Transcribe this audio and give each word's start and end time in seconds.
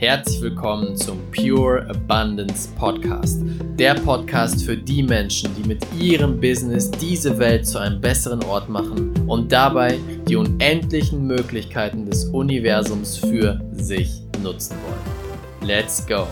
Herzlich 0.00 0.40
willkommen 0.40 0.96
zum 0.96 1.18
Pure 1.30 1.86
Abundance 1.90 2.70
Podcast. 2.74 3.42
Der 3.78 3.92
Podcast 3.92 4.64
für 4.64 4.74
die 4.74 5.02
Menschen, 5.02 5.54
die 5.54 5.68
mit 5.68 5.84
ihrem 5.92 6.40
Business 6.40 6.90
diese 6.90 7.38
Welt 7.38 7.66
zu 7.66 7.78
einem 7.78 8.00
besseren 8.00 8.42
Ort 8.44 8.70
machen 8.70 9.12
und 9.28 9.52
dabei 9.52 9.98
die 10.26 10.36
unendlichen 10.36 11.26
Möglichkeiten 11.26 12.06
des 12.06 12.24
Universums 12.24 13.18
für 13.18 13.60
sich 13.72 14.22
nutzen 14.42 14.78
wollen. 14.84 15.68
Let's 15.68 16.06
go! 16.06 16.26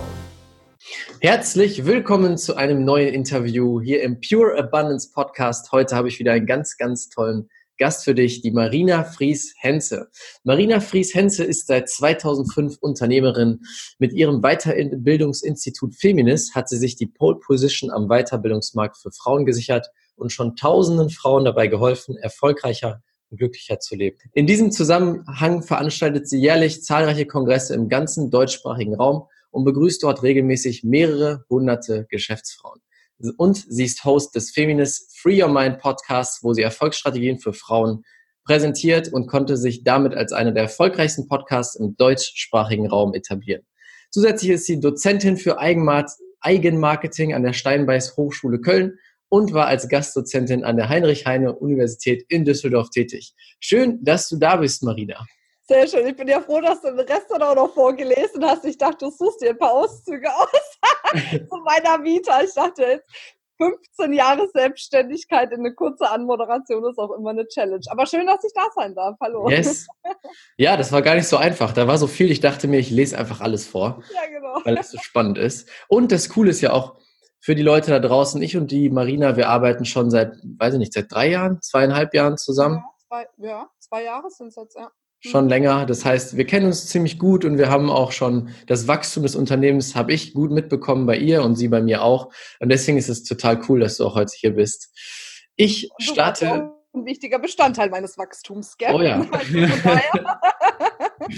Herzlich 1.20 1.84
willkommen 1.84 2.38
zu 2.38 2.56
einem 2.56 2.86
neuen 2.86 3.12
Interview 3.12 3.82
hier 3.82 4.02
im 4.02 4.18
Pure 4.18 4.56
Abundance 4.58 5.12
Podcast. 5.12 5.72
Heute 5.72 5.94
habe 5.94 6.08
ich 6.08 6.18
wieder 6.18 6.32
einen 6.32 6.46
ganz, 6.46 6.78
ganz 6.78 7.10
tollen 7.10 7.50
Gast 7.78 8.04
für 8.04 8.14
dich, 8.14 8.42
die 8.42 8.50
Marina 8.50 9.04
Fries-Henze. 9.04 10.10
Marina 10.42 10.80
Fries-Henze 10.80 11.44
ist 11.44 11.68
seit 11.68 11.88
2005 11.88 12.78
Unternehmerin. 12.80 13.60
Mit 13.98 14.12
ihrem 14.12 14.42
Weiterbildungsinstitut 14.42 15.94
Feminis 15.94 16.54
hat 16.54 16.68
sie 16.68 16.76
sich 16.76 16.96
die 16.96 17.06
Pole 17.06 17.38
Position 17.38 17.90
am 17.90 18.08
Weiterbildungsmarkt 18.08 18.96
für 18.96 19.12
Frauen 19.12 19.46
gesichert 19.46 19.90
und 20.16 20.32
schon 20.32 20.56
tausenden 20.56 21.10
Frauen 21.10 21.44
dabei 21.44 21.68
geholfen, 21.68 22.16
erfolgreicher 22.16 23.02
und 23.30 23.38
glücklicher 23.38 23.78
zu 23.78 23.94
leben. 23.94 24.18
In 24.32 24.46
diesem 24.46 24.72
Zusammenhang 24.72 25.62
veranstaltet 25.62 26.28
sie 26.28 26.40
jährlich 26.40 26.82
zahlreiche 26.82 27.26
Kongresse 27.26 27.74
im 27.74 27.88
ganzen 27.88 28.30
deutschsprachigen 28.30 28.94
Raum 28.94 29.28
und 29.50 29.64
begrüßt 29.64 30.02
dort 30.02 30.22
regelmäßig 30.22 30.82
mehrere 30.82 31.44
hunderte 31.48 32.06
Geschäftsfrauen 32.10 32.80
und 33.36 33.64
sie 33.68 33.84
ist 33.84 34.04
Host 34.04 34.34
des 34.34 34.50
Feminist 34.50 35.18
Free 35.18 35.42
Your 35.42 35.48
Mind 35.48 35.78
Podcasts, 35.78 36.42
wo 36.42 36.54
sie 36.54 36.62
Erfolgsstrategien 36.62 37.38
für 37.38 37.52
Frauen 37.52 38.04
präsentiert 38.44 39.12
und 39.12 39.26
konnte 39.26 39.56
sich 39.56 39.84
damit 39.84 40.14
als 40.14 40.32
einer 40.32 40.52
der 40.52 40.64
erfolgreichsten 40.64 41.28
Podcasts 41.28 41.74
im 41.74 41.96
deutschsprachigen 41.96 42.88
Raum 42.88 43.14
etablieren. 43.14 43.66
Zusätzlich 44.10 44.52
ist 44.52 44.66
sie 44.66 44.80
Dozentin 44.80 45.36
für 45.36 45.58
Eigenmarketing 45.60 47.34
an 47.34 47.42
der 47.42 47.52
Steinbeiß 47.52 48.16
Hochschule 48.16 48.60
Köln 48.60 48.98
und 49.28 49.52
war 49.52 49.66
als 49.66 49.88
Gastdozentin 49.88 50.64
an 50.64 50.76
der 50.76 50.88
Heinrich-Heine-Universität 50.88 52.24
in 52.28 52.46
Düsseldorf 52.46 52.88
tätig. 52.88 53.34
Schön, 53.60 54.02
dass 54.02 54.28
du 54.30 54.36
da 54.36 54.56
bist, 54.56 54.82
Marina. 54.82 55.26
Sehr 55.64 55.86
schön. 55.86 56.06
Ich 56.06 56.16
bin 56.16 56.28
ja 56.28 56.40
froh, 56.40 56.62
dass 56.62 56.80
du 56.80 56.88
den 56.88 57.00
Rest 57.00 57.26
dann 57.28 57.42
auch 57.42 57.54
noch 57.54 57.74
vorgelesen 57.74 58.42
hast. 58.42 58.64
Ich 58.64 58.78
dachte, 58.78 59.04
du 59.04 59.10
suchst 59.10 59.42
dir 59.42 59.50
ein 59.50 59.58
paar 59.58 59.72
Auszüge 59.72 60.34
aus 60.34 60.77
zu 61.48 61.56
meiner 61.64 62.02
Vita. 62.04 62.42
Ich 62.42 62.54
dachte 62.54 62.82
jetzt, 62.82 63.06
15 63.58 64.12
Jahre 64.12 64.48
Selbstständigkeit 64.52 65.52
in 65.52 65.60
eine 65.60 65.74
kurze 65.74 66.08
Anmoderation 66.10 66.84
ist 66.88 66.98
auch 66.98 67.10
immer 67.10 67.30
eine 67.30 67.46
Challenge. 67.48 67.82
Aber 67.90 68.06
schön, 68.06 68.26
dass 68.26 68.44
ich 68.44 68.52
da 68.54 68.62
sein 68.74 68.94
darf. 68.94 69.16
Hallo. 69.20 69.48
Yes. 69.50 69.86
Ja, 70.56 70.76
das 70.76 70.92
war 70.92 71.02
gar 71.02 71.16
nicht 71.16 71.26
so 71.26 71.36
einfach. 71.36 71.72
Da 71.72 71.88
war 71.88 71.98
so 71.98 72.06
viel. 72.06 72.30
Ich 72.30 72.40
dachte 72.40 72.68
mir, 72.68 72.78
ich 72.78 72.90
lese 72.90 73.18
einfach 73.18 73.40
alles 73.40 73.66
vor. 73.66 74.02
Ja, 74.14 74.26
genau. 74.30 74.60
Weil 74.64 74.78
es 74.78 74.90
so 74.90 74.98
spannend 74.98 75.38
ist. 75.38 75.68
Und 75.88 76.12
das 76.12 76.28
Coole 76.28 76.50
ist 76.50 76.60
ja 76.60 76.72
auch, 76.72 76.96
für 77.40 77.54
die 77.54 77.62
Leute 77.62 77.90
da 77.90 78.00
draußen, 78.00 78.42
ich 78.42 78.56
und 78.56 78.70
die 78.72 78.90
Marina, 78.90 79.36
wir 79.36 79.48
arbeiten 79.48 79.84
schon 79.84 80.10
seit, 80.10 80.34
weiß 80.58 80.74
ich 80.74 80.80
nicht, 80.80 80.92
seit 80.92 81.10
drei 81.10 81.28
Jahren, 81.30 81.62
zweieinhalb 81.62 82.12
Jahren 82.12 82.36
zusammen. 82.36 82.76
Ja, 82.76 83.06
zwei, 83.06 83.26
ja, 83.36 83.68
zwei 83.78 84.04
Jahre 84.04 84.28
sind 84.30 84.48
es 84.48 84.56
jetzt, 84.56 84.76
ja 84.76 84.90
schon 85.20 85.48
länger. 85.48 85.86
Das 85.86 86.04
heißt, 86.04 86.36
wir 86.36 86.46
kennen 86.46 86.66
uns 86.66 86.86
ziemlich 86.86 87.18
gut 87.18 87.44
und 87.44 87.58
wir 87.58 87.70
haben 87.70 87.90
auch 87.90 88.12
schon 88.12 88.50
das 88.66 88.86
Wachstum 88.86 89.22
des 89.22 89.36
Unternehmens 89.36 89.94
habe 89.94 90.12
ich 90.12 90.34
gut 90.34 90.50
mitbekommen 90.50 91.06
bei 91.06 91.16
ihr 91.16 91.42
und 91.42 91.56
sie 91.56 91.68
bei 91.68 91.80
mir 91.80 92.02
auch. 92.02 92.32
Und 92.60 92.70
deswegen 92.70 92.98
ist 92.98 93.08
es 93.08 93.24
total 93.24 93.60
cool, 93.68 93.80
dass 93.80 93.96
du 93.96 94.06
auch 94.06 94.14
heute 94.14 94.32
hier 94.36 94.54
bist. 94.54 94.90
Ich 95.56 95.90
starte. 95.98 96.72
Ein 96.94 97.04
wichtiger 97.04 97.38
Bestandteil 97.38 97.90
meines 97.90 98.16
Wachstums, 98.16 98.76
gell? 98.78 98.94
Oh 98.94 99.02
ja. 99.02 99.26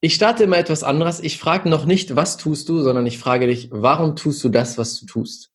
ich 0.00 0.14
starte 0.14 0.44
immer 0.44 0.58
etwas 0.58 0.84
anderes. 0.84 1.20
Ich 1.20 1.38
frage 1.38 1.68
noch 1.68 1.84
nicht, 1.84 2.14
was 2.14 2.36
tust 2.36 2.68
du, 2.68 2.82
sondern 2.82 3.06
ich 3.06 3.18
frage 3.18 3.46
dich, 3.46 3.68
warum 3.72 4.16
tust 4.16 4.42
du 4.44 4.48
das, 4.48 4.78
was 4.78 5.00
du 5.00 5.06
tust? 5.06 5.50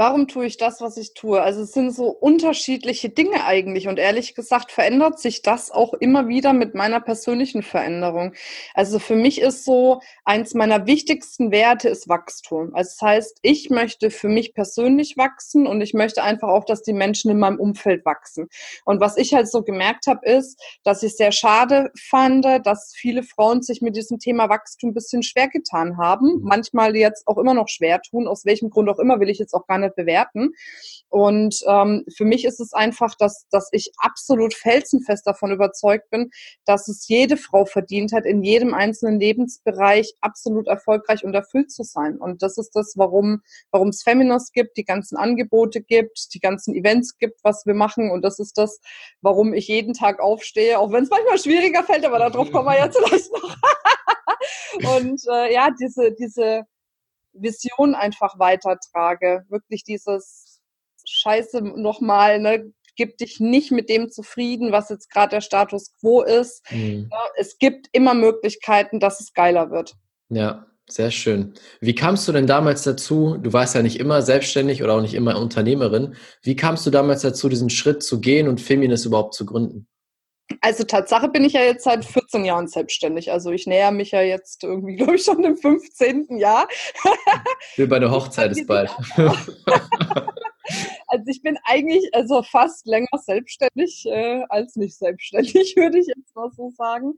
Warum 0.00 0.28
tue 0.28 0.46
ich 0.46 0.56
das, 0.56 0.80
was 0.80 0.96
ich 0.96 1.12
tue? 1.12 1.42
Also 1.42 1.60
es 1.60 1.72
sind 1.72 1.94
so 1.94 2.06
unterschiedliche 2.08 3.10
Dinge 3.10 3.44
eigentlich 3.44 3.86
und 3.86 3.98
ehrlich 3.98 4.34
gesagt 4.34 4.72
verändert 4.72 5.18
sich 5.18 5.42
das 5.42 5.70
auch 5.70 5.92
immer 5.92 6.26
wieder 6.26 6.54
mit 6.54 6.74
meiner 6.74 7.00
persönlichen 7.00 7.62
Veränderung. 7.62 8.32
Also 8.72 8.98
für 8.98 9.14
mich 9.14 9.42
ist 9.42 9.66
so 9.66 10.00
eins 10.24 10.54
meiner 10.54 10.86
wichtigsten 10.86 11.50
Werte 11.50 11.90
ist 11.90 12.08
Wachstum. 12.08 12.74
Also 12.74 12.92
das 12.98 13.02
heißt, 13.02 13.38
ich 13.42 13.68
möchte 13.68 14.10
für 14.10 14.28
mich 14.28 14.54
persönlich 14.54 15.18
wachsen 15.18 15.66
und 15.66 15.82
ich 15.82 15.92
möchte 15.92 16.22
einfach 16.22 16.48
auch, 16.48 16.64
dass 16.64 16.82
die 16.82 16.94
Menschen 16.94 17.30
in 17.30 17.38
meinem 17.38 17.60
Umfeld 17.60 18.06
wachsen. 18.06 18.48
Und 18.86 19.02
was 19.02 19.18
ich 19.18 19.34
halt 19.34 19.50
so 19.50 19.62
gemerkt 19.62 20.06
habe, 20.06 20.24
ist, 20.24 20.58
dass 20.82 21.02
ich 21.02 21.14
sehr 21.14 21.30
schade 21.30 21.90
fand, 22.08 22.46
dass 22.64 22.94
viele 22.96 23.22
Frauen 23.22 23.60
sich 23.60 23.82
mit 23.82 23.96
diesem 23.96 24.18
Thema 24.18 24.48
Wachstum 24.48 24.90
ein 24.90 24.94
bisschen 24.94 25.22
schwer 25.22 25.48
getan 25.48 25.98
haben. 25.98 26.36
Mhm. 26.36 26.40
Manchmal 26.42 26.96
jetzt 26.96 27.28
auch 27.28 27.36
immer 27.36 27.52
noch 27.52 27.68
schwer 27.68 28.00
tun. 28.00 28.26
Aus 28.26 28.46
welchem 28.46 28.70
Grund 28.70 28.88
auch 28.88 28.98
immer 28.98 29.20
will 29.20 29.28
ich 29.28 29.38
jetzt 29.38 29.52
auch 29.52 29.66
gar 29.66 29.76
nicht 29.76 29.89
bewerten. 29.94 30.52
Und 31.08 31.56
ähm, 31.66 32.04
für 32.16 32.24
mich 32.24 32.44
ist 32.44 32.60
es 32.60 32.72
einfach, 32.72 33.14
dass, 33.16 33.46
dass 33.50 33.68
ich 33.72 33.92
absolut 33.98 34.54
felsenfest 34.54 35.26
davon 35.26 35.50
überzeugt 35.50 36.08
bin, 36.10 36.30
dass 36.64 36.88
es 36.88 37.08
jede 37.08 37.36
Frau 37.36 37.64
verdient 37.64 38.12
hat, 38.12 38.24
in 38.24 38.42
jedem 38.42 38.74
einzelnen 38.74 39.18
Lebensbereich 39.18 40.14
absolut 40.20 40.68
erfolgreich 40.68 41.24
und 41.24 41.34
erfüllt 41.34 41.72
zu 41.72 41.82
sein. 41.82 42.18
Und 42.18 42.42
das 42.42 42.58
ist 42.58 42.70
das, 42.76 42.94
warum 42.96 43.40
warum 43.70 43.88
es 43.88 44.02
Feminist 44.02 44.52
gibt, 44.52 44.76
die 44.76 44.84
ganzen 44.84 45.16
Angebote 45.16 45.82
gibt, 45.82 46.32
die 46.34 46.40
ganzen 46.40 46.74
Events 46.74 47.18
gibt, 47.18 47.42
was 47.42 47.66
wir 47.66 47.74
machen. 47.74 48.10
Und 48.10 48.22
das 48.22 48.38
ist 48.38 48.58
das, 48.58 48.80
warum 49.20 49.54
ich 49.54 49.68
jeden 49.68 49.94
Tag 49.94 50.20
aufstehe, 50.20 50.78
auch 50.78 50.92
wenn 50.92 51.04
es 51.04 51.10
manchmal 51.10 51.38
schwieriger 51.38 51.82
fällt, 51.82 52.04
aber 52.04 52.18
darauf 52.18 52.50
kommen 52.50 52.66
wir 52.66 52.78
ja 52.78 52.90
vielleicht 52.92 53.32
noch. 53.32 53.56
und 54.98 55.20
äh, 55.30 55.52
ja, 55.52 55.70
diese, 55.78 56.12
diese 56.12 56.64
Vision 57.32 57.94
einfach 57.94 58.38
weitertrage. 58.38 59.44
Wirklich 59.48 59.84
dieses 59.84 60.60
Scheiße 61.06 61.62
nochmal, 61.62 62.40
ne, 62.40 62.72
gib 62.96 63.18
dich 63.18 63.40
nicht 63.40 63.70
mit 63.70 63.88
dem 63.88 64.10
zufrieden, 64.10 64.72
was 64.72 64.90
jetzt 64.90 65.10
gerade 65.10 65.30
der 65.30 65.40
Status 65.40 65.94
quo 66.00 66.22
ist. 66.22 66.62
Mhm. 66.70 67.10
Es 67.36 67.58
gibt 67.58 67.88
immer 67.92 68.14
Möglichkeiten, 68.14 69.00
dass 69.00 69.20
es 69.20 69.32
geiler 69.32 69.70
wird. 69.70 69.94
Ja, 70.28 70.66
sehr 70.88 71.10
schön. 71.10 71.54
Wie 71.80 71.94
kamst 71.94 72.26
du 72.28 72.32
denn 72.32 72.46
damals 72.46 72.82
dazu? 72.82 73.38
Du 73.40 73.52
warst 73.52 73.74
ja 73.74 73.82
nicht 73.82 74.00
immer 74.00 74.22
selbstständig 74.22 74.82
oder 74.82 74.94
auch 74.94 75.00
nicht 75.00 75.14
immer 75.14 75.38
Unternehmerin. 75.38 76.14
Wie 76.42 76.56
kamst 76.56 76.84
du 76.84 76.90
damals 76.90 77.22
dazu, 77.22 77.48
diesen 77.48 77.70
Schritt 77.70 78.02
zu 78.02 78.20
gehen 78.20 78.48
und 78.48 78.60
Feminist 78.60 79.06
überhaupt 79.06 79.34
zu 79.34 79.46
gründen? 79.46 79.86
Also 80.60 80.84
Tatsache 80.84 81.28
bin 81.28 81.44
ich 81.44 81.52
ja 81.54 81.62
jetzt 81.62 81.84
seit 81.84 82.04
14 82.04 82.44
Jahren 82.44 82.68
selbstständig. 82.68 83.32
Also 83.32 83.50
ich 83.50 83.66
näher 83.66 83.90
mich 83.90 84.10
ja 84.10 84.22
jetzt 84.22 84.62
irgendwie, 84.64 84.96
glaube 84.96 85.16
ich, 85.16 85.24
schon 85.24 85.42
im 85.44 85.56
15. 85.56 86.38
Jahr. 86.38 86.68
Will 87.76 87.88
bei 87.88 87.98
der 87.98 88.10
Hochzeit 88.10 88.50
ist 88.52 88.66
bald. 88.66 88.90
also 91.08 91.24
ich 91.26 91.42
bin 91.42 91.58
eigentlich 91.64 92.10
also 92.12 92.42
fast 92.42 92.86
länger 92.86 93.18
selbstständig 93.18 94.04
äh, 94.06 94.42
als 94.48 94.76
nicht 94.76 94.96
selbstständig, 94.96 95.54
würde 95.76 95.98
ich 95.98 96.06
jetzt 96.06 96.34
mal 96.34 96.50
so 96.50 96.70
sagen. 96.76 97.14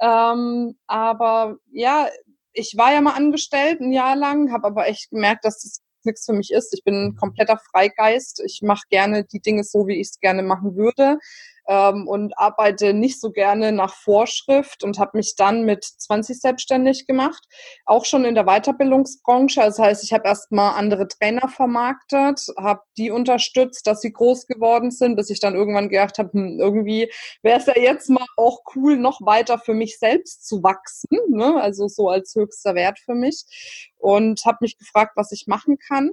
Ähm, 0.00 0.76
aber 0.86 1.56
ja, 1.72 2.08
ich 2.52 2.74
war 2.76 2.92
ja 2.92 3.00
mal 3.00 3.14
angestellt 3.14 3.80
ein 3.80 3.92
Jahr 3.92 4.16
lang, 4.16 4.52
habe 4.52 4.66
aber 4.66 4.86
echt 4.86 5.10
gemerkt, 5.10 5.44
dass 5.44 5.62
das 5.62 5.82
nichts 6.04 6.24
für 6.24 6.32
mich 6.32 6.52
ist. 6.52 6.72
Ich 6.72 6.84
bin 6.84 7.06
ein 7.06 7.16
kompletter 7.16 7.58
Freigeist. 7.70 8.40
Ich 8.46 8.60
mache 8.62 8.84
gerne 8.90 9.24
die 9.24 9.40
Dinge 9.40 9.64
so, 9.64 9.86
wie 9.86 10.00
ich 10.00 10.08
es 10.08 10.20
gerne 10.20 10.42
machen 10.42 10.76
würde 10.76 11.18
ähm, 11.68 12.06
und 12.08 12.38
arbeite 12.38 12.94
nicht 12.94 13.20
so 13.20 13.30
gerne 13.30 13.72
nach 13.72 13.94
Vorschrift 13.94 14.84
und 14.84 14.98
habe 14.98 15.16
mich 15.16 15.36
dann 15.36 15.64
mit 15.64 15.84
20 15.84 16.40
selbstständig 16.40 17.06
gemacht, 17.06 17.44
auch 17.84 18.04
schon 18.04 18.24
in 18.24 18.34
der 18.34 18.44
Weiterbildungsbranche. 18.44 19.60
Das 19.60 19.78
heißt, 19.78 20.04
ich 20.04 20.12
habe 20.12 20.26
erstmal 20.26 20.74
andere 20.74 21.08
Trainer 21.08 21.48
vermarktet, 21.48 22.46
habe 22.58 22.80
die 22.96 23.10
unterstützt, 23.10 23.86
dass 23.86 24.00
sie 24.00 24.12
groß 24.12 24.46
geworden 24.46 24.90
sind, 24.90 25.16
bis 25.16 25.30
ich 25.30 25.40
dann 25.40 25.54
irgendwann 25.54 25.88
gedacht 25.88 26.18
habe, 26.18 26.32
hm, 26.32 26.58
irgendwie 26.60 27.10
wäre 27.42 27.58
es 27.58 27.66
ja 27.66 27.76
jetzt 27.76 28.10
mal 28.10 28.26
auch 28.36 28.60
cool, 28.74 28.96
noch 28.96 29.20
weiter 29.20 29.58
für 29.58 29.74
mich 29.74 29.98
selbst 29.98 30.46
zu 30.46 30.62
wachsen, 30.62 31.18
ne? 31.28 31.60
also 31.60 31.88
so 31.88 32.08
als 32.08 32.34
höchster 32.34 32.74
Wert 32.74 32.98
für 32.98 33.14
mich 33.14 33.44
und 33.98 34.44
habe 34.44 34.58
mich 34.60 34.78
gefragt, 34.78 35.12
was 35.16 35.32
ich 35.32 35.46
machen 35.46 35.78
kann 35.78 36.12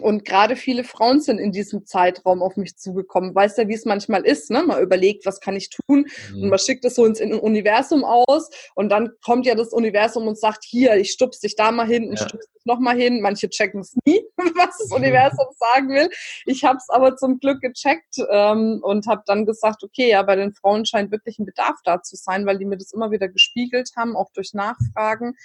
und 0.00 0.24
gerade 0.24 0.56
viele 0.56 0.84
Frauen 0.84 1.20
sind 1.20 1.38
in 1.38 1.52
diesem 1.52 1.84
Zeitraum 1.84 2.42
auf 2.42 2.56
mich 2.56 2.78
zugekommen. 2.78 3.34
Weißt 3.34 3.58
ja, 3.58 3.68
wie 3.68 3.74
es 3.74 3.84
manchmal 3.84 4.24
ist, 4.24 4.50
ne? 4.50 4.62
Man 4.62 4.82
überlegt, 4.82 5.26
was 5.26 5.40
kann 5.40 5.54
ich 5.54 5.68
tun? 5.68 6.06
Mhm. 6.32 6.44
Und 6.44 6.48
man 6.48 6.58
schickt 6.58 6.84
es 6.86 6.94
so 6.94 7.04
ins 7.04 7.20
Universum 7.20 8.02
aus 8.04 8.48
und 8.74 8.88
dann 8.88 9.10
kommt 9.22 9.44
ja 9.44 9.54
das 9.54 9.72
Universum 9.72 10.26
und 10.26 10.38
sagt, 10.38 10.64
hier, 10.64 10.96
ich 10.96 11.12
stups 11.12 11.40
dich 11.40 11.56
da 11.56 11.72
mal 11.72 11.86
hin 11.86 12.08
und 12.08 12.18
ja. 12.18 12.26
stups 12.26 12.46
dich 12.52 12.64
noch 12.64 12.78
mal 12.78 12.96
hin. 12.96 13.20
Manche 13.20 13.50
checken 13.50 13.80
es 13.80 13.94
nie, 14.06 14.22
was 14.36 14.78
das 14.78 14.90
Universum 14.96 15.46
sagen 15.58 15.90
will. 15.90 16.08
Ich 16.46 16.64
habe 16.64 16.78
es 16.78 16.88
aber 16.88 17.16
zum 17.16 17.38
Glück 17.38 17.60
gecheckt 17.60 18.16
ähm, 18.30 18.80
und 18.82 19.06
habe 19.06 19.22
dann 19.26 19.44
gesagt, 19.44 19.84
okay, 19.84 20.08
ja, 20.08 20.22
bei 20.22 20.36
den 20.36 20.54
Frauen 20.54 20.86
scheint 20.86 21.10
wirklich 21.10 21.38
ein 21.38 21.44
Bedarf 21.44 21.80
da 21.84 22.02
zu 22.02 22.16
sein, 22.16 22.46
weil 22.46 22.56
die 22.56 22.64
mir 22.64 22.78
das 22.78 22.92
immer 22.92 23.10
wieder 23.10 23.28
gespiegelt 23.28 23.90
haben, 23.96 24.16
auch 24.16 24.30
durch 24.32 24.54
Nachfragen. 24.54 25.36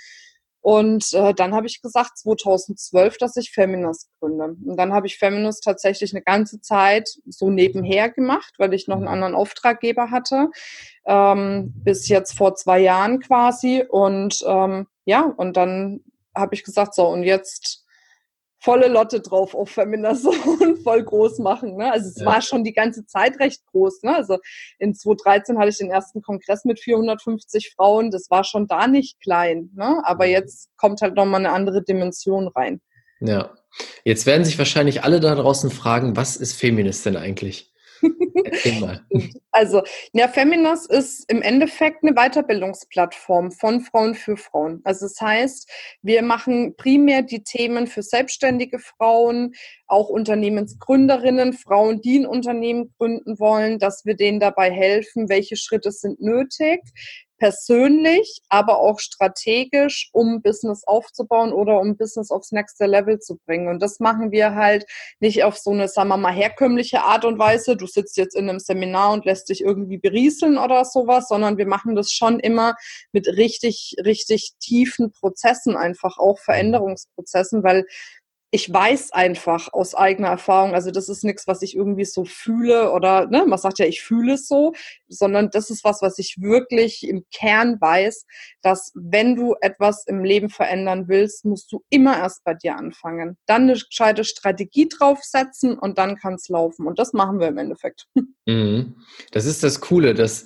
Und 0.67 1.13
äh, 1.13 1.33
dann 1.33 1.55
habe 1.55 1.65
ich 1.65 1.81
gesagt, 1.81 2.17
2012, 2.17 3.17
dass 3.19 3.37
ich 3.37 3.51
Feminist 3.51 4.09
gründe. 4.19 4.57
Und 4.65 4.75
dann 4.75 4.91
habe 4.91 5.07
ich 5.07 5.17
Feminist 5.17 5.63
tatsächlich 5.63 6.13
eine 6.13 6.21
ganze 6.21 6.59
Zeit 6.59 7.07
so 7.25 7.49
nebenher 7.49 8.09
gemacht, 8.09 8.53
weil 8.57 8.73
ich 8.73 8.85
noch 8.85 8.97
einen 8.97 9.07
anderen 9.07 9.33
Auftraggeber 9.33 10.11
hatte, 10.11 10.49
ähm, 11.05 11.71
bis 11.73 12.09
jetzt 12.09 12.37
vor 12.37 12.55
zwei 12.55 12.79
Jahren 12.79 13.21
quasi. 13.21 13.85
Und 13.87 14.43
ähm, 14.45 14.87
ja, 15.05 15.33
und 15.37 15.55
dann 15.55 16.01
habe 16.35 16.53
ich 16.53 16.65
gesagt, 16.65 16.95
so, 16.95 17.07
und 17.07 17.23
jetzt 17.23 17.85
volle 18.59 18.87
Lotte 18.87 19.21
drauf 19.21 19.53
auf 19.53 19.69
Femination 19.69 20.77
voll 20.83 21.03
groß 21.03 21.39
machen. 21.39 21.77
Ne? 21.77 21.91
Also 21.91 22.09
es 22.09 22.19
ja. 22.19 22.25
war 22.25 22.41
schon 22.41 22.63
die 22.63 22.73
ganze 22.73 23.05
Zeit 23.05 23.39
recht 23.39 23.65
groß. 23.67 24.03
Ne? 24.03 24.15
Also 24.15 24.37
in 24.79 24.95
2013 24.95 25.57
hatte 25.57 25.69
ich 25.69 25.77
den 25.77 25.91
ersten 25.91 26.21
Kongress 26.21 26.65
mit 26.65 26.79
450 26.79 27.73
Frauen. 27.75 28.11
Das 28.11 28.29
war 28.29 28.43
schon 28.43 28.67
da 28.67 28.87
nicht 28.87 29.19
klein. 29.21 29.69
Ne? 29.75 30.01
Aber 30.03 30.25
mhm. 30.25 30.31
jetzt 30.31 30.69
kommt 30.77 31.01
halt 31.01 31.15
nochmal 31.15 31.41
eine 31.41 31.51
andere 31.51 31.83
Dimension 31.83 32.47
rein. 32.47 32.81
Ja. 33.19 33.53
Jetzt 34.03 34.25
werden 34.25 34.45
sich 34.45 34.57
wahrscheinlich 34.57 35.03
alle 35.03 35.19
da 35.19 35.35
draußen 35.35 35.69
fragen, 35.69 36.15
was 36.15 36.35
ist 36.35 36.53
Feminist 36.53 37.05
denn 37.05 37.17
eigentlich? 37.17 37.73
also, 39.51 39.83
ja, 40.13 40.27
Feminas 40.27 40.85
ist 40.85 41.29
im 41.31 41.41
Endeffekt 41.41 42.03
eine 42.03 42.13
Weiterbildungsplattform 42.13 43.51
von 43.51 43.81
Frauen 43.81 44.15
für 44.15 44.37
Frauen. 44.37 44.81
Also 44.83 45.05
das 45.05 45.19
heißt, 45.19 45.69
wir 46.01 46.21
machen 46.21 46.75
primär 46.75 47.21
die 47.21 47.43
Themen 47.43 47.87
für 47.87 48.01
selbstständige 48.01 48.79
Frauen, 48.79 49.53
auch 49.87 50.09
Unternehmensgründerinnen, 50.09 51.53
Frauen, 51.53 52.01
die 52.01 52.19
ein 52.19 52.27
Unternehmen 52.27 52.93
gründen 52.97 53.39
wollen, 53.39 53.79
dass 53.79 54.05
wir 54.05 54.15
denen 54.15 54.39
dabei 54.39 54.71
helfen, 54.71 55.29
welche 55.29 55.55
Schritte 55.55 55.91
sind 55.91 56.21
nötig, 56.21 56.81
persönlich, 57.37 58.41
aber 58.49 58.79
auch 58.79 58.99
strategisch, 58.99 60.09
um 60.11 60.41
Business 60.41 60.83
aufzubauen 60.85 61.53
oder 61.53 61.79
um 61.79 61.97
Business 61.97 62.31
aufs 62.31 62.51
nächste 62.51 62.85
Level 62.85 63.19
zu 63.19 63.37
bringen. 63.45 63.67
Und 63.67 63.81
das 63.81 63.99
machen 63.99 64.31
wir 64.31 64.55
halt 64.55 64.85
nicht 65.19 65.43
auf 65.43 65.57
so 65.57 65.71
eine, 65.71 65.87
sagen 65.87 66.09
wir 66.09 66.17
mal, 66.17 66.33
herkömmliche 66.33 67.01
Art 67.03 67.25
und 67.25 67.39
Weise. 67.39 67.77
Du 67.77 67.87
sitzt 67.87 68.17
jetzt 68.17 68.35
in 68.35 68.49
einem 68.49 68.59
Seminar 68.59 69.13
und 69.13 69.25
lässt 69.25 69.49
dich 69.49 69.61
irgendwie 69.61 69.97
berieseln 69.97 70.57
oder 70.57 70.85
sowas, 70.85 71.27
sondern 71.27 71.57
wir 71.57 71.67
machen 71.67 71.95
das 71.95 72.11
schon 72.11 72.39
immer 72.39 72.75
mit 73.11 73.27
richtig, 73.27 73.95
richtig 74.03 74.53
tiefen 74.59 75.11
Prozessen 75.11 75.75
einfach, 75.75 76.17
auch 76.17 76.39
Veränderungsprozessen, 76.39 77.63
weil 77.63 77.85
ich 78.51 78.71
weiß 78.71 79.11
einfach 79.11 79.73
aus 79.73 79.93
eigener 79.93 80.29
Erfahrung, 80.29 80.73
also 80.73 80.89
das 80.89 81.09
ist 81.09 81.23
nichts, 81.23 81.47
was 81.47 81.61
ich 81.61 81.75
irgendwie 81.75 82.05
so 82.05 82.23
fühle 82.23 82.91
oder 82.93 83.27
ne, 83.27 83.45
man 83.45 83.59
sagt 83.59 83.79
ja, 83.79 83.85
ich 83.85 84.01
fühle 84.01 84.33
es 84.33 84.47
so, 84.47 84.73
sondern 85.09 85.49
das 85.51 85.69
ist 85.69 85.83
was, 85.83 86.01
was 86.01 86.17
ich 86.17 86.37
wirklich 86.39 87.05
im 87.07 87.25
Kern 87.33 87.79
weiß, 87.81 88.25
dass 88.61 88.93
wenn 88.95 89.35
du 89.35 89.55
etwas 89.59 90.05
im 90.07 90.23
Leben 90.23 90.49
verändern 90.49 91.09
willst, 91.09 91.43
musst 91.43 91.71
du 91.73 91.83
immer 91.89 92.17
erst 92.17 92.45
bei 92.45 92.53
dir 92.53 92.77
anfangen. 92.77 93.37
Dann 93.47 93.63
eine 93.63 93.73
gescheite 93.73 94.23
Strategie 94.23 94.87
draufsetzen 94.87 95.77
und 95.77 95.97
dann 95.97 96.15
kann 96.15 96.35
es 96.35 96.47
laufen. 96.47 96.87
Und 96.87 96.99
das 96.99 97.11
machen 97.13 97.39
wir 97.39 97.47
im 97.47 97.57
Endeffekt. 97.57 98.07
Mhm. 98.45 98.95
Das 99.31 99.45
ist 99.45 99.61
das 99.61 99.81
Coole, 99.81 100.13
dass 100.13 100.45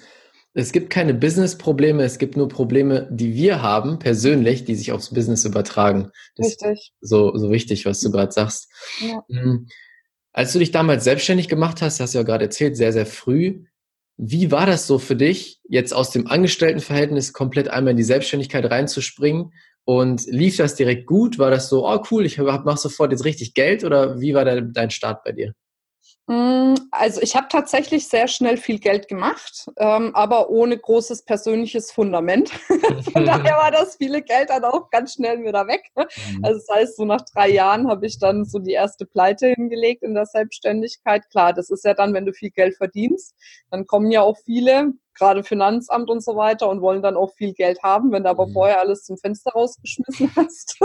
es 0.54 0.72
gibt 0.72 0.90
keine 0.90 1.14
Business-Probleme, 1.14 2.04
es 2.04 2.18
gibt 2.18 2.36
nur 2.36 2.50
Probleme, 2.50 3.08
die 3.10 3.36
wir 3.36 3.62
haben, 3.62 4.00
persönlich, 4.00 4.66
die 4.66 4.76
sich 4.76 4.92
aufs 4.92 5.14
Business 5.14 5.46
übertragen. 5.46 6.12
Das 6.36 6.48
Richtig. 6.48 6.94
ist 7.00 7.10
so, 7.10 7.36
so 7.38 7.52
wichtig, 7.52 7.86
was 7.86 8.02
du 8.02 8.12
gerade 8.12 8.32
sagst. 8.32 8.70
Ja. 9.00 9.24
Mhm. 9.30 9.68
Als 10.34 10.54
du 10.54 10.60
dich 10.60 10.72
damals 10.72 11.04
selbstständig 11.04 11.48
gemacht 11.48 11.82
hast, 11.82 12.00
hast 12.00 12.14
du 12.14 12.20
ja 12.20 12.24
gerade 12.24 12.46
erzählt, 12.46 12.76
sehr, 12.76 12.94
sehr 12.94 13.06
früh. 13.06 13.66
Wie 14.18 14.52
war 14.52 14.66
das 14.66 14.88
so 14.88 15.00
für 15.00 15.16
dich, 15.16 15.62
jetzt 15.68 15.94
aus 15.94 16.12
dem 16.12 16.28
Angestelltenverhältnis 16.28 17.34
komplett 17.34 17.70
einmal 17.70 17.92
in 17.92 17.98
die 17.98 18.04
Selbstständigkeit 18.04 18.70
reinzuspringen? 18.70 19.54
Und 19.84 20.26
lief 20.28 20.58
das 20.58 20.76
direkt 20.76 21.08
gut? 21.08 21.40
War 21.40 21.50
das 21.50 21.68
so, 21.70 21.88
oh 21.88 22.04
cool, 22.12 22.26
ich 22.26 22.38
mach 22.38 22.78
sofort 22.78 23.12
jetzt 23.12 23.26
richtig 23.26 23.54
Geld? 23.54 23.84
Oder 23.84 24.22
wie 24.22 24.34
war 24.34 24.46
dein 24.46 24.92
Start 24.92 25.24
bei 25.24 25.32
dir? 25.32 25.54
Mm, 26.28 26.76
also 26.92 27.22
ich 27.22 27.36
habe 27.36 27.48
tatsächlich 27.50 28.08
sehr 28.08 28.28
schnell 28.28 28.58
viel 28.58 28.80
Geld 28.80 29.08
gemacht, 29.08 29.68
ähm, 29.78 30.16
aber 30.16 30.50
ohne 30.50 30.78
großes 30.78 31.26
persönliches 31.26 31.92
Fundament. 31.92 32.50
Von 33.14 33.26
daher 33.26 33.58
war 33.58 33.72
das 33.72 33.96
viele 33.96 34.22
Geld 34.22 34.50
dann 34.50 34.64
auch 34.64 34.90
ganz 34.92 35.16
schnell 35.16 35.44
wieder 35.44 35.68
weg. 35.68 35.84
Mhm. 35.96 36.46
Also 36.46 36.60
das 36.60 36.76
heißt, 36.76 36.98
so 36.98 37.06
nach 37.06 37.22
drei 37.34 37.50
Jahren 37.50 37.88
habe 37.88 38.06
ich 38.06 38.20
dann 38.20 38.46
so 38.46 38.60
die 38.60 38.74
erste 38.74 39.06
Pleite 39.06 39.48
hingelegt 39.48 40.04
in 40.04 40.14
der 40.14 40.26
Selbstständigkeit. 40.26 41.30
Klar, 41.32 41.54
das 41.54 41.70
ist 41.70 41.84
ja 41.86 41.94
dann, 41.94 42.14
wenn 42.14 42.26
du 42.26 42.34
viel 42.34 42.52
Geld 42.52 42.78
verdienst, 42.78 43.36
dann 43.72 43.88
kommen 43.88 44.12
ja 44.12 44.22
auch 44.22 44.38
viele, 44.46 44.94
gerade 45.16 45.44
Finanzamt 45.44 46.10
und 46.10 46.24
so 46.24 46.36
weiter 46.36 46.70
und 46.70 46.82
wollen 46.82 47.02
dann 47.02 47.18
auch 47.18 47.34
viel 47.34 47.54
Geld 47.54 47.82
haben, 47.84 48.12
wenn 48.12 48.24
du 48.24 48.30
aber 48.30 48.48
mhm. 48.48 48.54
vorher 48.54 48.80
alles 48.80 49.04
zum 49.04 49.18
Fenster 49.18 49.52
rausgeschmissen 49.52 50.32
hast, 50.36 50.80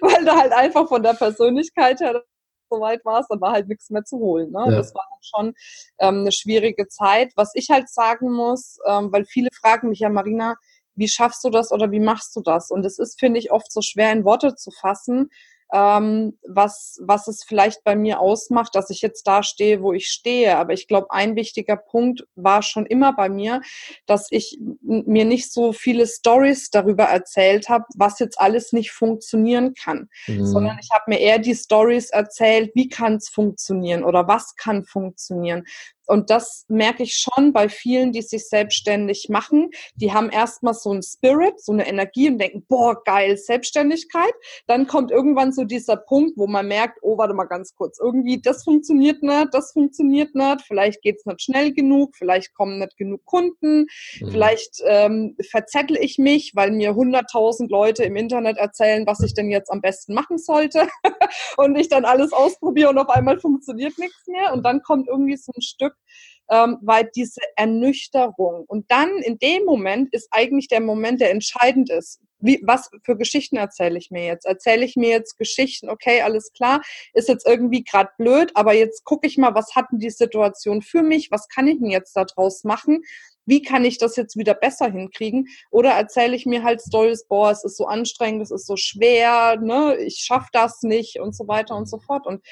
weil 0.00 0.24
du 0.24 0.32
halt 0.32 0.52
einfach 0.52 0.86
von 0.88 1.02
der 1.02 1.14
Persönlichkeit 1.14 2.00
her 2.00 2.22
so 2.70 2.80
weit 2.80 3.04
warst, 3.04 3.30
dann 3.30 3.40
war 3.40 3.52
halt 3.52 3.68
nichts 3.68 3.90
mehr 3.90 4.04
zu 4.04 4.18
holen. 4.18 4.50
Ne? 4.50 4.64
Ja. 4.66 4.76
Das 4.76 4.94
war 4.94 5.06
schon 5.20 5.54
ähm, 5.98 6.20
eine 6.20 6.32
schwierige 6.32 6.88
Zeit. 6.88 7.32
Was 7.36 7.52
ich 7.54 7.70
halt 7.70 7.88
sagen 7.88 8.32
muss, 8.32 8.78
ähm, 8.86 9.12
weil 9.12 9.24
viele 9.24 9.48
fragen 9.52 9.88
mich 9.88 10.00
ja, 10.00 10.08
Marina, 10.08 10.56
wie 10.94 11.08
schaffst 11.08 11.44
du 11.44 11.50
das 11.50 11.72
oder 11.72 11.90
wie 11.90 12.00
machst 12.00 12.34
du 12.36 12.40
das? 12.40 12.70
Und 12.70 12.84
es 12.84 12.98
ist, 12.98 13.18
finde 13.20 13.38
ich, 13.38 13.52
oft 13.52 13.70
so 13.70 13.82
schwer 13.82 14.12
in 14.12 14.24
Worte 14.24 14.54
zu 14.54 14.70
fassen, 14.70 15.30
ähm, 15.72 16.38
was, 16.46 17.00
was 17.02 17.28
es 17.28 17.42
vielleicht 17.44 17.82
bei 17.84 17.96
mir 17.96 18.20
ausmacht, 18.20 18.74
dass 18.74 18.90
ich 18.90 19.02
jetzt 19.02 19.26
da 19.26 19.42
stehe, 19.42 19.82
wo 19.82 19.92
ich 19.92 20.08
stehe. 20.08 20.56
Aber 20.56 20.72
ich 20.72 20.86
glaube, 20.86 21.10
ein 21.10 21.34
wichtiger 21.36 21.76
Punkt 21.76 22.26
war 22.34 22.62
schon 22.62 22.86
immer 22.86 23.14
bei 23.14 23.28
mir, 23.28 23.60
dass 24.06 24.28
ich 24.30 24.58
mir 24.82 25.24
nicht 25.24 25.52
so 25.52 25.72
viele 25.72 26.06
Stories 26.06 26.70
darüber 26.70 27.04
erzählt 27.04 27.68
habe, 27.68 27.84
was 27.96 28.18
jetzt 28.18 28.40
alles 28.40 28.72
nicht 28.72 28.92
funktionieren 28.92 29.74
kann, 29.74 30.08
mhm. 30.26 30.46
sondern 30.46 30.78
ich 30.80 30.90
habe 30.92 31.04
mir 31.08 31.18
eher 31.18 31.38
die 31.38 31.54
Stories 31.54 32.10
erzählt, 32.10 32.70
wie 32.74 32.88
kann 32.88 33.16
es 33.16 33.28
funktionieren 33.28 34.04
oder 34.04 34.28
was 34.28 34.54
kann 34.54 34.84
funktionieren. 34.84 35.64
Und 36.06 36.30
das 36.30 36.64
merke 36.68 37.02
ich 37.02 37.14
schon 37.14 37.52
bei 37.52 37.68
vielen, 37.68 38.12
die 38.12 38.22
sich 38.22 38.48
selbstständig 38.48 39.28
machen. 39.28 39.70
Die 39.96 40.12
haben 40.12 40.30
erstmal 40.30 40.74
so 40.74 40.90
einen 40.90 41.02
Spirit, 41.02 41.60
so 41.60 41.72
eine 41.72 41.86
Energie 41.86 42.28
und 42.28 42.38
denken, 42.38 42.64
boah, 42.68 43.02
geil, 43.04 43.36
Selbstständigkeit. 43.36 44.32
Dann 44.66 44.86
kommt 44.86 45.10
irgendwann 45.10 45.52
so 45.52 45.64
dieser 45.64 45.96
Punkt, 45.96 46.32
wo 46.36 46.46
man 46.46 46.68
merkt, 46.68 46.98
oh, 47.02 47.18
warte 47.18 47.34
mal 47.34 47.44
ganz 47.44 47.74
kurz, 47.74 47.98
irgendwie 47.98 48.40
das 48.40 48.64
funktioniert 48.64 49.22
nicht, 49.22 49.48
das 49.52 49.72
funktioniert 49.72 50.34
nicht, 50.34 50.62
vielleicht 50.66 51.02
geht's 51.02 51.26
nicht 51.26 51.42
schnell 51.42 51.72
genug, 51.72 52.16
vielleicht 52.16 52.54
kommen 52.54 52.78
nicht 52.78 52.96
genug 52.96 53.24
Kunden, 53.24 53.86
mhm. 54.20 54.30
vielleicht 54.30 54.82
ähm, 54.86 55.36
verzettel 55.50 55.96
ich 56.00 56.18
mich, 56.18 56.52
weil 56.54 56.70
mir 56.70 56.94
hunderttausend 56.94 57.70
Leute 57.70 58.04
im 58.04 58.16
Internet 58.16 58.58
erzählen, 58.58 59.06
was 59.06 59.20
ich 59.20 59.34
denn 59.34 59.50
jetzt 59.50 59.70
am 59.70 59.80
besten 59.80 60.14
machen 60.14 60.38
sollte 60.38 60.88
und 61.56 61.76
ich 61.76 61.88
dann 61.88 62.04
alles 62.04 62.32
ausprobiere 62.32 62.90
und 62.90 62.98
auf 62.98 63.08
einmal 63.08 63.40
funktioniert 63.40 63.98
nichts 63.98 64.26
mehr 64.26 64.52
und 64.52 64.64
dann 64.64 64.82
kommt 64.82 65.08
irgendwie 65.08 65.36
so 65.36 65.52
ein 65.56 65.62
Stück 65.62 65.95
ähm, 66.50 66.78
weil 66.82 67.10
diese 67.14 67.40
Ernüchterung. 67.56 68.64
Und 68.66 68.90
dann 68.90 69.10
in 69.18 69.38
dem 69.38 69.64
Moment 69.64 70.12
ist 70.12 70.28
eigentlich 70.30 70.68
der 70.68 70.80
Moment, 70.80 71.20
der 71.20 71.30
entscheidend 71.30 71.90
ist. 71.90 72.20
Wie, 72.38 72.60
was 72.64 72.90
für 73.02 73.16
Geschichten 73.16 73.56
erzähle 73.56 73.98
ich 73.98 74.10
mir 74.10 74.26
jetzt? 74.26 74.44
Erzähle 74.44 74.84
ich 74.84 74.94
mir 74.94 75.08
jetzt 75.08 75.38
Geschichten, 75.38 75.88
okay, 75.88 76.20
alles 76.20 76.52
klar, 76.52 76.82
ist 77.14 77.28
jetzt 77.28 77.46
irgendwie 77.46 77.82
gerade 77.82 78.10
blöd, 78.18 78.52
aber 78.54 78.74
jetzt 78.74 79.04
gucke 79.04 79.26
ich 79.26 79.38
mal, 79.38 79.54
was 79.54 79.74
hat 79.74 79.86
denn 79.90 79.98
die 79.98 80.10
Situation 80.10 80.82
für 80.82 81.02
mich? 81.02 81.30
Was 81.30 81.48
kann 81.48 81.66
ich 81.66 81.78
denn 81.78 81.90
jetzt 81.90 82.14
daraus 82.14 82.62
machen? 82.62 83.02
Wie 83.46 83.62
kann 83.62 83.84
ich 83.84 83.96
das 83.98 84.16
jetzt 84.16 84.36
wieder 84.36 84.54
besser 84.54 84.90
hinkriegen? 84.90 85.48
Oder 85.70 85.92
erzähle 85.92 86.36
ich 86.36 86.46
mir 86.46 86.62
halt 86.62 86.82
Stories, 86.82 87.26
boah, 87.26 87.50
es 87.50 87.64
ist 87.64 87.76
so 87.76 87.86
anstrengend, 87.86 88.42
es 88.42 88.50
ist 88.50 88.66
so 88.66 88.76
schwer, 88.76 89.56
ne, 89.60 89.96
ich 89.96 90.18
schaffe 90.18 90.48
das 90.52 90.82
nicht 90.82 91.20
und 91.20 91.34
so 91.34 91.48
weiter 91.48 91.76
und 91.76 91.88
so 91.88 91.98
fort. 91.98 92.26
Und 92.26 92.42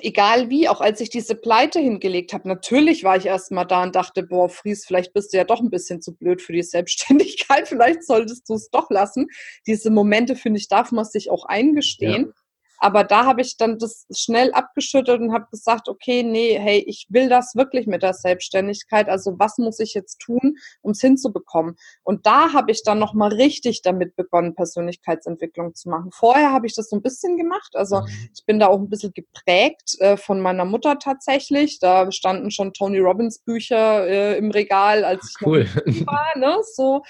egal 0.00 0.50
wie, 0.50 0.68
auch 0.68 0.80
als 0.80 1.00
ich 1.00 1.10
diese 1.10 1.34
Pleite 1.34 1.80
hingelegt 1.80 2.32
habe, 2.32 2.48
natürlich 2.48 3.04
war 3.04 3.16
ich 3.16 3.26
erstmal 3.26 3.66
da 3.66 3.82
und 3.82 3.94
dachte, 3.94 4.22
boah, 4.22 4.48
Fries, 4.48 4.84
vielleicht 4.86 5.12
bist 5.12 5.32
du 5.32 5.36
ja 5.36 5.44
doch 5.44 5.60
ein 5.60 5.70
bisschen 5.70 6.00
zu 6.00 6.14
blöd 6.14 6.42
für 6.42 6.52
die 6.52 6.62
Selbstständigkeit, 6.62 7.68
vielleicht 7.68 8.04
solltest 8.04 8.48
du 8.48 8.54
es 8.54 8.70
doch 8.70 8.90
lassen. 8.90 9.26
Diese 9.66 9.90
Momente, 9.90 10.36
finde 10.36 10.58
ich, 10.58 10.68
darf 10.68 10.92
man 10.92 11.04
sich 11.04 11.30
auch 11.30 11.44
eingestehen. 11.44 12.26
Ja. 12.26 12.43
Aber 12.84 13.02
da 13.02 13.24
habe 13.24 13.40
ich 13.40 13.56
dann 13.56 13.78
das 13.78 14.04
schnell 14.14 14.52
abgeschüttelt 14.52 15.18
und 15.18 15.32
habe 15.32 15.46
gesagt, 15.50 15.88
okay, 15.88 16.22
nee, 16.22 16.58
hey, 16.60 16.84
ich 16.86 17.06
will 17.08 17.30
das 17.30 17.54
wirklich 17.54 17.86
mit 17.86 18.02
der 18.02 18.12
Selbstständigkeit. 18.12 19.08
Also 19.08 19.38
was 19.38 19.56
muss 19.56 19.80
ich 19.80 19.94
jetzt 19.94 20.18
tun, 20.18 20.58
um 20.82 20.90
es 20.90 21.00
hinzubekommen? 21.00 21.76
Und 22.02 22.26
da 22.26 22.52
habe 22.52 22.72
ich 22.72 22.82
dann 22.84 22.98
nochmal 22.98 23.32
richtig 23.32 23.80
damit 23.80 24.16
begonnen, 24.16 24.54
Persönlichkeitsentwicklung 24.54 25.74
zu 25.74 25.88
machen. 25.88 26.10
Vorher 26.12 26.52
habe 26.52 26.66
ich 26.66 26.74
das 26.74 26.90
so 26.90 26.96
ein 26.96 27.00
bisschen 27.00 27.38
gemacht. 27.38 27.70
Also 27.72 28.02
mhm. 28.02 28.28
ich 28.34 28.44
bin 28.44 28.58
da 28.58 28.66
auch 28.66 28.78
ein 28.78 28.90
bisschen 28.90 29.14
geprägt 29.14 29.98
äh, 30.00 30.18
von 30.18 30.40
meiner 30.40 30.66
Mutter 30.66 30.98
tatsächlich. 30.98 31.78
Da 31.78 32.12
standen 32.12 32.50
schon 32.50 32.74
Tony 32.74 32.98
Robbins 32.98 33.38
Bücher 33.38 34.06
äh, 34.06 34.36
im 34.36 34.50
Regal, 34.50 35.06
als 35.06 35.30
ich 35.30 35.46
cool. 35.46 35.66
noch 35.86 36.06
war. 36.06 36.36
Ne? 36.36 36.58
So, 36.74 37.02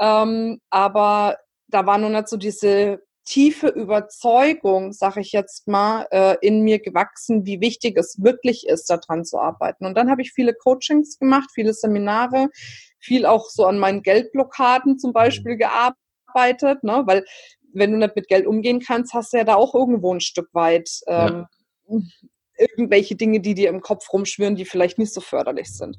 ähm, 0.00 0.60
aber 0.70 1.38
da 1.68 1.86
war 1.86 1.98
nur 1.98 2.10
nicht 2.10 2.26
so 2.26 2.36
diese 2.36 3.00
tiefe 3.24 3.68
Überzeugung, 3.68 4.92
sage 4.92 5.20
ich 5.20 5.32
jetzt 5.32 5.68
mal, 5.68 6.06
äh, 6.10 6.36
in 6.40 6.62
mir 6.62 6.80
gewachsen, 6.80 7.46
wie 7.46 7.60
wichtig 7.60 7.96
es 7.96 8.22
wirklich 8.22 8.66
ist, 8.66 8.90
daran 8.90 9.24
zu 9.24 9.38
arbeiten. 9.38 9.86
Und 9.86 9.96
dann 9.96 10.10
habe 10.10 10.22
ich 10.22 10.32
viele 10.32 10.54
Coachings 10.54 11.18
gemacht, 11.18 11.50
viele 11.54 11.72
Seminare, 11.72 12.48
viel 12.98 13.26
auch 13.26 13.48
so 13.48 13.66
an 13.66 13.78
meinen 13.78 14.02
Geldblockaden 14.02 14.98
zum 14.98 15.12
Beispiel 15.12 15.56
gearbeitet 15.56 15.98
arbeitet, 16.32 16.84
ne? 16.84 17.02
weil 17.06 17.24
wenn 17.72 17.92
du 17.92 17.98
nicht 17.98 18.16
mit 18.16 18.28
Geld 18.28 18.46
umgehen 18.46 18.80
kannst, 18.80 19.14
hast 19.14 19.32
du 19.32 19.38
ja 19.38 19.44
da 19.44 19.54
auch 19.54 19.74
irgendwo 19.74 20.12
ein 20.12 20.20
Stück 20.20 20.48
weit 20.52 20.90
ähm, 21.06 21.46
ja. 21.88 22.00
irgendwelche 22.58 23.16
Dinge, 23.16 23.40
die 23.40 23.54
dir 23.54 23.70
im 23.70 23.80
Kopf 23.80 24.12
rumschwirren, 24.12 24.56
die 24.56 24.64
vielleicht 24.64 24.98
nicht 24.98 25.12
so 25.12 25.20
förderlich 25.20 25.74
sind. 25.74 25.96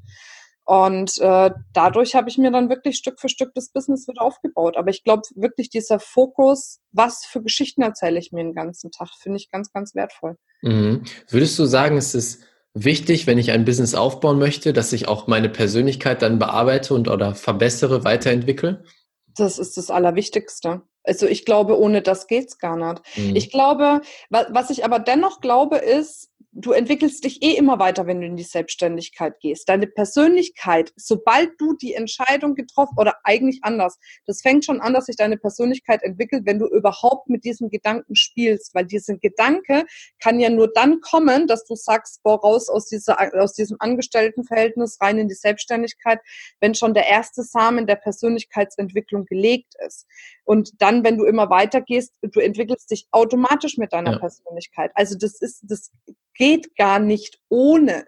Und 0.65 1.17
äh, 1.19 1.51
dadurch 1.73 2.15
habe 2.15 2.29
ich 2.29 2.37
mir 2.37 2.51
dann 2.51 2.69
wirklich 2.69 2.95
Stück 2.95 3.19
für 3.19 3.27
Stück 3.27 3.53
das 3.53 3.69
Business 3.69 4.07
wieder 4.07 4.21
aufgebaut. 4.21 4.77
Aber 4.77 4.89
ich 4.89 5.03
glaube 5.03 5.23
wirklich 5.35 5.69
dieser 5.69 5.99
Fokus, 5.99 6.79
was 6.91 7.25
für 7.25 7.41
Geschichten 7.41 7.81
erzähle 7.81 8.19
ich 8.19 8.31
mir 8.31 8.43
den 8.43 8.55
ganzen 8.55 8.91
Tag, 8.91 9.09
finde 9.19 9.37
ich 9.37 9.51
ganz, 9.51 9.73
ganz 9.73 9.93
wertvoll. 9.93 10.37
Mhm. 10.61 11.03
Würdest 11.29 11.59
du 11.59 11.65
sagen, 11.65 11.97
es 11.97 12.15
ist 12.15 12.43
wichtig, 12.73 13.27
wenn 13.27 13.37
ich 13.37 13.51
ein 13.51 13.65
Business 13.65 13.93
aufbauen 13.93 14.39
möchte, 14.39 14.71
dass 14.71 14.93
ich 14.93 15.07
auch 15.07 15.27
meine 15.27 15.49
Persönlichkeit 15.49 16.21
dann 16.21 16.39
bearbeite 16.39 16.93
und 16.93 17.09
oder 17.09 17.35
verbessere, 17.35 18.05
weiterentwickle? 18.05 18.83
Das 19.35 19.59
ist 19.59 19.77
das 19.77 19.89
Allerwichtigste. 19.89 20.83
Also 21.03 21.27
ich 21.27 21.43
glaube, 21.43 21.77
ohne 21.77 22.01
das 22.01 22.27
geht's 22.27 22.57
gar 22.57 22.77
nicht. 22.77 23.01
Mhm. 23.17 23.35
Ich 23.35 23.49
glaube, 23.49 24.01
was 24.29 24.69
ich 24.69 24.85
aber 24.85 24.99
dennoch 24.99 25.41
glaube, 25.41 25.77
ist, 25.77 26.29
du 26.55 26.71
entwickelst 26.71 27.23
dich 27.23 27.41
eh 27.41 27.53
immer 27.53 27.79
weiter, 27.79 28.05
wenn 28.05 28.21
du 28.21 28.27
in 28.27 28.35
die 28.35 28.43
Selbstständigkeit 28.43 29.39
gehst. 29.39 29.67
Deine 29.67 29.87
Persönlichkeit, 29.87 30.93
sobald 30.95 31.59
du 31.59 31.73
die 31.73 31.95
Entscheidung 31.95 32.53
getroffen 32.53 32.95
oder 32.97 33.15
eigentlich 33.23 33.59
anders, 33.63 33.97
das 34.27 34.41
fängt 34.41 34.63
schon 34.63 34.79
an, 34.79 34.93
dass 34.93 35.07
sich 35.07 35.15
deine 35.15 35.37
Persönlichkeit 35.37 36.03
entwickelt, 36.03 36.45
wenn 36.45 36.59
du 36.59 36.67
überhaupt 36.67 37.27
mit 37.27 37.43
diesem 37.43 37.69
Gedanken 37.69 38.15
spielst, 38.15 38.75
weil 38.75 38.85
dieser 38.85 39.17
Gedanke 39.17 39.85
kann 40.19 40.39
ja 40.39 40.49
nur 40.49 40.71
dann 40.71 41.01
kommen, 41.01 41.47
dass 41.47 41.65
du 41.65 41.75
sagst, 41.75 42.21
boah, 42.21 42.39
raus 42.39 42.69
aus 42.69 42.87
dieser 42.87 43.17
aus 43.41 43.53
diesem 43.53 43.77
Angestelltenverhältnis 43.79 44.99
rein 45.01 45.17
in 45.17 45.27
die 45.27 45.33
Selbstständigkeit, 45.33 46.19
wenn 46.59 46.75
schon 46.75 46.93
der 46.93 47.07
erste 47.07 47.41
Samen 47.41 47.87
der 47.87 47.95
Persönlichkeitsentwicklung 47.95 49.25
gelegt 49.25 49.73
ist. 49.85 50.05
Und 50.43 50.81
dann, 50.81 51.03
wenn 51.03 51.17
du 51.17 51.25
immer 51.25 51.49
weiter 51.49 51.81
gehst, 51.81 52.13
du 52.21 52.39
entwickelst 52.39 52.91
dich 52.91 53.07
automatisch 53.11 53.77
mit 53.77 53.93
deiner 53.93 54.13
ja. 54.13 54.19
Persönlichkeit. 54.19 54.91
Also 54.93 55.17
das 55.17 55.41
ist 55.41 55.63
das 55.63 55.91
geht 56.35 56.75
gar 56.75 56.99
nicht 56.99 57.39
ohne. 57.49 58.05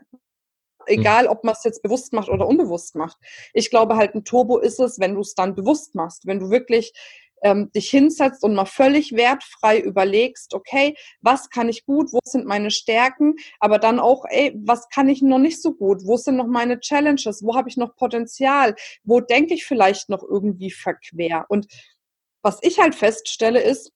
Egal, 0.88 1.26
ob 1.26 1.44
man 1.44 1.56
es 1.56 1.64
jetzt 1.64 1.82
bewusst 1.82 2.14
macht 2.14 2.30
oder 2.30 2.48
unbewusst 2.48 2.96
macht. 2.96 3.18
Ich 3.54 3.72
glaube 3.72 3.96
halt, 3.96 4.14
ein 4.14 4.24
Turbo 4.24 4.60
ist 4.60 4.80
es, 4.80 5.00
wenn 5.00 5.16
du 5.16 5.22
es 5.22 5.34
dann 5.34 5.56
bewusst 5.56 5.96
machst, 5.96 6.28
wenn 6.28 6.40
du 6.40 6.52
wirklich 6.52 6.94
ähm, 7.46 7.72
dich 7.72 7.90
hinsetzt 7.90 8.44
und 8.44 8.56
mal 8.56 8.66
völlig 8.66 9.14
wertfrei 9.14 9.80
überlegst, 9.80 10.54
okay, 10.54 10.96
was 11.22 11.50
kann 11.50 11.70
ich 11.70 11.86
gut, 11.86 12.12
wo 12.12 12.20
sind 12.24 12.46
meine 12.46 12.72
Stärken, 12.72 13.36
aber 13.60 13.78
dann 13.80 14.00
auch, 14.00 14.26
ey, 14.28 14.54
was 14.64 14.90
kann 14.90 15.10
ich 15.10 15.22
noch 15.22 15.40
nicht 15.40 15.62
so 15.62 15.74
gut, 15.74 16.02
wo 16.06 16.18
sind 16.18 16.38
noch 16.38 16.48
meine 16.48 16.80
Challenges, 16.80 17.44
wo 17.44 17.56
habe 17.56 17.70
ich 17.70 17.78
noch 17.78 17.96
Potenzial, 17.96 18.76
wo 19.04 19.22
denke 19.22 19.54
ich 19.54 19.66
vielleicht 19.66 20.10
noch 20.10 20.24
irgendwie 20.24 20.72
verquer. 20.72 21.46
Und 21.50 21.68
was 22.42 22.60
ich 22.62 22.80
halt 22.80 22.96
feststelle 22.96 23.62
ist, 23.62 23.92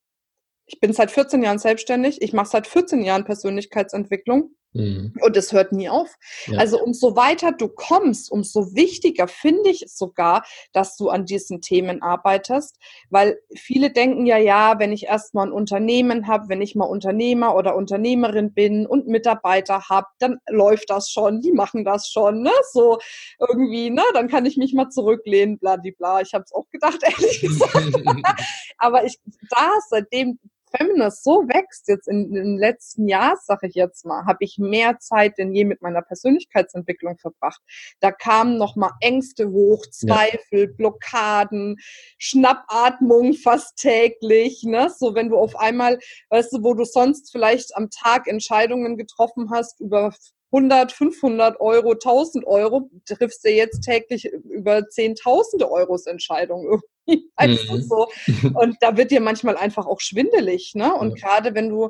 ich 0.70 0.80
bin 0.80 0.94
seit 0.94 1.10
14 1.10 1.42
Jahren 1.42 1.58
selbstständig, 1.58 2.22
ich 2.22 2.32
mache 2.32 2.50
seit 2.50 2.68
14 2.68 3.02
Jahren 3.04 3.26
Persönlichkeitsentwicklung 3.26 4.52
mhm. 4.74 5.14
und 5.20 5.36
es 5.36 5.52
hört 5.52 5.72
nie 5.72 5.90
auf. 5.90 6.14
Ja. 6.46 6.60
Also 6.60 6.80
umso 6.80 7.16
weiter 7.16 7.52
du 7.52 7.70
kommst, 7.70 8.32
umso 8.32 8.76
wichtiger 8.76 9.28
finde 9.28 9.72
ich 9.72 9.82
es 9.82 9.98
sogar, 9.98 10.44
dass 10.72 10.96
du 10.96 11.10
an 11.10 11.26
diesen 11.26 11.62
Themen 11.62 12.04
arbeitest, 12.04 12.78
weil 13.10 13.40
viele 13.56 13.92
denken 13.92 14.28
ja, 14.28 14.38
ja, 14.38 14.78
wenn 14.78 14.92
ich 14.92 15.06
erstmal 15.06 15.48
ein 15.48 15.52
Unternehmen 15.52 16.28
habe, 16.28 16.50
wenn 16.50 16.62
ich 16.62 16.76
mal 16.76 16.86
Unternehmer 16.86 17.56
oder 17.56 17.76
Unternehmerin 17.76 18.54
bin 18.54 18.86
und 18.86 19.08
Mitarbeiter 19.08 19.90
habe, 19.90 20.08
dann 20.20 20.38
läuft 20.48 20.92
das 20.92 21.10
schon, 21.10 21.42
die 21.42 21.52
machen 21.52 21.84
das 21.84 22.10
schon, 22.10 22.44
ne? 22.44 22.52
So 22.72 23.00
irgendwie, 23.40 23.90
ne? 23.90 24.04
Dann 24.14 24.28
kann 24.28 24.46
ich 24.46 24.56
mich 24.56 24.74
mal 24.76 24.90
zurücklehnen, 24.90 25.58
bla, 25.58 25.78
bla. 25.78 26.22
Ich 26.22 26.36
habe 26.36 26.44
es 26.44 26.54
auch 26.54 26.70
gedacht, 26.70 27.00
ehrlich 27.04 27.42
gesagt. 27.42 27.96
Aber 28.78 29.04
ich 29.06 29.20
da 29.50 29.72
seitdem 29.90 30.38
Feminist 30.76 31.24
so 31.24 31.48
wächst 31.48 31.88
jetzt 31.88 32.08
in, 32.08 32.26
in 32.28 32.34
den 32.34 32.58
letzten 32.58 33.08
Jahr, 33.08 33.38
sage 33.42 33.68
ich 33.68 33.76
jetzt 33.76 34.06
mal, 34.06 34.26
habe 34.26 34.40
ich 34.42 34.58
mehr 34.58 35.00
Zeit 35.00 35.38
denn 35.38 35.54
je 35.54 35.66
mit 35.66 35.82
meiner 35.82 36.02
Persönlichkeitsentwicklung 36.02 37.18
verbracht. 37.18 37.62
Da 38.00 38.12
kamen 38.12 38.58
noch 38.58 38.76
mal 38.76 38.92
Ängste 39.02 39.50
hoch, 39.50 39.86
Zweifel, 39.92 40.66
ja. 40.68 40.76
Blockaden, 40.78 41.78
Schnappatmung 42.18 43.34
fast 43.34 43.78
täglich. 43.78 44.64
Ne? 44.64 44.90
So 44.96 45.16
wenn 45.16 45.30
du 45.30 45.38
auf 45.38 45.56
einmal, 45.56 46.00
weißt 46.30 46.54
du, 46.54 46.64
wo 46.64 46.74
du 46.74 46.86
sonst 46.86 47.32
vielleicht 47.32 47.76
am 47.76 47.90
Tag 47.90 48.28
Entscheidungen 48.28 48.98
getroffen 48.98 49.50
hast 49.52 49.80
über 49.80 50.14
100, 50.52 50.92
500 50.92 51.60
Euro, 51.60 51.92
1000 51.92 52.46
Euro, 52.46 52.90
triffst 53.06 53.46
du 53.46 53.50
jetzt 53.50 53.82
täglich 53.82 54.26
über 54.26 54.88
Zehntausende 54.90 55.72
Euros 55.72 56.06
Entscheidungen 56.06 56.82
weißt 57.38 57.70
mhm. 57.70 57.76
du 57.76 57.82
so. 57.82 58.08
Und 58.54 58.78
da 58.82 58.98
wird 58.98 59.12
dir 59.12 59.22
manchmal 59.22 59.58
einfach 59.58 59.86
auch 59.86 60.00
schwindelig, 60.00 60.74
ne? 60.76 60.94
Und 61.00 61.20
ja. 61.20 61.28
gerade 61.28 61.56
wenn 61.56 61.70
du 61.70 61.90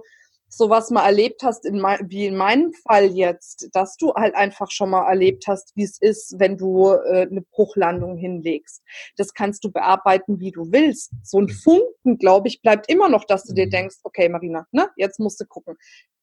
sowas 0.52 0.90
mal 0.90 1.06
erlebt 1.06 1.44
hast, 1.44 1.64
in 1.64 1.76
wie 1.78 2.26
in 2.26 2.36
meinem 2.36 2.74
Fall 2.74 3.12
jetzt, 3.12 3.70
dass 3.74 3.98
du 3.98 4.16
halt 4.16 4.34
einfach 4.34 4.72
schon 4.72 4.90
mal 4.90 5.08
erlebt 5.08 5.46
hast, 5.48 5.76
wie 5.76 5.84
es 5.84 6.02
ist, 6.02 6.40
wenn 6.40 6.58
du 6.58 6.88
äh, 6.88 7.28
eine 7.30 7.44
Bruchlandung 7.52 8.18
hinlegst. 8.18 8.82
Das 9.16 9.36
kannst 9.36 9.64
du 9.64 9.72
bearbeiten, 9.72 10.40
wie 10.40 10.50
du 10.50 10.72
willst. 10.72 11.12
So 11.24 11.40
ein 11.40 11.44
mhm. 11.44 11.50
Funken, 11.50 12.18
glaube 12.18 12.48
ich, 12.48 12.64
bleibt 12.64 12.90
immer 12.90 13.10
noch, 13.10 13.26
dass 13.26 13.44
du 13.44 13.54
dir 13.54 13.68
mhm. 13.68 13.72
denkst, 13.72 13.98
okay, 14.04 14.28
Marina, 14.28 14.66
ne, 14.72 14.90
jetzt 14.96 15.20
musst 15.20 15.40
du 15.40 15.46
gucken 15.46 15.78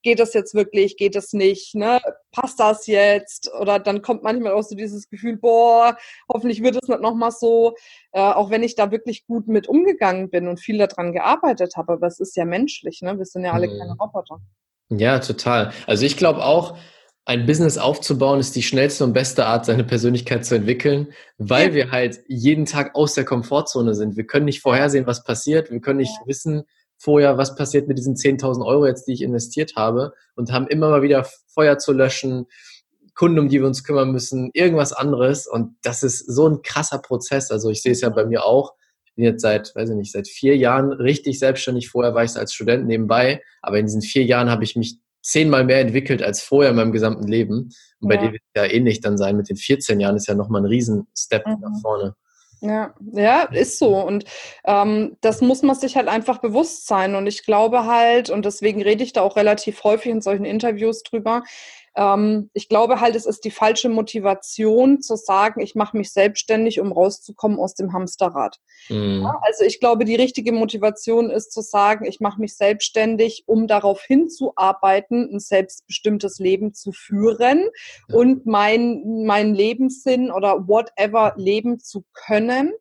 geht 0.07 0.21
das 0.21 0.35
jetzt 0.35 0.55
wirklich, 0.55 0.97
geht 0.97 1.17
das 1.17 1.33
nicht, 1.33 1.75
ne? 1.75 2.01
passt 2.31 2.61
das 2.61 2.87
jetzt? 2.87 3.51
Oder 3.61 3.81
dann 3.81 4.03
kommt 4.03 4.23
manchmal 4.23 4.53
auch 4.53 4.63
so 4.63 4.77
dieses 4.77 5.11
Gefühl, 5.11 5.37
boah, 5.37 5.97
hoffentlich 6.33 6.63
wird 6.63 6.79
es 6.81 6.89
nicht 6.89 7.01
nochmal 7.01 7.33
so, 7.33 7.75
äh, 8.13 8.21
auch 8.21 8.49
wenn 8.49 8.63
ich 8.63 8.77
da 8.77 8.93
wirklich 8.93 9.27
gut 9.27 9.49
mit 9.49 9.67
umgegangen 9.67 10.31
bin 10.31 10.47
und 10.47 10.61
viel 10.61 10.79
daran 10.79 11.13
gearbeitet 11.13 11.75
habe, 11.77 11.95
aber 11.95 12.07
es 12.07 12.21
ist 12.21 12.37
ja 12.37 12.45
menschlich, 12.45 13.03
ne? 13.03 13.19
wir 13.19 13.25
sind 13.25 13.45
ja 13.45 13.53
alle 13.53 13.67
mhm. 13.67 13.79
keine 13.81 13.97
Roboter. 14.01 14.39
Ja, 14.91 15.19
total. 15.19 15.73
Also 15.89 16.07
ich 16.07 16.17
glaube 16.17 16.45
auch, 16.45 16.79
ein 17.25 17.45
Business 17.45 17.77
aufzubauen 17.77 18.39
ist 18.39 18.55
die 18.55 18.63
schnellste 18.63 19.03
und 19.03 19.13
beste 19.13 19.47
Art, 19.47 19.67
seine 19.67 19.83
Persönlichkeit 19.83 20.45
zu 20.45 20.55
entwickeln, 20.55 21.13
weil 21.37 21.71
ja. 21.71 21.75
wir 21.75 21.91
halt 21.91 22.21
jeden 22.29 22.67
Tag 22.67 22.95
aus 22.95 23.15
der 23.15 23.25
Komfortzone 23.25 23.95
sind. 23.95 24.17
Wir 24.17 24.29
können 24.29 24.45
nicht 24.45 24.61
vorhersehen, 24.61 25.09
was 25.09 25.25
passiert. 25.25 25.73
Wir 25.73 25.81
können 25.81 25.99
nicht 25.99 26.17
ja. 26.21 26.27
wissen, 26.29 26.63
vorher, 26.99 27.39
was 27.39 27.55
passiert 27.55 27.89
mit 27.89 27.99
diesen 27.99 28.15
10.000 28.15 28.65
Euro 28.65 28.87
jetzt, 28.87 29.07
die 29.07 29.13
ich 29.13 29.23
investiert 29.23 29.75
habe 29.77 30.13
und 30.35 30.53
haben 30.53 30.67
immer 30.67 30.91
mal 30.91 31.03
wieder 31.03 31.27
Feuer 31.47 31.79
zu 31.79 31.93
löschen, 31.93 32.47
Kunden, 33.15 33.39
um 33.39 33.49
die 33.49 33.61
wir 33.61 33.67
uns 33.67 33.83
kümmern 33.83 34.13
müssen, 34.13 34.51
irgendwas 34.53 34.93
anderes 34.93 35.47
und 35.47 35.77
das 35.83 36.03
ist 36.03 36.19
so 36.19 36.49
ein 36.49 36.63
krasser 36.63 36.99
Prozess. 36.99 37.51
Also 37.51 37.71
ich 37.71 37.83
sehe 37.83 37.93
es 37.93 38.03
ja 38.03 38.11
bei 38.11 38.27
mir 38.27 38.45
auch. 38.45 38.75
Ich 39.05 39.15
bin 39.15 39.25
jetzt 39.25 39.41
seit, 39.41 39.75
weiß 39.75 39.89
ich 39.89 39.97
nicht, 39.97 40.13
seit 40.13 40.29
vier 40.29 40.57
Jahren 40.57 40.93
richtig 40.93 41.39
selbstständig. 41.39 41.89
Vorher 41.89 42.15
war 42.15 42.25
ich 42.25 42.37
als 42.37 42.53
Student 42.53 42.87
nebenbei, 42.87 43.43
aber 43.63 43.79
in 43.79 43.87
diesen 43.87 44.03
vier 44.03 44.25
Jahren 44.25 44.51
habe 44.51 44.65
ich 44.65 44.77
mich 44.77 44.99
zehnmal 45.23 45.65
mehr 45.65 45.81
entwickelt 45.81 46.23
als 46.23 46.43
vorher 46.43 46.71
in 46.71 46.77
meinem 46.77 46.93
gesamten 46.93 47.27
Leben. 47.27 47.71
Und 48.01 48.09
bei 48.09 48.17
dir 48.17 48.33
wird 48.33 48.43
es 48.53 48.63
ja 48.63 48.71
ähnlich 48.71 49.01
dann 49.01 49.17
sein. 49.17 49.37
Mit 49.37 49.49
den 49.49 49.57
14 49.57 49.99
Jahren 49.99 50.17
ist 50.17 50.29
ja 50.29 50.35
nochmal 50.35 50.61
ein 50.61 50.67
Riesen-Step 50.67 51.47
mhm. 51.47 51.61
nach 51.61 51.81
vorne. 51.81 52.15
Ja, 52.63 52.95
ja, 53.13 53.43
ist 53.45 53.79
so. 53.79 53.95
Und 53.99 54.25
ähm, 54.65 55.17
das 55.21 55.43
muss 55.43 55.63
man 55.63 55.77
sich 55.77 55.97
halt 55.97 56.09
einfach 56.09 56.39
bewusst 56.39 56.87
sein. 56.87 57.15
Und 57.15 57.27
ich 57.27 57.45
glaube 57.45 57.85
halt, 57.85 58.31
und 58.31 58.45
deswegen 58.47 58.83
rede 58.83 59.05
ich 59.05 59.13
da 59.13 59.21
auch 59.23 59.37
relativ 59.37 59.85
häufig 59.85 60.11
in 60.11 60.23
solchen 60.23 60.47
Interviews 60.47 61.03
drüber, 61.03 61.43
ähm, 61.97 62.51
ich 62.53 62.69
glaube 62.69 63.01
halt, 63.01 63.17
es 63.17 63.27
ist 63.27 63.45
die 63.45 63.51
falsche 63.51 63.89
Motivation 63.89 65.01
zu 65.01 65.17
sagen, 65.17 65.61
ich 65.61 65.75
mache 65.75 65.97
mich 65.97 66.13
selbstständig, 66.13 66.81
um 66.81 66.93
rauszukommen 66.93 67.59
aus 67.59 67.75
dem 67.75 67.93
Hamsterrad. 67.93 68.59
Mhm. 68.89 69.23
Ja, 69.23 69.41
also 69.43 69.65
ich 69.65 69.81
glaube, 69.81 70.05
die 70.05 70.15
richtige 70.15 70.53
Motivation 70.53 71.31
ist 71.31 71.53
zu 71.53 71.63
sagen, 71.63 72.05
ich 72.05 72.21
mache 72.21 72.41
mich 72.41 72.57
selbstständig, 72.57 73.45
um 73.47 73.67
darauf 73.67 74.03
hinzuarbeiten, 74.03 75.31
ein 75.33 75.41
selbstbestimmtes 75.41 76.39
Leben 76.39 76.75
zu 76.75 76.93
führen 76.93 77.69
ja. 78.09 78.15
und 78.15 78.47
mein, 78.47 79.25
mein 79.25 79.55
Lebenssinn 79.55 80.31
oder 80.31 80.69
whatever 80.69 81.33
leben 81.37 81.79
zu 81.79 82.05
können 82.13 82.73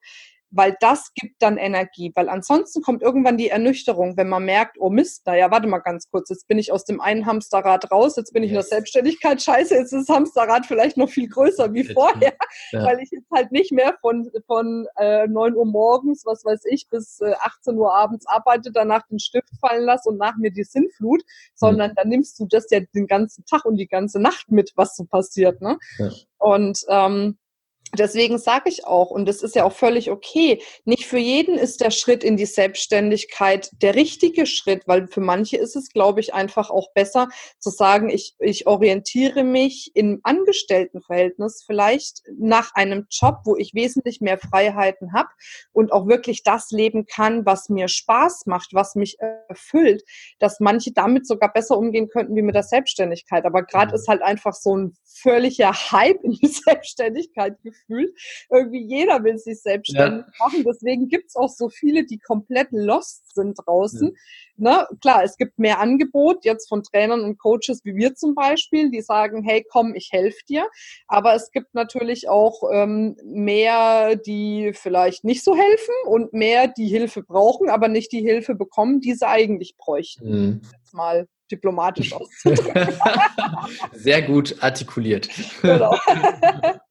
weil 0.55 0.75
das 0.79 1.13
gibt 1.13 1.41
dann 1.41 1.57
Energie, 1.57 2.11
weil 2.15 2.29
ansonsten 2.29 2.81
kommt 2.81 3.01
irgendwann 3.01 3.37
die 3.37 3.49
Ernüchterung, 3.49 4.15
wenn 4.15 4.29
man 4.29 4.45
merkt, 4.45 4.77
oh 4.79 4.89
Mist, 4.89 5.25
naja, 5.25 5.51
warte 5.51 5.67
mal 5.67 5.79
ganz 5.79 6.09
kurz, 6.09 6.29
jetzt 6.29 6.47
bin 6.47 6.57
ich 6.57 6.71
aus 6.71 6.85
dem 6.85 7.01
einen 7.01 7.25
Hamsterrad 7.25 7.91
raus, 7.91 8.15
jetzt 8.15 8.31
bin 8.31 8.41
ich 8.41 8.51
yes. 8.51 8.65
in 8.65 8.69
der 8.69 8.77
Selbstständigkeit, 8.77 9.41
scheiße, 9.41 9.75
jetzt 9.75 9.91
ist 9.91 10.09
das 10.09 10.15
Hamsterrad 10.15 10.65
vielleicht 10.65 10.95
noch 10.95 11.09
viel 11.09 11.27
größer 11.27 11.73
wie 11.73 11.83
vorher, 11.83 12.33
ja. 12.71 12.85
weil 12.85 12.99
ich 13.01 13.11
jetzt 13.11 13.29
halt 13.33 13.51
nicht 13.51 13.73
mehr 13.73 13.97
von, 13.99 14.31
von 14.47 14.87
äh, 14.97 15.27
9 15.27 15.55
Uhr 15.55 15.65
morgens, 15.65 16.25
was 16.25 16.45
weiß 16.45 16.61
ich, 16.69 16.87
bis 16.89 17.19
äh, 17.19 17.33
18 17.41 17.77
Uhr 17.77 17.93
abends 17.93 18.25
arbeite, 18.25 18.71
danach 18.71 19.05
den 19.07 19.19
Stift 19.19 19.49
fallen 19.59 19.83
lasse 19.83 20.09
und 20.09 20.17
nach 20.17 20.37
mir 20.37 20.51
die 20.51 20.63
Sinnflut, 20.63 21.21
sondern 21.53 21.91
mhm. 21.91 21.95
dann 21.95 22.07
nimmst 22.07 22.39
du 22.39 22.45
das 22.45 22.67
ja 22.69 22.79
den 22.79 23.07
ganzen 23.07 23.43
Tag 23.45 23.65
und 23.65 23.75
die 23.75 23.87
ganze 23.87 24.21
Nacht 24.21 24.51
mit, 24.51 24.71
was 24.75 24.95
so 24.95 25.03
passiert, 25.03 25.61
ne? 25.61 25.77
Ja. 25.97 26.09
Und 26.37 26.79
ähm, 26.89 27.37
Deswegen 27.95 28.37
sage 28.37 28.69
ich 28.69 28.85
auch, 28.85 29.09
und 29.11 29.27
das 29.27 29.41
ist 29.41 29.55
ja 29.55 29.63
auch 29.63 29.73
völlig 29.73 30.11
okay, 30.11 30.61
nicht 30.85 31.05
für 31.05 31.17
jeden 31.17 31.57
ist 31.57 31.81
der 31.81 31.91
Schritt 31.91 32.23
in 32.23 32.37
die 32.37 32.45
Selbstständigkeit 32.45 33.69
der 33.81 33.95
richtige 33.95 34.45
Schritt, 34.45 34.83
weil 34.87 35.07
für 35.07 35.21
manche 35.21 35.57
ist 35.57 35.75
es, 35.75 35.89
glaube 35.89 36.19
ich, 36.19 36.33
einfach 36.33 36.69
auch 36.69 36.93
besser 36.93 37.29
zu 37.59 37.69
sagen, 37.69 38.09
ich, 38.09 38.35
ich 38.39 38.67
orientiere 38.67 39.43
mich 39.43 39.91
im 39.93 40.19
Angestelltenverhältnis 40.23 41.63
vielleicht 41.65 42.21
nach 42.37 42.73
einem 42.73 43.07
Job, 43.09 43.39
wo 43.45 43.55
ich 43.55 43.73
wesentlich 43.73 44.21
mehr 44.21 44.37
Freiheiten 44.37 45.13
habe 45.13 45.29
und 45.71 45.91
auch 45.91 46.07
wirklich 46.07 46.43
das 46.43 46.71
leben 46.71 47.05
kann, 47.05 47.45
was 47.45 47.69
mir 47.69 47.87
Spaß 47.87 48.45
macht, 48.45 48.73
was 48.73 48.95
mich 48.95 49.17
erfüllt, 49.19 50.03
dass 50.39 50.59
manche 50.59 50.91
damit 50.91 51.27
sogar 51.27 51.51
besser 51.51 51.77
umgehen 51.77 52.07
könnten 52.07 52.35
wie 52.35 52.41
mit 52.41 52.55
der 52.55 52.63
Selbstständigkeit. 52.63 53.45
Aber 53.45 53.63
gerade 53.63 53.89
mhm. 53.89 53.95
ist 53.95 54.07
halt 54.07 54.21
einfach 54.21 54.53
so 54.53 54.75
ein 54.75 54.95
völliger 55.03 55.71
Hype 55.73 56.23
in 56.23 56.31
die 56.31 56.47
Selbstständigkeit 56.65 57.57
gefühlt. 57.63 57.84
Irgendwie 57.87 58.83
jeder 58.83 59.23
will 59.23 59.37
sich 59.37 59.61
selbstständig 59.61 60.25
ja. 60.25 60.45
machen. 60.45 60.63
Deswegen 60.65 61.07
gibt's 61.07 61.35
auch 61.35 61.49
so 61.49 61.69
viele, 61.69 62.05
die 62.05 62.19
komplett 62.19 62.69
lost 62.71 63.33
sind 63.33 63.57
draußen. 63.65 64.11
Ja. 64.57 64.87
Ne? 64.87 64.87
Klar, 65.01 65.23
es 65.23 65.37
gibt 65.37 65.59
mehr 65.59 65.79
Angebot 65.79 66.45
jetzt 66.45 66.69
von 66.69 66.83
Trainern 66.83 67.21
und 67.21 67.37
Coaches 67.37 67.81
wie 67.83 67.95
wir 67.95 68.15
zum 68.15 68.35
Beispiel, 68.35 68.89
die 68.89 69.01
sagen, 69.01 69.43
hey, 69.43 69.65
komm, 69.69 69.93
ich 69.95 70.09
helfe 70.11 70.39
dir. 70.47 70.67
Aber 71.07 71.35
es 71.35 71.51
gibt 71.51 71.73
natürlich 71.73 72.29
auch 72.29 72.63
ähm, 72.71 73.15
mehr, 73.23 74.15
die 74.15 74.71
vielleicht 74.73 75.23
nicht 75.23 75.43
so 75.43 75.55
helfen 75.55 75.93
und 76.05 76.33
mehr, 76.33 76.67
die 76.67 76.87
Hilfe 76.87 77.21
brauchen, 77.21 77.69
aber 77.69 77.87
nicht 77.87 78.11
die 78.11 78.21
Hilfe 78.21 78.55
bekommen, 78.55 79.01
die 79.01 79.13
sie 79.13 79.27
eigentlich 79.27 79.75
bräuchten. 79.77 80.29
Mhm. 80.29 80.61
Jetzt 80.77 80.93
mal 80.93 81.27
diplomatisch 81.51 82.13
auszudrücken. 82.13 82.97
Sehr 83.93 84.21
gut 84.21 84.55
artikuliert. 84.61 85.29
Genau. 85.61 85.95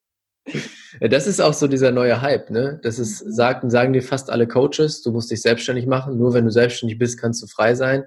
Das 1.01 1.27
ist 1.27 1.41
auch 1.41 1.55
so 1.55 1.67
dieser 1.67 1.91
neue 1.91 2.21
Hype, 2.21 2.51
ne? 2.51 2.79
Das 2.83 2.99
ist, 2.99 3.25
mhm. 3.25 3.33
sagen, 3.33 3.71
sagen 3.71 3.93
dir 3.93 4.03
fast 4.03 4.31
alle 4.31 4.47
Coaches, 4.47 5.03
du 5.03 5.11
musst 5.11 5.31
dich 5.31 5.43
selbstständig 5.43 5.87
machen. 5.87 6.19
Nur 6.19 6.35
wenn 6.35 6.45
du 6.45 6.51
selbstständig 6.51 6.99
bist, 6.99 7.21
kannst 7.21 7.43
du 7.43 7.47
frei 7.47 7.75
sein. 7.75 8.05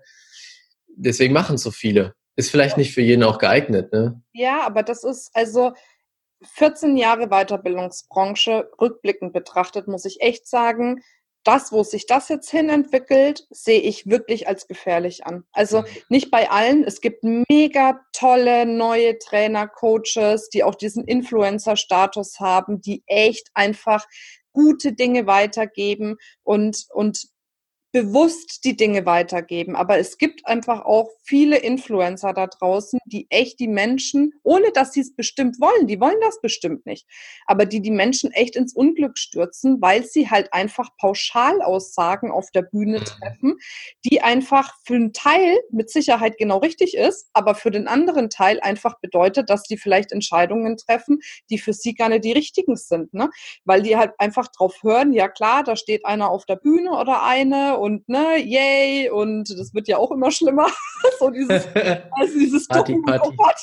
Deswegen 0.87 1.33
machen 1.33 1.55
es 1.55 1.63
so 1.63 1.71
viele. 1.71 2.13
Ist 2.35 2.51
vielleicht 2.51 2.77
nicht 2.77 2.93
für 2.93 3.01
jeden 3.01 3.23
auch 3.23 3.39
geeignet, 3.39 3.91
ne? 3.91 4.21
Ja, 4.33 4.65
aber 4.65 4.83
das 4.83 5.03
ist, 5.03 5.31
also 5.33 5.73
14 6.43 6.97
Jahre 6.97 7.27
Weiterbildungsbranche 7.27 8.69
rückblickend 8.79 9.33
betrachtet, 9.33 9.87
muss 9.87 10.05
ich 10.05 10.21
echt 10.21 10.47
sagen, 10.47 11.01
das, 11.43 11.71
wo 11.71 11.83
sich 11.83 12.05
das 12.07 12.29
jetzt 12.29 12.49
hin 12.49 12.69
entwickelt, 12.69 13.47
sehe 13.49 13.79
ich 13.79 14.07
wirklich 14.07 14.47
als 14.47 14.67
gefährlich 14.67 15.25
an. 15.25 15.45
Also 15.53 15.81
mhm. 15.81 15.85
nicht 16.09 16.31
bei 16.31 16.49
allen. 16.49 16.83
Es 16.83 17.01
gibt 17.01 17.23
mega 17.23 18.01
tolle 18.11 18.65
neue 18.65 19.17
Trainer, 19.19 19.67
Coaches, 19.67 20.49
die 20.49 20.63
auch 20.63 20.75
diesen 20.75 21.05
Influencer-Status 21.05 22.39
haben, 22.39 22.81
die 22.81 23.03
echt 23.07 23.49
einfach 23.53 24.05
gute 24.51 24.93
Dinge 24.93 25.27
weitergeben 25.27 26.17
und, 26.43 26.85
und 26.91 27.27
bewusst 27.97 28.63
die 28.63 28.77
Dinge 28.77 29.07
weitergeben. 29.07 29.75
Aber 29.75 29.97
es 29.97 30.19
gibt 30.19 30.45
einfach 30.45 30.85
auch 30.85 31.09
viele 31.23 31.57
Influencer 31.57 32.31
da 32.31 32.45
draußen, 32.45 32.99
die 33.05 33.25
echt 33.31 33.59
die 33.59 33.67
Menschen, 33.67 34.33
ohne 34.43 34.71
dass 34.71 34.93
sie 34.93 34.99
es 34.99 35.15
bestimmt 35.15 35.59
wollen, 35.59 35.87
die 35.87 35.99
wollen 35.99 36.19
das 36.21 36.39
bestimmt 36.39 36.85
nicht, 36.85 37.07
aber 37.47 37.65
die 37.65 37.81
die 37.81 37.89
Menschen 37.89 38.31
echt 38.31 38.55
ins 38.55 38.75
Unglück 38.75 39.17
stürzen, 39.17 39.81
weil 39.81 40.05
sie 40.05 40.29
halt 40.29 40.53
einfach 40.53 40.89
Pauschalaussagen 40.99 42.29
auf 42.29 42.51
der 42.51 42.61
Bühne 42.61 43.03
treffen, 43.03 43.55
die 44.05 44.21
einfach 44.21 44.75
für 44.85 44.93
einen 44.93 45.13
Teil 45.13 45.57
mit 45.71 45.89
Sicherheit 45.89 46.37
genau 46.37 46.59
richtig 46.59 46.95
ist, 46.95 47.29
aber 47.33 47.55
für 47.55 47.71
den 47.71 47.87
anderen 47.87 48.29
Teil 48.29 48.59
einfach 48.59 48.99
bedeutet, 48.99 49.49
dass 49.49 49.63
die 49.63 49.77
vielleicht 49.77 50.11
Entscheidungen 50.11 50.77
treffen, 50.77 51.19
die 51.49 51.57
für 51.57 51.73
sie 51.73 51.95
gar 51.95 52.09
nicht 52.09 52.25
die 52.25 52.31
richtigen 52.31 52.75
sind, 52.75 53.13
ne? 53.15 53.31
Weil 53.65 53.81
die 53.81 53.97
halt 53.97 54.11
einfach 54.19 54.49
drauf 54.49 54.83
hören, 54.83 55.13
ja 55.13 55.27
klar, 55.27 55.63
da 55.63 55.75
steht 55.75 56.05
einer 56.05 56.29
auf 56.29 56.45
der 56.45 56.57
Bühne 56.57 56.91
oder 56.91 57.23
eine 57.23 57.79
und 57.87 58.09
ne, 58.09 58.37
yay, 58.37 59.09
und 59.09 59.49
das 59.57 59.73
wird 59.73 59.87
ja 59.87 59.97
auch 59.97 60.11
immer 60.11 60.29
schlimmer. 60.29 60.67
so 61.19 61.29
dieses, 61.29 61.65
also 62.11 62.37
dieses 62.37 62.67
Party, 62.67 63.01
Party. 63.05 63.29
Oh 63.29 63.33
Gott, 63.37 63.55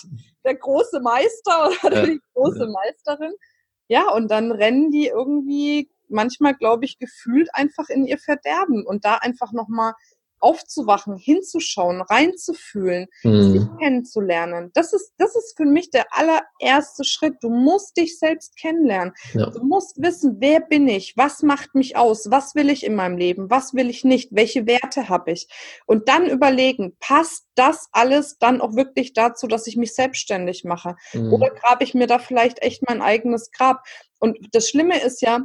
der 0.44 0.54
große 0.54 0.98
Meister 1.00 1.70
oder 1.84 2.00
ja. 2.00 2.06
die 2.06 2.20
große 2.32 2.66
Meisterin. 2.66 3.34
Ja, 3.88 4.10
und 4.10 4.30
dann 4.30 4.50
rennen 4.50 4.90
die 4.90 5.08
irgendwie 5.08 5.90
manchmal, 6.08 6.54
glaube 6.54 6.86
ich, 6.86 6.98
gefühlt 6.98 7.50
einfach 7.52 7.90
in 7.90 8.06
ihr 8.06 8.16
Verderben 8.16 8.86
und 8.86 9.04
da 9.04 9.16
einfach 9.16 9.52
nochmal 9.52 9.92
aufzuwachen, 10.44 11.16
hinzuschauen, 11.16 12.02
reinzufühlen, 12.02 13.06
mhm. 13.22 13.52
sich 13.52 13.62
kennenzulernen. 13.80 14.70
Das 14.74 14.92
ist, 14.92 15.12
das 15.16 15.34
ist 15.34 15.56
für 15.56 15.64
mich 15.64 15.90
der 15.90 16.04
allererste 16.10 17.04
Schritt. 17.04 17.36
Du 17.40 17.48
musst 17.48 17.96
dich 17.96 18.18
selbst 18.18 18.56
kennenlernen. 18.58 19.14
Ja. 19.32 19.46
Du 19.48 19.64
musst 19.64 20.00
wissen, 20.00 20.36
wer 20.40 20.60
bin 20.60 20.86
ich? 20.86 21.16
Was 21.16 21.42
macht 21.42 21.74
mich 21.74 21.96
aus? 21.96 22.30
Was 22.30 22.54
will 22.54 22.68
ich 22.68 22.84
in 22.84 22.94
meinem 22.94 23.16
Leben? 23.16 23.48
Was 23.48 23.72
will 23.72 23.88
ich 23.88 24.04
nicht? 24.04 24.28
Welche 24.32 24.66
Werte 24.66 25.08
habe 25.08 25.32
ich? 25.32 25.48
Und 25.86 26.08
dann 26.08 26.28
überlegen, 26.28 26.94
passt 27.00 27.46
das 27.54 27.88
alles 27.92 28.38
dann 28.38 28.60
auch 28.60 28.76
wirklich 28.76 29.14
dazu, 29.14 29.46
dass 29.46 29.66
ich 29.66 29.76
mich 29.76 29.94
selbstständig 29.94 30.64
mache? 30.64 30.96
Mhm. 31.14 31.32
Oder 31.32 31.50
grabe 31.50 31.84
ich 31.84 31.94
mir 31.94 32.06
da 32.06 32.18
vielleicht 32.18 32.62
echt 32.62 32.82
mein 32.86 33.00
eigenes 33.00 33.50
Grab? 33.50 33.82
Und 34.20 34.38
das 34.52 34.68
Schlimme 34.68 35.00
ist 35.00 35.22
ja, 35.22 35.40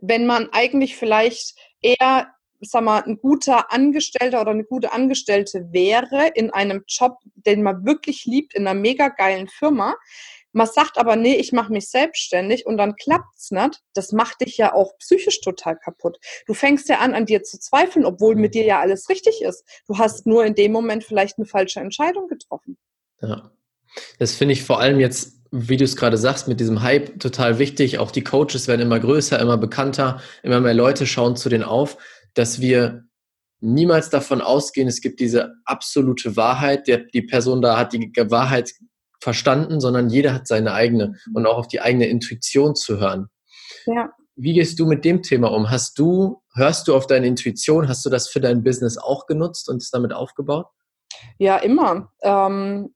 wenn 0.00 0.26
man 0.26 0.48
eigentlich 0.52 0.96
vielleicht 0.96 1.56
eher 1.80 2.28
sag 2.70 2.84
mal, 2.84 3.02
ein 3.02 3.18
guter 3.18 3.72
Angestellter 3.72 4.40
oder 4.40 4.52
eine 4.52 4.64
gute 4.64 4.92
Angestellte 4.92 5.68
wäre 5.72 6.28
in 6.34 6.50
einem 6.50 6.84
Job, 6.86 7.18
den 7.34 7.62
man 7.62 7.84
wirklich 7.84 8.24
liebt, 8.24 8.54
in 8.54 8.66
einer 8.66 8.78
mega 8.78 9.08
geilen 9.08 9.48
Firma. 9.48 9.96
Man 10.52 10.66
sagt 10.66 10.98
aber, 10.98 11.16
nee, 11.16 11.36
ich 11.36 11.52
mache 11.52 11.72
mich 11.72 11.88
selbstständig 11.88 12.66
und 12.66 12.76
dann 12.76 12.94
klappt's 12.96 13.50
nicht. 13.50 13.80
Das 13.94 14.12
macht 14.12 14.42
dich 14.42 14.58
ja 14.58 14.74
auch 14.74 14.96
psychisch 14.98 15.40
total 15.40 15.76
kaputt. 15.78 16.18
Du 16.46 16.52
fängst 16.52 16.88
ja 16.88 16.98
an, 16.98 17.14
an 17.14 17.24
dir 17.26 17.42
zu 17.42 17.58
zweifeln, 17.58 18.04
obwohl 18.04 18.36
mit 18.36 18.54
dir 18.54 18.64
ja 18.64 18.80
alles 18.80 19.08
richtig 19.08 19.40
ist. 19.42 19.64
Du 19.86 19.98
hast 19.98 20.26
nur 20.26 20.44
in 20.44 20.54
dem 20.54 20.72
Moment 20.72 21.04
vielleicht 21.04 21.38
eine 21.38 21.46
falsche 21.46 21.80
Entscheidung 21.80 22.28
getroffen. 22.28 22.76
Ja. 23.22 23.50
Das 24.18 24.34
finde 24.34 24.52
ich 24.52 24.62
vor 24.62 24.80
allem 24.80 25.00
jetzt, 25.00 25.38
wie 25.50 25.76
du 25.76 25.84
es 25.84 25.96
gerade 25.96 26.16
sagst, 26.16 26.48
mit 26.48 26.60
diesem 26.60 26.82
Hype 26.82 27.18
total 27.18 27.58
wichtig. 27.58 27.98
Auch 27.98 28.10
die 28.10 28.24
Coaches 28.24 28.68
werden 28.68 28.80
immer 28.80 29.00
größer, 29.00 29.38
immer 29.38 29.56
bekannter, 29.56 30.20
immer 30.42 30.60
mehr 30.60 30.74
Leute 30.74 31.06
schauen 31.06 31.36
zu 31.36 31.48
denen 31.48 31.64
auf 31.64 31.96
dass 32.34 32.60
wir 32.60 33.04
niemals 33.60 34.10
davon 34.10 34.40
ausgehen, 34.40 34.88
es 34.88 35.00
gibt 35.00 35.20
diese 35.20 35.54
absolute 35.64 36.36
Wahrheit, 36.36 36.88
der, 36.88 36.98
die 36.98 37.22
Person 37.22 37.62
da 37.62 37.78
hat 37.78 37.92
die 37.92 38.12
Wahrheit 38.16 38.72
verstanden, 39.20 39.80
sondern 39.80 40.10
jeder 40.10 40.34
hat 40.34 40.48
seine 40.48 40.72
eigene 40.72 41.14
und 41.32 41.46
auch 41.46 41.56
auf 41.56 41.68
die 41.68 41.80
eigene 41.80 42.06
Intuition 42.06 42.74
zu 42.74 42.98
hören. 42.98 43.28
Ja. 43.86 44.10
Wie 44.34 44.54
gehst 44.54 44.80
du 44.80 44.86
mit 44.86 45.04
dem 45.04 45.22
Thema 45.22 45.52
um? 45.52 45.70
Hast 45.70 45.98
du, 45.98 46.42
hörst 46.54 46.88
du 46.88 46.96
auf 46.96 47.06
deine 47.06 47.26
Intuition? 47.26 47.88
Hast 47.88 48.04
du 48.04 48.10
das 48.10 48.28
für 48.28 48.40
dein 48.40 48.64
Business 48.64 48.98
auch 48.98 49.26
genutzt 49.26 49.68
und 49.68 49.76
es 49.76 49.90
damit 49.90 50.12
aufgebaut? 50.12 50.66
Ja, 51.38 51.58
immer. 51.58 52.10
Ähm, 52.22 52.94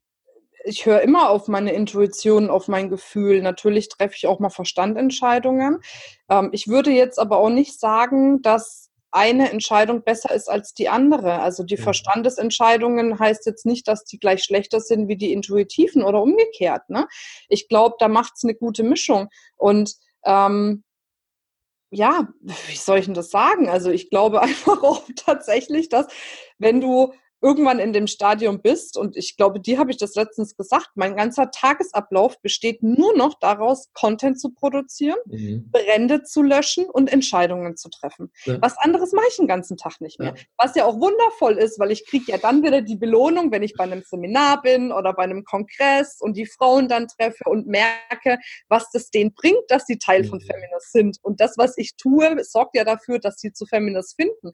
ich 0.65 0.85
höre 0.87 1.03
immer 1.03 1.31
auf 1.31 1.47
meine 1.47 1.73
Intuition, 1.73 2.51
auf 2.51 2.67
mein 2.67 2.91
Gefühl. 2.91 3.41
Natürlich 3.43 3.89
treffe 3.89 4.15
ich 4.17 4.27
auch 4.27 4.41
mal 4.41 4.51
Verstandentscheidungen. 4.51 5.79
Ähm, 6.29 6.49
ich 6.53 6.67
würde 6.67 6.91
jetzt 6.91 7.21
aber 7.21 7.39
auch 7.39 7.51
nicht 7.51 7.79
sagen, 7.79 8.43
dass 8.43 8.86
eine 9.11 9.51
Entscheidung 9.51 10.03
besser 10.03 10.35
ist 10.35 10.49
als 10.49 10.75
die 10.75 10.89
andere. 10.89 11.41
Also 11.41 11.65
die 11.65 11.77
Verstandesentscheidungen 11.77 13.19
heißt 13.19 13.47
jetzt 13.47 13.67
nicht, 13.67 13.89
dass 13.89 14.05
die 14.05 14.19
gleich 14.19 14.45
schlechter 14.45 14.81
sind 14.81 15.09
wie 15.09 15.17
die 15.17 15.33
intuitiven 15.33 16.03
oder 16.03 16.21
umgekehrt. 16.23 16.89
Ne? 16.89 17.07
Ich 17.49 17.69
glaube, 17.69 17.97
da 17.99 18.09
macht 18.09 18.35
es 18.37 18.45
eine 18.45 18.55
gute 18.55 18.83
Mischung. 18.83 19.29
Und 19.57 19.95
ähm, 20.25 20.85
ja, 21.91 22.29
wie 22.41 22.77
soll 22.77 22.99
ich 22.99 23.05
denn 23.07 23.15
das 23.15 23.31
sagen? 23.31 23.69
Also 23.69 23.91
ich 23.91 24.11
glaube 24.11 24.43
einfach 24.43 24.83
auch 24.83 25.03
tatsächlich, 25.17 25.89
dass 25.89 26.07
wenn 26.59 26.81
du 26.81 27.13
irgendwann 27.41 27.79
in 27.79 27.93
dem 27.93 28.07
Stadium 28.07 28.61
bist, 28.61 28.97
und 28.97 29.17
ich 29.17 29.37
glaube, 29.37 29.61
dir 29.61 29.79
habe 29.79 29.91
ich 29.91 29.97
das 29.97 30.15
letztens 30.15 30.57
gesagt, 30.57 30.91
mein 30.95 31.17
ganzer 31.17 31.51
Tagesablauf 31.51 32.41
besteht 32.41 32.83
nur 32.83 33.17
noch 33.17 33.39
daraus, 33.39 33.91
Content 33.93 34.41
zu 34.41 34.51
produzieren, 34.51 35.19
mhm. 35.27 35.71
Brände 35.71 36.23
zu 36.23 36.43
löschen 36.43 36.87
und 36.87 37.13
Entscheidungen 37.13 37.77
zu 37.77 37.89
treffen. 37.91 38.31
Ja. 38.45 38.61
Was 38.61 38.79
anderes 38.79 39.13
mache 39.13 39.27
ich 39.29 39.37
den 39.37 39.47
ganzen 39.47 39.77
Tag 39.77 40.01
nicht 40.01 40.19
mehr. 40.19 40.35
Ja. 40.37 40.43
Was 40.57 40.75
ja 40.75 40.85
auch 40.85 40.99
wundervoll 41.01 41.59
ist, 41.59 41.79
weil 41.79 41.91
ich 41.91 42.07
kriege 42.07 42.33
ja 42.33 42.39
dann 42.39 42.63
wieder 42.63 42.83
die 42.83 42.97
Belohnung, 42.97 43.53
wenn 43.53 43.63
ich 43.63 43.75
bei 43.75 43.85
einem 43.85 44.03
Seminar 44.03 44.63
bin 44.63 44.93
oder 44.93 45.13
bei 45.13 45.25
einem 45.25 45.45
Kongress 45.45 46.19
und 46.21 46.37
die 46.37 46.47
Frauen 46.47 46.89
dann 46.89 47.09
treffe 47.09 47.45
und 47.45 47.67
merke, 47.67 48.39
was 48.69 48.91
das 48.91 49.11
denen 49.11 49.35
bringt, 49.35 49.65
dass 49.69 49.87
sie 49.87 49.99
Teil 49.99 50.23
mhm. 50.23 50.29
von 50.29 50.41
Feminist 50.41 50.93
sind. 50.93 51.19
Und 51.23 51.41
das, 51.41 51.59
was 51.59 51.77
ich 51.77 51.97
tue, 51.97 52.43
sorgt 52.45 52.77
ja 52.77 52.85
dafür, 52.85 53.19
dass 53.19 53.39
sie 53.39 53.53
zu 53.53 53.67
Feminist 53.67 54.17
finden 54.17 54.53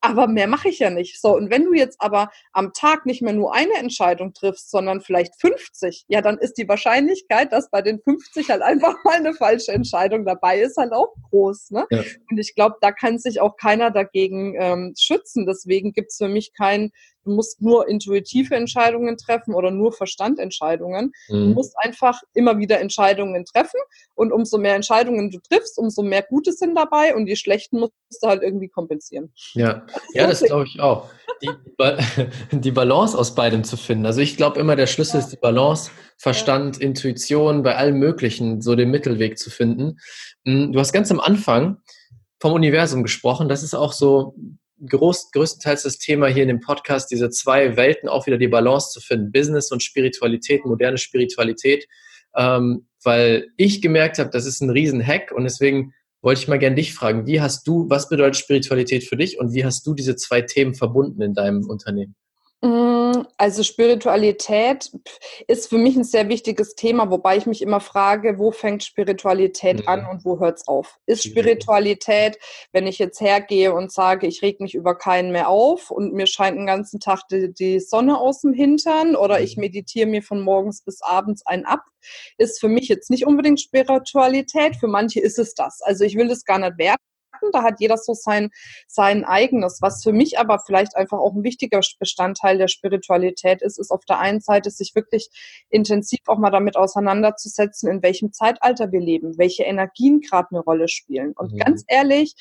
aber 0.00 0.28
mehr 0.28 0.46
mache 0.46 0.68
ich 0.68 0.78
ja 0.78 0.90
nicht. 0.90 1.20
So, 1.20 1.34
und 1.34 1.50
wenn 1.50 1.64
du 1.64 1.74
jetzt 1.74 2.00
aber 2.00 2.30
am 2.52 2.72
Tag 2.72 3.06
nicht 3.06 3.22
mehr 3.22 3.32
nur 3.32 3.54
eine 3.54 3.74
Entscheidung 3.74 4.32
triffst, 4.32 4.70
sondern 4.70 5.00
vielleicht 5.00 5.40
50, 5.40 6.04
ja, 6.08 6.20
dann 6.20 6.38
ist 6.38 6.54
die 6.54 6.68
Wahrscheinlichkeit, 6.68 7.52
dass 7.52 7.70
bei 7.70 7.82
den 7.82 8.00
50 8.00 8.50
halt 8.50 8.62
einfach 8.62 8.94
mal 9.04 9.16
eine 9.16 9.34
falsche 9.34 9.72
Entscheidung 9.72 10.24
dabei 10.24 10.60
ist, 10.60 10.76
halt 10.76 10.92
auch 10.92 11.14
groß. 11.30 11.70
Ne? 11.70 11.86
Ja. 11.90 12.02
Und 12.30 12.38
ich 12.38 12.54
glaube, 12.54 12.76
da 12.80 12.92
kann 12.92 13.18
sich 13.18 13.40
auch 13.40 13.56
keiner 13.56 13.90
dagegen 13.90 14.54
ähm, 14.58 14.94
schützen. 14.98 15.46
Deswegen 15.46 15.92
gibt's 15.92 16.18
für 16.18 16.28
mich 16.28 16.52
kein 16.56 16.90
Du 17.24 17.32
musst 17.32 17.60
nur 17.60 17.88
intuitive 17.88 18.54
Entscheidungen 18.54 19.16
treffen 19.16 19.54
oder 19.54 19.70
nur 19.70 19.92
Verstandentscheidungen. 19.92 21.12
Mhm. 21.28 21.34
Du 21.34 21.46
musst 21.54 21.74
einfach 21.78 22.20
immer 22.34 22.58
wieder 22.58 22.80
Entscheidungen 22.80 23.44
treffen 23.44 23.80
und 24.14 24.32
umso 24.32 24.58
mehr 24.58 24.74
Entscheidungen 24.74 25.30
du 25.30 25.38
triffst, 25.40 25.78
umso 25.78 26.02
mehr 26.02 26.22
Gute 26.22 26.52
sind 26.52 26.74
dabei 26.74 27.14
und 27.14 27.26
die 27.26 27.36
schlechten 27.36 27.80
musst 27.80 27.92
du 28.22 28.28
halt 28.28 28.42
irgendwie 28.42 28.68
kompensieren. 28.68 29.32
Ja, 29.54 29.86
ja 30.14 30.26
das 30.26 30.42
glaube 30.42 30.64
ich 30.64 30.80
auch. 30.80 31.08
die, 31.42 31.50
die, 32.52 32.70
Balance 32.70 33.16
aus 33.16 33.34
beidem 33.34 33.64
zu 33.64 33.76
finden. 33.76 34.06
Also 34.06 34.20
ich 34.20 34.36
glaube 34.36 34.58
immer, 34.58 34.76
der 34.76 34.86
Schlüssel 34.86 35.20
ist 35.20 35.28
die 35.28 35.36
Balance, 35.36 35.90
Verstand, 36.16 36.78
Intuition, 36.78 37.62
bei 37.62 37.76
allem 37.76 37.98
Möglichen, 37.98 38.60
so 38.60 38.74
den 38.74 38.90
Mittelweg 38.90 39.38
zu 39.38 39.50
finden. 39.50 39.98
Hm, 40.44 40.72
du 40.72 40.80
hast 40.80 40.92
ganz 40.92 41.10
am 41.10 41.20
Anfang 41.20 41.78
vom 42.40 42.52
Universum 42.52 43.02
gesprochen. 43.02 43.48
Das 43.48 43.62
ist 43.62 43.74
auch 43.74 43.92
so 43.92 44.34
groß, 44.86 45.30
größtenteils 45.32 45.82
das 45.82 45.98
Thema 45.98 46.26
hier 46.28 46.42
in 46.42 46.48
dem 46.48 46.60
Podcast, 46.60 47.10
diese 47.10 47.30
zwei 47.30 47.76
Welten 47.76 48.08
auch 48.08 48.26
wieder 48.26 48.38
die 48.38 48.48
Balance 48.48 48.90
zu 48.90 49.00
finden. 49.00 49.32
Business 49.32 49.72
und 49.72 49.82
Spiritualität, 49.82 50.64
moderne 50.64 50.98
Spiritualität. 50.98 51.86
Ähm, 52.36 52.86
weil 53.04 53.48
ich 53.56 53.80
gemerkt 53.80 54.18
habe, 54.18 54.30
das 54.30 54.46
ist 54.46 54.60
ein 54.60 54.70
Riesen-Hack 54.70 55.32
und 55.32 55.44
deswegen 55.44 55.94
wollte 56.20 56.40
ich 56.40 56.48
mal 56.48 56.58
gerne 56.58 56.76
dich 56.76 56.94
fragen, 56.94 57.26
wie 57.26 57.40
hast 57.40 57.66
du, 57.66 57.88
was 57.88 58.08
bedeutet 58.08 58.36
Spiritualität 58.36 59.04
für 59.04 59.16
dich 59.16 59.38
und 59.38 59.54
wie 59.54 59.64
hast 59.64 59.86
du 59.86 59.94
diese 59.94 60.16
zwei 60.16 60.42
Themen 60.42 60.74
verbunden 60.74 61.22
in 61.22 61.34
deinem 61.34 61.68
Unternehmen? 61.68 62.16
Mm, 62.60 63.22
also 63.36 63.62
Spiritualität 63.62 64.90
ist 65.46 65.68
für 65.68 65.78
mich 65.78 65.94
ein 65.94 66.02
sehr 66.02 66.28
wichtiges 66.28 66.74
Thema, 66.74 67.08
wobei 67.08 67.36
ich 67.36 67.46
mich 67.46 67.62
immer 67.62 67.78
frage, 67.78 68.38
wo 68.40 68.50
fängt 68.50 68.82
Spiritualität 68.82 69.82
mhm. 69.82 69.88
an 69.88 70.06
und 70.06 70.24
wo 70.24 70.40
hört 70.40 70.58
es 70.58 70.66
auf? 70.66 70.98
Ist 71.06 71.22
Spiritualität, 71.22 72.36
wenn 72.72 72.88
ich 72.88 72.98
jetzt 72.98 73.20
hergehe 73.20 73.72
und 73.72 73.92
sage, 73.92 74.26
ich 74.26 74.42
reg 74.42 74.58
mich 74.58 74.74
über 74.74 74.96
keinen 74.96 75.30
mehr 75.30 75.48
auf 75.48 75.92
und 75.92 76.14
mir 76.14 76.26
scheint 76.26 76.58
den 76.58 76.66
ganzen 76.66 76.98
Tag 76.98 77.28
die, 77.30 77.54
die 77.54 77.78
Sonne 77.78 78.18
aus 78.18 78.40
dem 78.40 78.52
Hintern 78.52 79.14
oder 79.14 79.40
ich 79.40 79.56
mhm. 79.56 79.60
meditiere 79.62 80.08
mir 80.08 80.22
von 80.24 80.40
morgens 80.40 80.82
bis 80.82 81.00
abends 81.00 81.46
ein 81.46 81.64
ab, 81.64 81.84
ist 82.38 82.58
für 82.58 82.68
mich 82.68 82.88
jetzt 82.88 83.08
nicht 83.08 83.24
unbedingt 83.24 83.60
Spiritualität, 83.60 84.74
für 84.74 84.88
manche 84.88 85.20
ist 85.20 85.38
es 85.38 85.54
das. 85.54 85.80
Also 85.80 86.02
ich 86.02 86.16
will 86.16 86.26
das 86.26 86.44
gar 86.44 86.58
nicht 86.58 86.76
werten 86.76 86.98
da 87.52 87.62
hat 87.62 87.80
jeder 87.80 87.96
so 87.96 88.14
sein, 88.14 88.50
sein 88.86 89.24
eigenes. 89.24 89.78
Was 89.80 90.02
für 90.02 90.12
mich 90.12 90.38
aber 90.38 90.58
vielleicht 90.58 90.96
einfach 90.96 91.18
auch 91.18 91.34
ein 91.34 91.42
wichtiger 91.42 91.80
Bestandteil 91.98 92.58
der 92.58 92.68
Spiritualität 92.68 93.62
ist, 93.62 93.78
ist 93.78 93.90
auf 93.90 94.04
der 94.04 94.18
einen 94.18 94.40
Seite 94.40 94.70
sich 94.70 94.94
wirklich 94.94 95.30
intensiv 95.68 96.20
auch 96.26 96.38
mal 96.38 96.50
damit 96.50 96.76
auseinanderzusetzen, 96.76 97.90
in 97.90 98.02
welchem 98.02 98.32
Zeitalter 98.32 98.92
wir 98.92 99.00
leben, 99.00 99.38
welche 99.38 99.64
Energien 99.64 100.20
gerade 100.20 100.48
eine 100.50 100.60
Rolle 100.60 100.88
spielen. 100.88 101.32
Und 101.36 101.52
mhm. 101.52 101.58
ganz 101.58 101.84
ehrlich, 101.88 102.34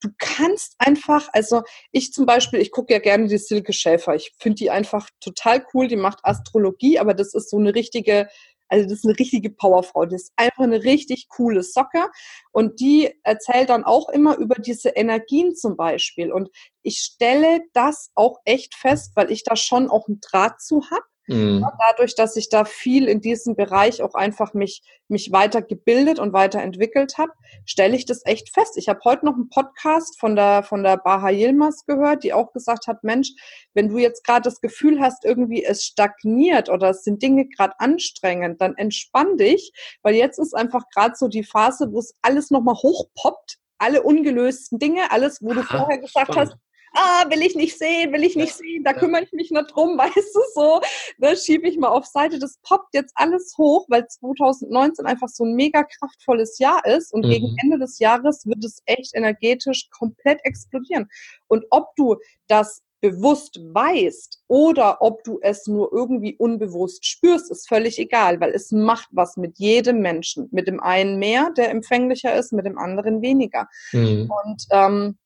du 0.00 0.10
kannst 0.18 0.74
einfach, 0.78 1.28
also 1.32 1.62
ich 1.90 2.12
zum 2.12 2.26
Beispiel, 2.26 2.60
ich 2.60 2.70
gucke 2.70 2.92
ja 2.92 2.98
gerne 2.98 3.26
die 3.26 3.38
Silke 3.38 3.72
Schäfer. 3.72 4.14
Ich 4.14 4.32
finde 4.38 4.56
die 4.56 4.70
einfach 4.70 5.08
total 5.20 5.64
cool. 5.74 5.88
Die 5.88 5.96
macht 5.96 6.20
Astrologie, 6.22 6.98
aber 6.98 7.14
das 7.14 7.34
ist 7.34 7.50
so 7.50 7.58
eine 7.58 7.74
richtige 7.74 8.28
also 8.68 8.88
das 8.88 8.98
ist 8.98 9.04
eine 9.04 9.18
richtige 9.18 9.50
Powerfrau. 9.50 10.04
Das 10.04 10.22
ist 10.22 10.32
einfach 10.36 10.64
eine 10.64 10.84
richtig 10.84 11.28
coole 11.28 11.62
Socke. 11.62 12.10
Und 12.52 12.80
die 12.80 13.14
erzählt 13.22 13.70
dann 13.70 13.84
auch 13.84 14.08
immer 14.08 14.36
über 14.36 14.56
diese 14.56 14.90
Energien 14.90 15.54
zum 15.54 15.76
Beispiel. 15.76 16.32
Und 16.32 16.50
ich 16.82 16.98
stelle 17.00 17.62
das 17.72 18.10
auch 18.14 18.38
echt 18.44 18.74
fest, 18.74 19.12
weil 19.14 19.30
ich 19.30 19.44
da 19.44 19.56
schon 19.56 19.88
auch 19.88 20.08
einen 20.08 20.20
Draht 20.20 20.60
zu 20.60 20.90
habe. 20.90 21.04
Mhm. 21.28 21.64
Dadurch, 21.78 22.14
dass 22.14 22.36
ich 22.36 22.48
da 22.48 22.64
viel 22.64 23.06
in 23.06 23.20
diesem 23.20 23.54
Bereich 23.54 24.02
auch 24.02 24.14
einfach 24.14 24.54
mich, 24.54 24.82
mich 25.08 25.30
weitergebildet 25.30 26.18
und 26.18 26.32
weiterentwickelt 26.32 27.18
habe, 27.18 27.32
stelle 27.66 27.96
ich 27.96 28.06
das 28.06 28.24
echt 28.24 28.52
fest. 28.52 28.76
Ich 28.76 28.88
habe 28.88 29.00
heute 29.04 29.26
noch 29.26 29.34
einen 29.34 29.50
Podcast 29.50 30.18
von 30.18 30.36
der, 30.36 30.62
von 30.62 30.82
der 30.82 30.96
Baha 30.96 31.30
Yilmaz 31.30 31.84
gehört, 31.86 32.24
die 32.24 32.32
auch 32.32 32.52
gesagt 32.52 32.86
hat, 32.86 33.04
Mensch, 33.04 33.30
wenn 33.74 33.88
du 33.88 33.98
jetzt 33.98 34.24
gerade 34.24 34.42
das 34.42 34.60
Gefühl 34.60 35.00
hast, 35.00 35.24
irgendwie 35.24 35.64
es 35.64 35.84
stagniert 35.84 36.70
oder 36.70 36.90
es 36.90 37.04
sind 37.04 37.22
Dinge 37.22 37.46
gerade 37.46 37.78
anstrengend, 37.78 38.60
dann 38.60 38.74
entspann 38.76 39.36
dich, 39.36 39.72
weil 40.02 40.14
jetzt 40.14 40.38
ist 40.38 40.54
einfach 40.54 40.84
gerade 40.94 41.14
so 41.14 41.28
die 41.28 41.44
Phase, 41.44 41.92
wo 41.92 41.98
es 41.98 42.14
alles 42.22 42.50
nochmal 42.50 42.74
hochpoppt 42.74 43.58
alle 43.78 44.02
ungelösten 44.02 44.78
Dinge, 44.78 45.10
alles, 45.10 45.40
wo 45.40 45.54
du 45.54 45.60
Aha, 45.60 45.78
vorher 45.78 45.98
gesagt 45.98 46.32
spannend. 46.32 46.50
hast, 46.50 46.58
ah, 46.98 47.24
will 47.30 47.42
ich 47.42 47.54
nicht 47.54 47.78
sehen, 47.78 48.12
will 48.12 48.24
ich 48.24 48.36
nicht 48.36 48.54
sehen, 48.54 48.84
da 48.84 48.92
kümmere 48.92 49.22
ich 49.22 49.32
mich 49.32 49.50
nicht 49.50 49.74
drum, 49.74 49.96
weißt 49.98 50.34
du 50.34 50.40
so, 50.54 50.80
ne, 51.18 51.36
schiebe 51.36 51.68
ich 51.68 51.78
mal 51.78 51.88
auf 51.88 52.06
Seite, 52.06 52.38
das 52.38 52.58
poppt 52.62 52.94
jetzt 52.94 53.12
alles 53.14 53.54
hoch, 53.56 53.86
weil 53.88 54.06
2019 54.06 55.06
einfach 55.06 55.28
so 55.28 55.44
ein 55.44 55.54
mega 55.54 55.84
kraftvolles 55.84 56.58
Jahr 56.58 56.84
ist 56.84 57.12
und 57.12 57.24
mhm. 57.24 57.30
gegen 57.30 57.56
Ende 57.62 57.78
des 57.78 57.98
Jahres 57.98 58.46
wird 58.46 58.64
es 58.64 58.82
echt 58.86 59.14
energetisch 59.14 59.88
komplett 59.90 60.40
explodieren. 60.44 61.08
Und 61.46 61.64
ob 61.70 61.94
du 61.96 62.16
das 62.48 62.82
bewusst 63.00 63.60
weißt 63.62 64.42
oder 64.48 65.00
ob 65.00 65.22
du 65.22 65.38
es 65.40 65.66
nur 65.66 65.92
irgendwie 65.92 66.36
unbewusst 66.36 67.06
spürst, 67.06 67.50
ist 67.50 67.68
völlig 67.68 67.98
egal, 67.98 68.40
weil 68.40 68.50
es 68.50 68.72
macht 68.72 69.08
was 69.12 69.36
mit 69.36 69.58
jedem 69.58 70.00
Menschen. 70.00 70.48
Mit 70.50 70.66
dem 70.66 70.80
einen 70.80 71.18
mehr, 71.18 71.50
der 71.56 71.70
empfänglicher 71.70 72.34
ist, 72.34 72.52
mit 72.52 72.66
dem 72.66 72.76
anderen 72.76 73.22
weniger. 73.22 73.68
Mhm. 73.92 74.30
Und 74.44 74.62
ähm, 74.72 75.18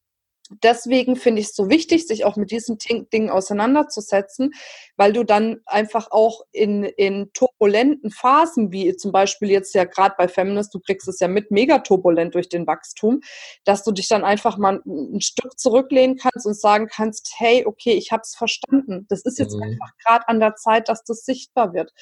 deswegen 0.62 1.16
finde 1.16 1.40
ich 1.40 1.48
es 1.48 1.56
so 1.56 1.70
wichtig, 1.70 2.06
sich 2.06 2.24
auch 2.24 2.36
mit 2.36 2.50
diesen 2.50 2.78
Dingen 3.12 3.30
auseinanderzusetzen, 3.30 4.52
weil 4.96 5.12
du 5.12 5.24
dann 5.24 5.60
einfach 5.66 6.10
auch 6.10 6.42
in, 6.52 6.84
in 6.84 7.30
turbulenten 7.32 8.10
Phasen, 8.10 8.72
wie 8.72 8.96
zum 8.96 9.12
Beispiel 9.12 9.50
jetzt 9.50 9.74
ja 9.74 9.84
gerade 9.84 10.14
bei 10.18 10.28
Feminist, 10.28 10.74
du 10.74 10.80
kriegst 10.80 11.08
es 11.08 11.20
ja 11.20 11.28
mit 11.28 11.50
mega 11.50 11.78
turbulent 11.78 12.34
durch 12.34 12.48
den 12.48 12.66
Wachstum, 12.66 13.20
dass 13.64 13.84
du 13.84 13.92
dich 13.92 14.08
dann 14.08 14.24
einfach 14.24 14.58
mal 14.58 14.82
ein, 14.86 15.20
Stück 15.20 15.58
zurücklehnen 15.58 16.16
kannst 16.16 16.46
und 16.46 16.58
sagen 16.58 16.88
kannst, 16.90 17.34
hey, 17.36 17.64
okay, 17.66 17.92
ich 17.92 18.12
habe 18.12 18.22
es 18.24 18.34
verstanden. 18.34 19.06
Das 19.08 19.22
ist 19.22 19.38
jetzt 19.38 19.54
mhm. 19.54 19.62
einfach 19.62 19.90
gerade 20.04 20.28
an 20.28 20.40
der 20.40 20.56
Zeit, 20.56 20.88
dass 20.88 21.04
das 21.04 21.24
sichtbar 21.24 21.72
wird. 21.72 21.92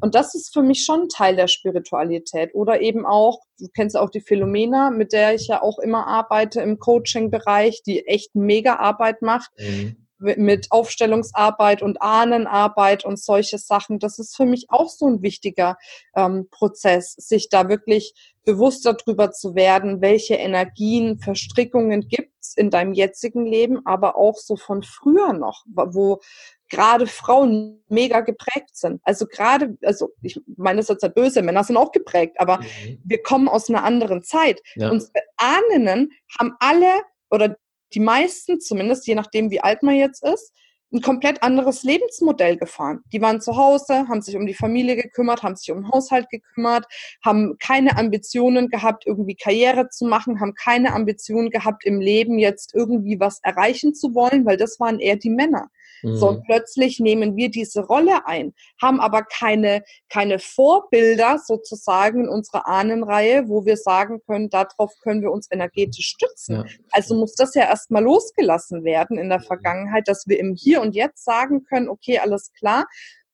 Und 0.00 0.14
das 0.14 0.34
ist 0.34 0.52
für 0.52 0.62
mich 0.62 0.84
schon 0.84 1.08
Teil 1.08 1.36
der 1.36 1.48
Spiritualität. 1.48 2.54
Oder 2.54 2.80
eben 2.80 3.06
auch, 3.06 3.40
du 3.58 3.68
kennst 3.74 3.96
auch 3.96 4.10
die 4.10 4.20
Philomena, 4.20 4.90
mit 4.90 5.12
der 5.12 5.34
ich 5.34 5.48
ja 5.48 5.62
auch 5.62 5.78
immer 5.78 6.06
arbeite 6.06 6.60
im 6.60 6.78
Coaching-Bereich, 6.78 7.82
die 7.82 8.06
echt 8.06 8.34
mega 8.34 8.76
Arbeit 8.76 9.22
macht. 9.22 9.50
Mhm 9.58 9.96
mit 10.18 10.68
Aufstellungsarbeit 10.70 11.82
und 11.82 12.00
Ahnenarbeit 12.00 13.04
und 13.04 13.18
solche 13.18 13.58
Sachen. 13.58 13.98
Das 13.98 14.18
ist 14.18 14.36
für 14.36 14.46
mich 14.46 14.66
auch 14.68 14.88
so 14.88 15.06
ein 15.06 15.22
wichtiger 15.22 15.76
ähm, 16.14 16.48
Prozess, 16.50 17.12
sich 17.12 17.48
da 17.48 17.68
wirklich 17.68 18.14
bewusster 18.44 18.94
drüber 18.94 19.32
zu 19.32 19.54
werden, 19.54 20.00
welche 20.00 20.36
Energien, 20.36 21.18
Verstrickungen 21.18 22.08
gibt's 22.08 22.54
in 22.56 22.70
deinem 22.70 22.92
jetzigen 22.92 23.44
Leben, 23.44 23.84
aber 23.84 24.16
auch 24.16 24.36
so 24.36 24.56
von 24.56 24.82
früher 24.82 25.32
noch, 25.32 25.64
wo 25.66 26.20
gerade 26.68 27.06
Frauen 27.06 27.82
mega 27.88 28.20
geprägt 28.20 28.76
sind. 28.76 29.00
Also 29.04 29.26
gerade, 29.26 29.76
also 29.82 30.10
ich 30.22 30.40
meine 30.56 30.78
das 30.78 30.86
ist 30.86 30.90
jetzt 30.90 31.02
nicht 31.02 31.14
böse, 31.14 31.42
Männer 31.42 31.64
sind 31.64 31.76
auch 31.76 31.92
geprägt, 31.92 32.36
aber 32.38 32.58
mhm. 32.58 33.00
wir 33.04 33.22
kommen 33.22 33.48
aus 33.48 33.68
einer 33.68 33.84
anderen 33.84 34.22
Zeit. 34.22 34.60
Ja. 34.74 34.90
Unsere 34.90 35.12
Ahnen 35.36 36.10
haben 36.38 36.54
alle 36.58 37.02
oder 37.30 37.56
die 37.94 38.00
meisten 38.00 38.60
zumindest, 38.60 39.06
je 39.06 39.14
nachdem 39.14 39.50
wie 39.50 39.60
alt 39.60 39.82
man 39.82 39.94
jetzt 39.94 40.24
ist, 40.24 40.52
ein 40.92 41.00
komplett 41.00 41.42
anderes 41.42 41.82
Lebensmodell 41.82 42.56
gefahren. 42.56 43.00
Die 43.12 43.20
waren 43.20 43.40
zu 43.40 43.56
Hause, 43.56 44.08
haben 44.08 44.22
sich 44.22 44.36
um 44.36 44.46
die 44.46 44.54
Familie 44.54 44.96
gekümmert, 44.96 45.42
haben 45.42 45.56
sich 45.56 45.70
um 45.72 45.82
den 45.82 45.90
Haushalt 45.90 46.28
gekümmert, 46.30 46.86
haben 47.24 47.56
keine 47.58 47.96
Ambitionen 47.98 48.68
gehabt, 48.68 49.04
irgendwie 49.06 49.34
Karriere 49.34 49.88
zu 49.88 50.06
machen, 50.06 50.40
haben 50.40 50.54
keine 50.54 50.92
Ambitionen 50.94 51.50
gehabt, 51.50 51.84
im 51.84 52.00
Leben 52.00 52.38
jetzt 52.38 52.74
irgendwie 52.74 53.18
was 53.18 53.40
erreichen 53.42 53.94
zu 53.94 54.14
wollen, 54.14 54.46
weil 54.46 54.56
das 54.56 54.78
waren 54.78 55.00
eher 55.00 55.16
die 55.16 55.30
Männer. 55.30 55.68
Mhm. 56.02 56.16
So, 56.16 56.42
plötzlich 56.46 57.00
nehmen 57.00 57.36
wir 57.36 57.50
diese 57.50 57.84
Rolle 57.84 58.26
ein, 58.26 58.54
haben 58.80 59.00
aber 59.00 59.22
keine, 59.22 59.82
keine 60.08 60.38
Vorbilder 60.38 61.38
sozusagen 61.44 62.24
in 62.24 62.28
unserer 62.28 62.66
Ahnenreihe, 62.66 63.48
wo 63.48 63.64
wir 63.64 63.76
sagen 63.76 64.20
können, 64.26 64.50
darauf 64.50 64.92
können 65.02 65.22
wir 65.22 65.30
uns 65.30 65.48
energetisch 65.50 66.08
stützen. 66.08 66.56
Ja. 66.56 66.64
Also 66.90 67.14
muss 67.14 67.34
das 67.34 67.54
ja 67.54 67.62
erstmal 67.62 68.02
losgelassen 68.02 68.84
werden 68.84 69.18
in 69.18 69.28
der 69.28 69.40
Vergangenheit, 69.40 70.08
dass 70.08 70.26
wir 70.26 70.38
im 70.38 70.54
Hier 70.54 70.80
und 70.80 70.94
Jetzt 70.94 71.24
sagen 71.24 71.64
können, 71.64 71.88
okay, 71.88 72.18
alles 72.18 72.52
klar, 72.52 72.86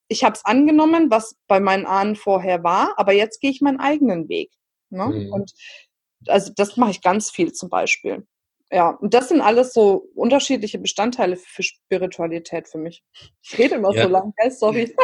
ich 0.08 0.24
habe 0.24 0.34
es 0.34 0.44
angenommen, 0.44 1.10
was 1.10 1.36
bei 1.48 1.58
meinen 1.58 1.86
Ahnen 1.86 2.16
vorher 2.16 2.62
war, 2.62 2.94
aber 2.96 3.12
jetzt 3.12 3.40
gehe 3.40 3.50
ich 3.50 3.60
meinen 3.60 3.80
eigenen 3.80 4.28
Weg. 4.28 4.52
Ne? 4.90 5.06
Mhm. 5.06 5.32
Und 5.32 5.52
also 6.26 6.52
das 6.54 6.76
mache 6.76 6.90
ich 6.92 7.02
ganz 7.02 7.30
viel 7.30 7.52
zum 7.52 7.68
Beispiel. 7.68 8.26
Ja, 8.72 8.88
und 8.88 9.12
das 9.12 9.28
sind 9.28 9.42
alles 9.42 9.74
so 9.74 10.08
unterschiedliche 10.14 10.78
Bestandteile 10.78 11.36
für 11.36 11.62
Spiritualität 11.62 12.68
für 12.68 12.78
mich. 12.78 13.04
Ich 13.42 13.58
rede 13.58 13.74
immer 13.74 13.94
ja. 13.94 14.04
so 14.04 14.08
lang, 14.08 14.32
gell? 14.38 14.50
sorry. 14.50 14.94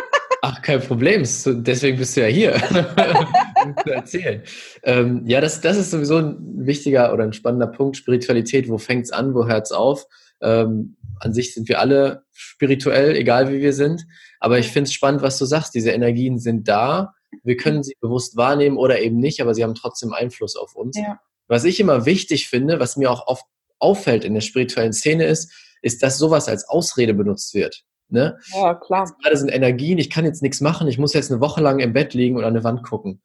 Ach, 0.41 0.63
kein 0.63 0.81
Problem. 0.81 1.25
Deswegen 1.47 1.99
bist 1.99 2.17
du 2.17 2.23
ja 2.23 2.29
hier, 2.29 2.55
um 3.65 3.77
zu 3.85 3.93
erzählen. 3.93 4.43
Ähm, 4.85 5.23
ja, 5.27 5.43
das, 5.43 5.61
das 5.61 5.77
ist 5.77 5.91
sowieso 5.91 6.17
ein 6.17 6.67
wichtiger 6.67 7.13
oder 7.13 7.25
ein 7.25 7.35
spannender 7.35 7.67
Punkt. 7.67 7.99
Spiritualität, 7.99 8.71
wo 8.71 8.79
fängt 8.79 9.05
es 9.05 9.13
an, 9.13 9.35
wo 9.35 9.47
hört 9.47 9.67
es 9.67 9.73
auf? 9.73 10.07
Ähm, 10.41 10.97
an 11.21 11.35
sich 11.35 11.53
sind 11.53 11.69
wir 11.69 11.81
alle 11.81 12.23
spirituell, 12.33 13.17
egal 13.17 13.53
wie 13.53 13.61
wir 13.61 13.75
sind. 13.75 14.07
Aber 14.41 14.59
ich 14.59 14.69
finde 14.69 14.89
es 14.89 14.95
spannend, 14.95 15.21
was 15.21 15.39
du 15.39 15.45
sagst. 15.45 15.75
Diese 15.75 15.91
Energien 15.91 16.39
sind 16.39 16.69
da. 16.69 17.13
Wir 17.43 17.59
können 17.59 17.83
sie 17.83 17.97
bewusst 18.01 18.37
wahrnehmen 18.37 18.79
oder 18.79 19.01
eben 19.01 19.19
nicht, 19.19 19.43
aber 19.43 19.55
sie 19.55 19.63
haben 19.63 19.75
trotzdem 19.75 20.15
Einfluss 20.15 20.57
auf 20.57 20.75
uns. 20.75 20.97
Ja. 20.97 21.21
Was 21.49 21.65
ich 21.65 21.81
immer 21.81 22.07
wichtig 22.07 22.49
finde, 22.49 22.81
was 22.81 22.97
mir 22.97 23.11
auch 23.11 23.27
oft 23.27 23.45
auffällt 23.79 24.25
in 24.25 24.35
der 24.35 24.41
spirituellen 24.41 24.93
Szene 24.93 25.25
ist, 25.25 25.53
ist, 25.83 26.03
dass 26.03 26.19
sowas 26.19 26.49
als 26.49 26.69
Ausrede 26.69 27.15
benutzt 27.15 27.55
wird. 27.55 27.85
Ne? 28.09 28.39
Ja, 28.53 28.75
klar. 28.75 29.05
Jetzt 29.05 29.19
gerade 29.23 29.37
sind 29.37 29.51
Energien, 29.51 29.99
ich 29.99 30.11
kann 30.11 30.25
jetzt 30.25 30.43
nichts 30.43 30.61
machen, 30.61 30.89
ich 30.89 30.99
muss 30.99 31.13
jetzt 31.13 31.31
eine 31.31 31.41
Woche 31.41 31.61
lang 31.61 31.79
im 31.79 31.93
Bett 31.93 32.15
liegen 32.15 32.37
und 32.37 32.45
an 32.45 32.55
eine 32.55 32.65
Wand 32.65 32.83
gucken. 32.83 33.23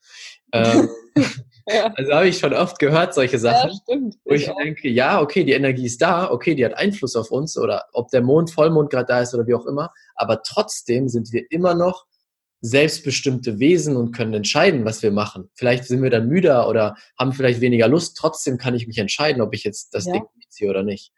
Ähm, 0.51 0.89
Ja. 1.67 1.93
Also 1.95 2.13
habe 2.13 2.27
ich 2.27 2.39
schon 2.39 2.53
oft 2.53 2.77
gehört, 2.79 3.13
solche 3.13 3.39
Sachen. 3.39 3.69
Ja, 3.69 3.75
stimmt. 3.83 4.15
Wo 4.25 4.33
ich, 4.33 4.47
ich 4.47 4.53
denke, 4.55 4.89
ja, 4.89 5.21
okay, 5.21 5.43
die 5.43 5.53
Energie 5.53 5.85
ist 5.85 6.01
da, 6.01 6.29
okay, 6.29 6.55
die 6.55 6.65
hat 6.65 6.73
Einfluss 6.73 7.15
auf 7.15 7.31
uns 7.31 7.57
oder 7.57 7.85
ob 7.93 8.09
der 8.09 8.21
Mond, 8.21 8.51
Vollmond 8.51 8.89
gerade 8.89 9.05
da 9.05 9.21
ist 9.21 9.33
oder 9.33 9.47
wie 9.47 9.53
auch 9.53 9.65
immer. 9.65 9.93
Aber 10.15 10.41
trotzdem 10.43 11.07
sind 11.07 11.31
wir 11.31 11.43
immer 11.51 11.73
noch 11.73 12.05
selbstbestimmte 12.63 13.59
Wesen 13.59 13.97
und 13.97 14.13
können 14.13 14.33
entscheiden, 14.33 14.85
was 14.85 15.03
wir 15.03 15.11
machen. 15.11 15.49
Vielleicht 15.53 15.83
sind 15.83 16.01
wir 16.01 16.09
dann 16.09 16.29
müder 16.29 16.69
oder 16.69 16.95
haben 17.19 17.33
vielleicht 17.33 17.59
weniger 17.59 17.89
Lust. 17.89 18.15
Trotzdem 18.17 18.57
kann 18.57 18.73
ich 18.73 18.87
mich 18.87 18.97
entscheiden, 18.97 19.41
ob 19.41 19.53
ich 19.53 19.65
jetzt 19.65 19.93
das 19.93 20.05
ja. 20.05 20.13
Ding 20.13 20.23
ziehe 20.47 20.69
oder 20.69 20.81
nicht. 20.81 21.11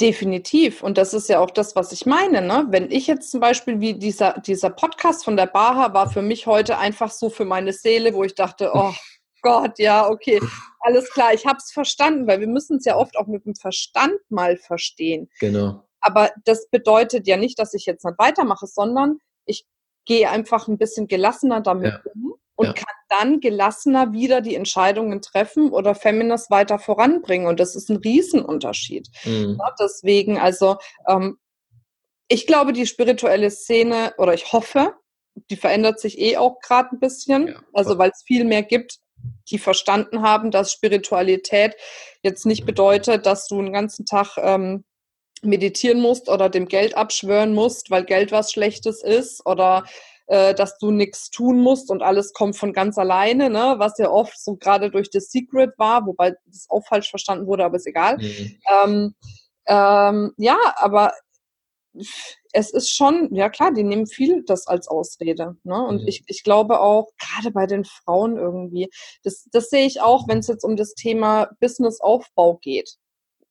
Definitiv. 0.00 0.82
Und 0.82 0.96
das 0.96 1.12
ist 1.12 1.28
ja 1.28 1.40
auch 1.40 1.50
das, 1.50 1.76
was 1.76 1.92
ich 1.92 2.06
meine. 2.06 2.40
Ne? 2.40 2.66
Wenn 2.70 2.90
ich 2.90 3.06
jetzt 3.06 3.30
zum 3.30 3.40
Beispiel, 3.40 3.80
wie 3.80 3.94
dieser, 3.94 4.40
dieser 4.40 4.70
Podcast 4.70 5.24
von 5.24 5.36
der 5.36 5.46
Baha 5.46 5.92
war 5.92 6.10
für 6.10 6.22
mich 6.22 6.46
heute 6.46 6.78
einfach 6.78 7.10
so 7.10 7.28
für 7.28 7.44
meine 7.44 7.74
Seele, 7.74 8.14
wo 8.14 8.24
ich 8.24 8.34
dachte, 8.34 8.70
oh 8.72 8.94
Gott, 9.42 9.78
ja, 9.78 10.08
okay, 10.08 10.40
alles 10.80 11.10
klar, 11.10 11.34
ich 11.34 11.44
habe 11.44 11.58
es 11.58 11.70
verstanden, 11.70 12.26
weil 12.26 12.40
wir 12.40 12.46
müssen 12.46 12.78
es 12.78 12.86
ja 12.86 12.96
oft 12.96 13.16
auch 13.18 13.26
mit 13.26 13.44
dem 13.44 13.54
Verstand 13.56 14.18
mal 14.30 14.56
verstehen. 14.56 15.28
Genau. 15.38 15.86
Aber 16.00 16.30
das 16.44 16.68
bedeutet 16.70 17.26
ja 17.26 17.36
nicht, 17.36 17.58
dass 17.58 17.74
ich 17.74 17.84
jetzt 17.84 18.04
nicht 18.04 18.18
weitermache, 18.18 18.66
sondern 18.66 19.18
ich 19.44 19.66
gehe 20.04 20.30
einfach 20.30 20.68
ein 20.68 20.78
bisschen 20.78 21.08
gelassener 21.08 21.60
damit 21.60 21.92
ja. 21.92 22.12
um 22.14 22.34
und 22.54 22.66
ja. 22.66 22.72
kann 22.72 22.94
dann 23.08 23.40
gelassener 23.40 24.12
wieder 24.12 24.40
die 24.40 24.54
Entscheidungen 24.54 25.20
treffen 25.20 25.70
oder 25.70 25.94
Feminist 25.94 26.50
weiter 26.50 26.78
voranbringen. 26.78 27.46
Und 27.46 27.60
das 27.60 27.76
ist 27.76 27.90
ein 27.90 27.96
Riesenunterschied. 27.96 29.08
Mhm. 29.24 29.58
Ja, 29.58 29.74
deswegen, 29.78 30.38
also 30.38 30.76
ähm, 31.08 31.38
ich 32.28 32.46
glaube, 32.46 32.72
die 32.72 32.86
spirituelle 32.86 33.50
Szene, 33.50 34.14
oder 34.16 34.32
ich 34.32 34.52
hoffe, 34.52 34.94
die 35.50 35.56
verändert 35.56 36.00
sich 36.00 36.18
eh 36.18 36.36
auch 36.36 36.60
gerade 36.60 36.90
ein 36.92 37.00
bisschen. 37.00 37.48
Ja, 37.48 37.60
also 37.72 37.98
weil 37.98 38.10
es 38.10 38.22
viel 38.26 38.44
mehr 38.44 38.62
gibt, 38.62 38.98
die 39.50 39.58
verstanden 39.58 40.22
haben, 40.22 40.50
dass 40.50 40.72
Spiritualität 40.72 41.74
jetzt 42.22 42.46
nicht 42.46 42.64
bedeutet, 42.64 43.26
dass 43.26 43.48
du 43.48 43.60
den 43.60 43.72
ganzen 43.72 44.06
Tag 44.06 44.36
ähm, 44.38 44.84
meditieren 45.42 46.00
musst 46.00 46.28
oder 46.28 46.48
dem 46.48 46.68
Geld 46.68 46.96
abschwören 46.96 47.54
musst, 47.54 47.90
weil 47.90 48.04
Geld 48.04 48.32
was 48.32 48.52
Schlechtes 48.52 49.02
ist 49.02 49.44
oder 49.46 49.84
äh, 50.26 50.54
dass 50.54 50.78
du 50.78 50.90
nichts 50.90 51.30
tun 51.30 51.60
musst 51.60 51.90
und 51.90 52.02
alles 52.02 52.32
kommt 52.32 52.56
von 52.56 52.72
ganz 52.72 52.96
alleine, 52.96 53.50
ne? 53.50 53.74
was 53.78 53.98
ja 53.98 54.10
oft 54.10 54.38
so 54.42 54.56
gerade 54.56 54.90
durch 54.90 55.08
The 55.12 55.20
Secret 55.20 55.70
war, 55.78 56.06
wobei 56.06 56.34
das 56.46 56.66
auch 56.70 56.86
falsch 56.86 57.10
verstanden 57.10 57.46
wurde, 57.46 57.64
aber 57.64 57.76
ist 57.76 57.86
egal. 57.86 58.18
Mhm. 58.18 58.58
Ähm, 58.84 59.14
ähm, 59.66 60.32
ja, 60.36 60.58
aber 60.76 61.12
es 62.52 62.70
ist 62.70 62.90
schon, 62.90 63.34
ja 63.34 63.50
klar, 63.50 63.72
die 63.72 63.82
nehmen 63.82 64.06
viel 64.06 64.42
das 64.46 64.66
als 64.66 64.88
Ausrede. 64.88 65.56
Ne? 65.64 65.86
Und 65.86 66.02
mhm. 66.02 66.08
ich, 66.08 66.22
ich 66.26 66.42
glaube 66.42 66.80
auch, 66.80 67.10
gerade 67.18 67.50
bei 67.50 67.66
den 67.66 67.84
Frauen 67.84 68.36
irgendwie, 68.36 68.88
das, 69.22 69.46
das 69.52 69.68
sehe 69.70 69.86
ich 69.86 70.00
auch, 70.00 70.28
wenn 70.28 70.38
es 70.38 70.46
jetzt 70.46 70.64
um 70.64 70.76
das 70.76 70.94
Thema 70.94 71.50
Businessaufbau 71.60 72.58
geht. 72.62 72.96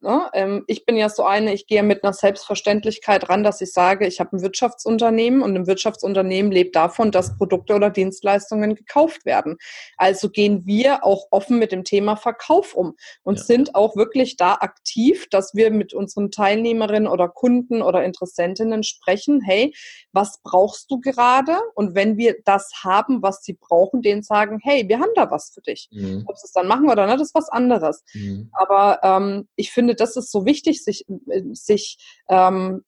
Ne? 0.02 0.30
Ähm, 0.34 0.64
ich 0.66 0.86
bin 0.86 0.98
ja 0.98 1.10
so 1.10 1.24
eine, 1.24 1.54
ich 1.54 1.68
gehe 1.68 1.84
mit 1.84 2.04
einer 2.04 2.14
Selbstverständlichkeit 2.14 3.30
ran, 3.30 3.44
dass 3.44 3.62
ich 3.62 3.72
sage, 3.72 4.08
ich 4.08 4.20
habe 4.20 4.36
ein 4.36 4.42
Wirtschaftsunternehmen 4.42 5.44
und 5.44 5.56
ein 5.56 5.68
Wirtschaftsunternehmen 5.68 6.52
lebt 6.52 6.76
davon, 6.76 7.12
dass 7.12 7.38
Produkte 7.38 7.76
oder 7.76 7.92
Dienstleistungen 7.92 8.74
gekauft 8.74 9.26
werden. 9.26 9.58
Also 9.98 10.30
gehen 10.30 10.66
wir 10.66 11.06
auch 11.06 11.28
offen 11.30 11.60
mit 11.60 11.72
dem 11.72 11.84
Thema 11.84 12.16
Verkauf 12.16 12.74
um 12.74 12.96
und 13.22 13.38
ja. 13.38 13.44
sind 13.44 13.76
auch 13.76 13.96
wirklich 13.96 14.38
da 14.38 14.56
aktiv, 14.56 15.30
dass 15.30 15.54
wir 15.54 15.70
mit 15.70 15.94
unseren 15.94 16.32
Teilnehmerinnen 16.32 17.08
oder 17.08 17.30
Kunden 17.30 17.84
oder 17.84 18.04
Interessentinnen 18.04 18.82
sprechen, 18.82 19.40
hey, 19.42 19.72
was 20.14 20.40
brauchst 20.44 20.90
du 20.90 21.00
gerade? 21.00 21.58
Und 21.76 21.94
wenn 21.94 22.18
wir 22.18 22.38
das 22.44 22.72
haben, 22.84 23.22
was 23.22 23.44
sie 23.44 23.54
brauchen, 23.54 24.02
denen 24.02 24.24
sagen, 24.24 24.60
hey, 24.64 24.88
wir 24.88 25.00
haben 25.00 25.12
da 25.16 25.30
was 25.30 25.52
für 25.54 25.62
dich. 25.62 25.90
Mhm. 25.92 26.24
Ob 26.28 26.38
sie 26.38 26.46
es 26.46 26.54
dann 26.54 26.68
machen 26.68 26.90
oder 26.90 27.06
nicht, 27.06 27.22
ist 27.22 27.36
was 27.36 27.50
anderes. 27.50 28.04
Mhm. 28.14 28.50
Aber 28.54 29.00
ähm, 29.04 29.48
ich 29.56 29.72
finde, 29.72 29.91
das 29.96 30.16
ist 30.18 30.32
so 30.32 30.46
wichtig, 30.46 30.84
sich, 30.84 31.06
äh, 31.28 31.44
sich 31.54 31.98
ähm, 32.30 32.84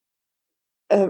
äh, 0.89 1.09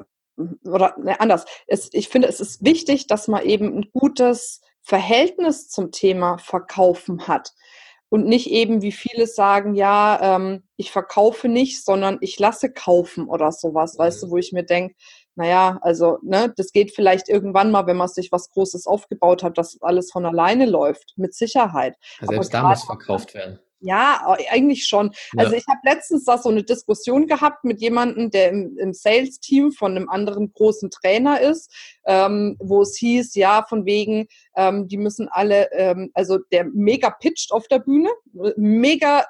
oder 0.66 0.96
ne, 0.98 1.20
anders. 1.20 1.46
Es, 1.68 1.90
ich 1.94 2.10
finde, 2.10 2.28
es 2.28 2.40
ist 2.40 2.64
wichtig, 2.64 3.08
dass 3.08 3.28
man 3.28 3.44
eben 3.44 3.78
ein 3.78 3.90
gutes 3.94 4.62
Verhältnis 4.82 5.70
zum 5.70 5.92
Thema 5.92 6.38
Verkaufen 6.38 7.28
hat 7.28 7.54
und 8.14 8.28
nicht 8.28 8.52
eben, 8.52 8.84
wie 8.84 8.92
viele 8.92 9.26
sagen, 9.26 9.74
ja, 9.74 10.36
ähm, 10.36 10.64
ich 10.78 10.92
verkaufe 10.92 11.48
nicht, 11.48 11.84
sondern 11.84 12.20
ich 12.22 12.38
lasse 12.38 12.72
kaufen 12.72 13.28
oder 13.28 13.52
sowas, 13.52 13.98
weißt 13.98 14.22
du, 14.22 14.30
wo 14.30 14.38
ich 14.38 14.52
mir 14.52 14.64
denke, 14.64 14.94
naja, 15.34 15.80
also, 15.82 16.20
ne, 16.22 16.54
das 16.56 16.72
geht 16.72 16.94
vielleicht 16.94 17.28
irgendwann 17.28 17.72
mal, 17.72 17.88
wenn 17.88 17.98
man 17.98 18.08
sich 18.08 18.32
was 18.32 18.52
Großes 18.52 18.86
aufgebaut 18.86 19.42
hat, 19.42 19.58
dass 19.58 19.82
alles 19.82 20.12
von 20.12 20.28
alleine 20.28 20.68
läuft, 20.68 21.14
mit 21.16 21.34
Sicherheit. 21.34 21.96
Ja, 22.22 22.28
selbst 22.28 22.54
da 22.54 22.70
muss 22.70 22.84
verkauft 22.84 23.34
werden. 23.34 23.60
Ja, 23.86 24.38
eigentlich 24.50 24.86
schon. 24.86 25.12
Ja. 25.34 25.43
Also 25.43 25.56
ich 25.56 25.65
habe 25.67 25.82
letztens 25.84 26.24
da 26.24 26.38
so 26.38 26.48
eine 26.48 26.63
Diskussion 26.63 27.28
gehabt 27.28 27.65
mit 27.65 27.82
jemandem, 27.82 28.32
der 28.32 28.50
im, 28.50 28.78
im 28.78 28.93
Sales-Team 28.93 29.74
von 29.74 29.98
einem 29.98 30.10
anderen 30.10 30.54
großen 30.54 30.89
Trainer 30.89 31.41
ist, 31.41 31.69
ähm, 32.06 32.56
wo 32.60 32.82
es 32.82 32.96
hieß, 32.96 33.36
ja, 33.36 33.65
von 33.67 33.86
wegen, 33.86 34.28
ähm, 34.56 34.88
die 34.88 34.98
müssen 34.98 35.28
alle, 35.28 35.69
ähm, 35.74 36.12
also 36.13 36.38
der 36.54 36.63
mega 36.74 37.10
pitcht 37.10 37.52
auf 37.52 37.67
der 37.67 37.80
Bühne, 37.80 38.10
mega 38.56 39.26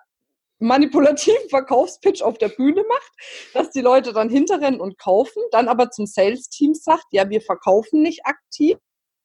manipulativen 0.59 1.35
Verkaufspitch 1.49 2.21
auf 2.21 2.37
der 2.37 2.49
Bühne 2.49 2.83
macht, 2.87 3.11
dass 3.55 3.71
die 3.71 3.81
Leute 3.81 4.13
dann 4.13 4.29
hinterrennen 4.29 4.79
und 4.79 4.99
kaufen, 4.99 5.41
dann 5.51 5.67
aber 5.67 5.89
zum 5.89 6.05
Sales-Team 6.05 6.75
sagt, 6.75 7.05
ja, 7.11 7.27
wir 7.27 7.41
verkaufen 7.41 8.03
nicht 8.03 8.25
aktiv, 8.27 8.77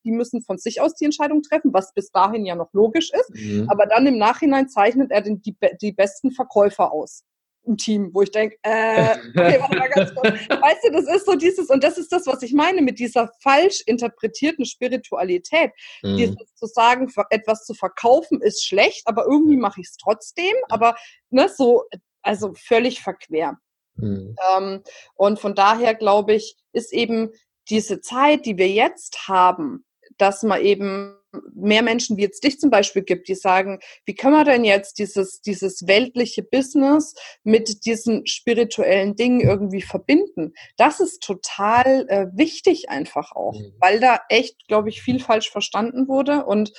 die 0.03 0.11
müssen 0.11 0.41
von 0.41 0.57
sich 0.57 0.81
aus 0.81 0.95
die 0.95 1.05
Entscheidung 1.05 1.41
treffen, 1.41 1.73
was 1.73 1.93
bis 1.93 2.11
dahin 2.11 2.45
ja 2.45 2.55
noch 2.55 2.73
logisch 2.73 3.11
ist. 3.11 3.29
Mhm. 3.35 3.69
Aber 3.69 3.85
dann 3.85 4.07
im 4.07 4.17
Nachhinein 4.17 4.69
zeichnet 4.69 5.11
er 5.11 5.21
den, 5.21 5.41
die, 5.41 5.55
die 5.81 5.91
besten 5.91 6.31
Verkäufer 6.31 6.91
aus 6.91 7.23
im 7.65 7.77
Team, 7.77 8.09
wo 8.13 8.21
ich 8.21 8.31
denke, 8.31 8.57
äh, 8.63 9.15
okay, 9.29 9.59
warte 9.59 9.77
mal 9.77 9.89
ganz 9.89 10.13
kurz. 10.15 10.33
Weißt 10.49 10.83
du, 10.83 10.91
das 10.91 11.07
ist 11.07 11.25
so 11.25 11.35
dieses, 11.35 11.69
und 11.69 11.83
das 11.83 11.97
ist 11.97 12.11
das, 12.11 12.25
was 12.25 12.41
ich 12.41 12.53
meine 12.53 12.81
mit 12.81 12.99
dieser 12.99 13.31
falsch 13.41 13.83
interpretierten 13.85 14.65
Spiritualität. 14.65 15.71
Mhm. 16.01 16.17
Dieses 16.17 16.55
zu 16.55 16.65
sagen, 16.65 17.11
etwas 17.29 17.65
zu 17.65 17.73
verkaufen 17.73 18.41
ist 18.41 18.65
schlecht, 18.65 19.03
aber 19.05 19.25
irgendwie 19.25 19.57
mache 19.57 19.81
ich 19.81 19.87
es 19.87 19.97
trotzdem, 19.97 20.53
aber 20.69 20.95
ne, 21.29 21.49
so, 21.49 21.83
also 22.21 22.53
völlig 22.55 23.01
verquer. 23.01 23.57
Mhm. 23.95 24.35
Ähm, 24.55 24.83
und 25.15 25.39
von 25.39 25.55
daher 25.55 25.95
glaube 25.95 26.33
ich, 26.33 26.55
ist 26.73 26.93
eben 26.93 27.31
diese 27.69 28.01
Zeit, 28.01 28.45
die 28.45 28.57
wir 28.57 28.69
jetzt 28.69 29.27
haben, 29.27 29.85
dass 30.19 30.43
man 30.43 30.61
eben 30.61 31.15
mehr 31.53 31.83
Menschen 31.83 32.17
wie 32.17 32.23
jetzt 32.23 32.43
dich 32.43 32.59
zum 32.59 32.69
Beispiel 32.69 33.03
gibt, 33.03 33.27
die 33.27 33.35
sagen, 33.35 33.79
wie 34.05 34.15
können 34.15 34.35
wir 34.35 34.43
denn 34.43 34.63
jetzt 34.63 34.97
dieses, 34.99 35.41
dieses 35.41 35.87
weltliche 35.87 36.43
Business 36.43 37.13
mit 37.43 37.85
diesen 37.85 38.25
spirituellen 38.25 39.15
Dingen 39.15 39.41
irgendwie 39.41 39.81
verbinden? 39.81 40.53
Das 40.77 40.99
ist 40.99 41.21
total 41.21 42.07
äh, 42.09 42.27
wichtig 42.33 42.89
einfach 42.89 43.31
auch, 43.33 43.59
mhm. 43.59 43.73
weil 43.79 43.99
da 43.99 44.19
echt, 44.29 44.67
glaube 44.67 44.89
ich, 44.89 45.01
viel 45.01 45.19
falsch 45.19 45.49
verstanden 45.49 46.07
wurde 46.07 46.45
und 46.45 46.73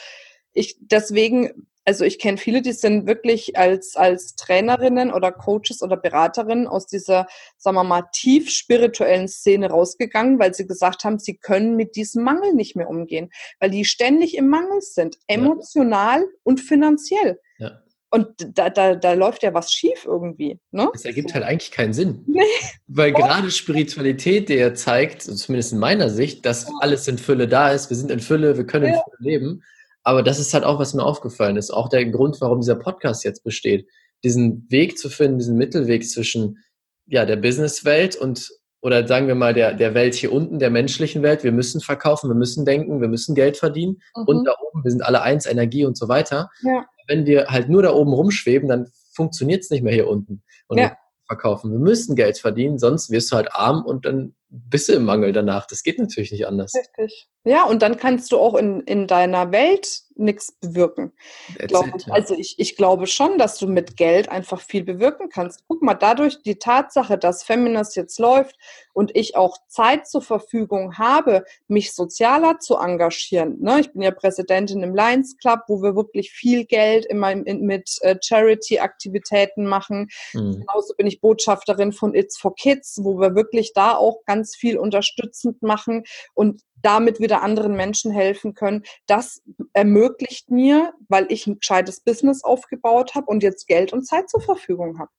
ich 0.53 0.77
deswegen 0.81 1.69
also 1.91 2.05
ich 2.05 2.21
kenne 2.21 2.39
viele, 2.39 2.63
die 2.63 2.71
sind 2.71 3.09
wirklich 3.09 3.59
als, 3.59 3.97
als 3.97 4.37
Trainerinnen 4.37 5.13
oder 5.13 5.33
Coaches 5.33 5.83
oder 5.83 5.97
Beraterinnen 5.97 6.69
aus 6.69 6.87
dieser, 6.87 7.27
sagen 7.57 7.75
wir 7.75 7.83
mal, 7.83 8.05
tief 8.13 8.49
spirituellen 8.49 9.27
Szene 9.27 9.71
rausgegangen, 9.71 10.39
weil 10.39 10.55
sie 10.55 10.69
gesagt 10.69 11.03
haben, 11.03 11.19
sie 11.19 11.37
können 11.37 11.75
mit 11.75 11.97
diesem 11.97 12.23
Mangel 12.23 12.55
nicht 12.55 12.77
mehr 12.77 12.89
umgehen, 12.89 13.31
weil 13.59 13.71
die 13.71 13.85
ständig 13.85 14.37
im 14.37 14.47
Mangel 14.47 14.81
sind, 14.83 15.17
emotional 15.27 16.21
ja. 16.21 16.27
und 16.45 16.61
finanziell. 16.61 17.41
Ja. 17.59 17.83
Und 18.13 18.29
da, 18.57 18.71
da, 18.71 18.95
da 18.95 19.15
läuft 19.15 19.43
ja 19.43 19.53
was 19.53 19.73
schief 19.73 20.05
irgendwie. 20.05 20.61
Ne? 20.71 20.89
Das 20.93 21.05
ergibt 21.05 21.35
halt 21.35 21.43
eigentlich 21.43 21.73
keinen 21.73 21.93
Sinn. 21.93 22.25
Nee. 22.29 22.43
Weil 22.87 23.13
gerade 23.13 23.51
Spiritualität, 23.51 24.49
der 24.49 24.77
zeigt, 24.77 25.23
zumindest 25.23 25.73
in 25.73 25.81
meiner 25.81 26.09
Sicht, 26.09 26.47
dass 26.47 26.69
alles 26.81 27.09
in 27.09 27.19
Fülle 27.19 27.49
da 27.49 27.73
ist, 27.73 27.91
wir 27.91 27.97
sind 27.97 28.13
in 28.13 28.21
Fülle, 28.21 28.57
wir 28.57 28.65
können 28.65 28.87
in 28.87 28.95
Fülle 28.95 29.17
leben. 29.19 29.63
Aber 30.03 30.23
das 30.23 30.39
ist 30.39 30.55
halt 30.55 30.65
auch, 30.65 30.79
was 30.79 30.95
mir 30.95 31.05
aufgefallen 31.05 31.57
ist. 31.57 31.71
Auch 31.71 31.89
der 31.89 32.07
Grund, 32.07 32.41
warum 32.41 32.61
dieser 32.61 32.77
Podcast 32.77 33.25
jetzt 33.25 33.45
besteht. 33.45 33.87
Diesen 34.25 34.67
Weg 34.71 34.99
zu 34.99 35.11
finden, 35.11 35.39
diesen 35.39 35.57
Mittelweg 35.57 36.09
zwischen 36.09 36.59
ja, 37.07 37.25
der 37.25 37.37
Businesswelt 37.37 38.17
und 38.17 38.49
oder 38.83 39.07
sagen 39.07 39.29
wir 39.29 39.35
mal 39.35 39.53
der, 39.53 39.75
der 39.75 39.95
Welt 39.95 40.15
hier 40.15 40.33
unten, 40.33 40.59
der 40.59 40.71
menschlichen 40.71 41.23
Welt. 41.23 41.45
Wir 41.45 41.53
müssen 41.53 41.81
verkaufen, 41.81 42.31
wir 42.31 42.35
müssen 42.35 42.65
denken, 42.65 43.01
wir 43.01 43.09
müssen 43.09 43.35
Geld 43.35 43.59
verdienen. 43.59 44.01
Mhm. 44.17 44.25
Und 44.25 44.45
da 44.45 44.55
oben, 44.59 44.85
wir 44.85 44.91
sind 44.91 45.03
alle 45.03 45.21
eins, 45.21 45.45
Energie 45.45 45.85
und 45.85 45.99
so 45.99 46.09
weiter. 46.09 46.51
Ja. 46.63 46.87
Wenn 47.07 47.27
wir 47.27 47.47
halt 47.49 47.69
nur 47.69 47.83
da 47.83 47.93
oben 47.93 48.13
rumschweben, 48.13 48.69
dann 48.69 48.87
funktioniert 49.13 49.63
es 49.63 49.71
nicht 49.71 49.83
mehr 49.83 49.93
hier 49.93 50.09
unten. 50.09 50.43
Und 50.69 50.79
ja. 50.79 50.97
verkaufen. 51.27 51.73
Wir 51.73 51.79
müssen 51.79 52.17
Geld 52.17 52.39
verdienen, 52.39 52.79
sonst 52.79 53.11
wirst 53.11 53.31
du 53.33 53.37
halt 53.37 53.53
arm 53.53 53.85
und 53.85 54.07
dann 54.07 54.35
bist 54.51 54.89
du 54.89 54.95
im 54.95 55.05
Mangel 55.05 55.33
danach. 55.33 55.67
Das 55.67 55.83
geht 55.83 55.99
natürlich 55.99 56.33
nicht 56.33 56.47
anders. 56.47 56.75
Richtig. 56.75 57.29
Ja, 57.45 57.65
und 57.65 57.81
dann 57.81 57.97
kannst 57.97 58.33
du 58.33 58.39
auch 58.39 58.55
in, 58.55 58.81
in 58.83 59.07
deiner 59.07 59.51
Welt 59.51 60.03
nichts 60.15 60.53
bewirken. 60.61 61.13
Glaub, 61.57 61.87
also 62.11 62.35
ich, 62.35 62.57
ich 62.59 62.77
glaube 62.77 63.07
schon, 63.07 63.39
dass 63.39 63.59
du 63.59 63.67
mit 63.67 63.97
Geld 63.97 64.29
einfach 64.29 64.61
viel 64.61 64.85
bewirken 64.85 65.31
kannst. 65.31 65.65
Guck 65.67 65.81
mal, 65.81 65.95
dadurch 65.95 66.43
die 66.43 66.59
Tatsache, 66.59 67.17
dass 67.17 67.43
Feminist 67.43 67.97
jetzt 67.97 68.19
läuft 68.19 68.57
und 68.93 69.17
ich 69.17 69.37
auch 69.37 69.57
Zeit 69.69 70.07
zur 70.07 70.21
Verfügung 70.21 70.99
habe, 70.99 71.45
mich 71.69 71.95
sozialer 71.95 72.59
zu 72.59 72.77
engagieren. 72.77 73.59
Ne? 73.61 73.81
Ich 73.81 73.93
bin 73.93 74.03
ja 74.03 74.11
Präsidentin 74.11 74.83
im 74.83 74.95
Lions 74.95 75.39
Club, 75.39 75.61
wo 75.69 75.83
wir 75.83 75.97
wirklich 75.97 76.33
viel 76.33 76.67
Geld 76.67 77.07
immer 77.07 77.35
mit 77.35 77.97
äh, 78.03 78.17
Charity-Aktivitäten 78.21 79.65
machen. 79.65 80.09
Mhm. 80.35 80.61
Genauso 80.61 80.95
bin 80.99 81.07
ich 81.07 81.23
Botschafterin 81.23 81.93
von 81.93 82.15
It's 82.15 82.37
for 82.37 82.55
Kids, 82.55 83.01
wo 83.03 83.19
wir 83.19 83.35
wirklich 83.35 83.73
da 83.73 83.95
auch 83.95 84.23
ganz 84.27 84.40
viel 84.45 84.79
unterstützend 84.79 85.63
machen. 85.63 86.05
Und 86.35 86.63
damit 86.83 87.21
wieder 87.21 87.43
anderen 87.43 87.75
Menschen 87.77 88.11
helfen 88.11 88.55
können. 88.55 88.83
Das 89.07 89.43
ermöglicht 89.73 90.51
mir, 90.51 90.93
weil 91.09 91.27
ich 91.29 91.47
ein 91.47 91.59
gescheites 91.59 92.01
Business 92.01 92.45
aufgebaut 92.45 93.15
habe 93.15 93.27
und 93.27 93.43
jetzt 93.43 93.67
Geld 93.67 93.93
und 93.93 94.07
Zeit 94.07 94.31
zur 94.31 94.41
Verfügung 94.41 94.99
habe. 94.99 95.11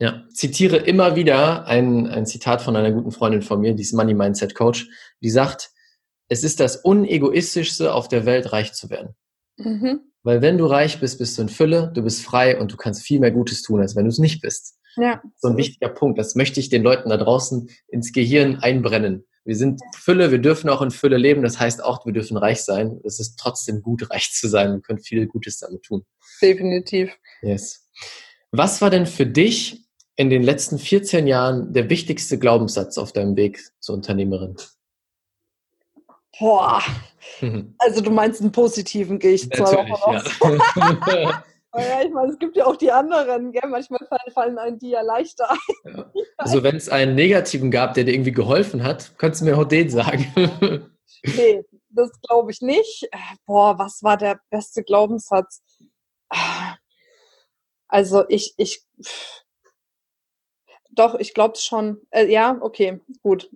Ja, 0.00 0.24
zitiere 0.32 0.78
immer 0.78 1.14
wieder 1.14 1.66
ein, 1.66 2.06
ein 2.06 2.24
Zitat 2.24 2.62
von 2.62 2.74
einer 2.74 2.90
guten 2.90 3.10
Freundin 3.10 3.42
von 3.42 3.60
mir, 3.60 3.74
die 3.74 3.82
ist 3.82 3.92
Money 3.92 4.14
Mindset 4.14 4.54
Coach, 4.54 4.88
die 5.22 5.30
sagt, 5.30 5.72
es 6.28 6.42
ist 6.42 6.58
das 6.58 6.76
unegoistischste 6.76 7.92
auf 7.92 8.08
der 8.08 8.24
Welt, 8.24 8.52
reich 8.52 8.72
zu 8.72 8.88
werden. 8.88 9.14
Mhm. 9.58 10.00
Weil 10.22 10.40
wenn 10.40 10.58
du 10.58 10.66
reich 10.66 11.00
bist, 11.00 11.18
bist 11.18 11.36
du 11.36 11.42
in 11.42 11.48
Fülle, 11.48 11.92
du 11.94 12.02
bist 12.02 12.22
frei 12.22 12.58
und 12.58 12.72
du 12.72 12.76
kannst 12.76 13.02
viel 13.02 13.20
mehr 13.20 13.30
Gutes 13.30 13.62
tun, 13.62 13.80
als 13.80 13.94
wenn 13.94 14.04
du 14.04 14.10
es 14.10 14.18
nicht 14.18 14.40
bist. 14.40 14.78
Ja. 15.00 15.22
So 15.36 15.48
ein 15.48 15.56
wichtiger 15.56 15.88
Punkt. 15.88 16.18
Das 16.18 16.34
möchte 16.34 16.60
ich 16.60 16.68
den 16.68 16.82
Leuten 16.82 17.08
da 17.08 17.16
draußen 17.16 17.70
ins 17.88 18.12
Gehirn 18.12 18.56
einbrennen. 18.56 19.26
Wir 19.44 19.56
sind 19.56 19.80
Fülle, 19.96 20.30
wir 20.30 20.38
dürfen 20.38 20.68
auch 20.68 20.82
in 20.82 20.90
Fülle 20.90 21.16
leben. 21.16 21.42
Das 21.42 21.58
heißt 21.58 21.82
auch, 21.82 22.04
wir 22.04 22.12
dürfen 22.12 22.36
reich 22.36 22.62
sein. 22.62 23.00
Es 23.04 23.20
ist 23.20 23.38
trotzdem 23.38 23.82
gut, 23.82 24.10
reich 24.10 24.32
zu 24.32 24.48
sein. 24.48 24.72
Wir 24.72 24.80
können 24.80 25.00
viel 25.00 25.26
Gutes 25.26 25.58
damit 25.58 25.82
tun. 25.82 26.04
Definitiv. 26.42 27.16
Yes. 27.42 27.88
Was 28.52 28.82
war 28.82 28.90
denn 28.90 29.06
für 29.06 29.26
dich 29.26 29.86
in 30.16 30.28
den 30.28 30.42
letzten 30.42 30.78
14 30.78 31.26
Jahren 31.26 31.72
der 31.72 31.88
wichtigste 31.88 32.38
Glaubenssatz 32.38 32.98
auf 32.98 33.12
deinem 33.12 33.36
Weg 33.36 33.60
zur 33.78 33.94
Unternehmerin? 33.94 34.56
Boah. 36.38 36.82
Also 37.78 38.00
du 38.00 38.10
meinst 38.10 38.40
einen 38.40 38.50
positiven, 38.50 39.18
gehe 39.18 39.32
ich 39.32 39.48
zwar 39.50 39.86
ja. 39.86 41.44
ja, 41.78 42.02
ich 42.02 42.10
meine, 42.10 42.32
es 42.32 42.38
gibt 42.38 42.56
ja 42.56 42.66
auch 42.66 42.76
die 42.76 42.90
anderen, 42.90 43.52
gell? 43.52 43.68
manchmal 43.68 44.00
fallen 44.32 44.58
einem 44.58 44.78
die 44.78 44.90
ja 44.90 45.02
leichter 45.02 45.50
ein. 45.50 45.58
Ja. 45.94 46.10
Also 46.36 46.62
wenn 46.62 46.76
es 46.76 46.88
einen 46.88 47.14
negativen 47.14 47.70
gab, 47.70 47.94
der 47.94 48.04
dir 48.04 48.14
irgendwie 48.14 48.32
geholfen 48.32 48.82
hat, 48.82 49.16
könntest 49.18 49.42
du 49.42 49.46
mir 49.46 49.56
auch 49.56 49.64
den 49.64 49.88
sagen. 49.88 50.26
nee, 51.24 51.64
das 51.90 52.10
glaube 52.22 52.50
ich 52.50 52.60
nicht. 52.60 53.08
Boah, 53.46 53.78
was 53.78 54.02
war 54.02 54.16
der 54.16 54.40
beste 54.50 54.82
Glaubenssatz? 54.82 55.62
Also 57.88 58.24
ich, 58.28 58.54
ich, 58.56 58.84
doch, 60.92 61.14
ich 61.16 61.34
glaube 61.34 61.54
es 61.54 61.64
schon. 61.64 62.00
Äh, 62.10 62.26
ja, 62.26 62.58
okay, 62.60 63.00
gut. 63.22 63.50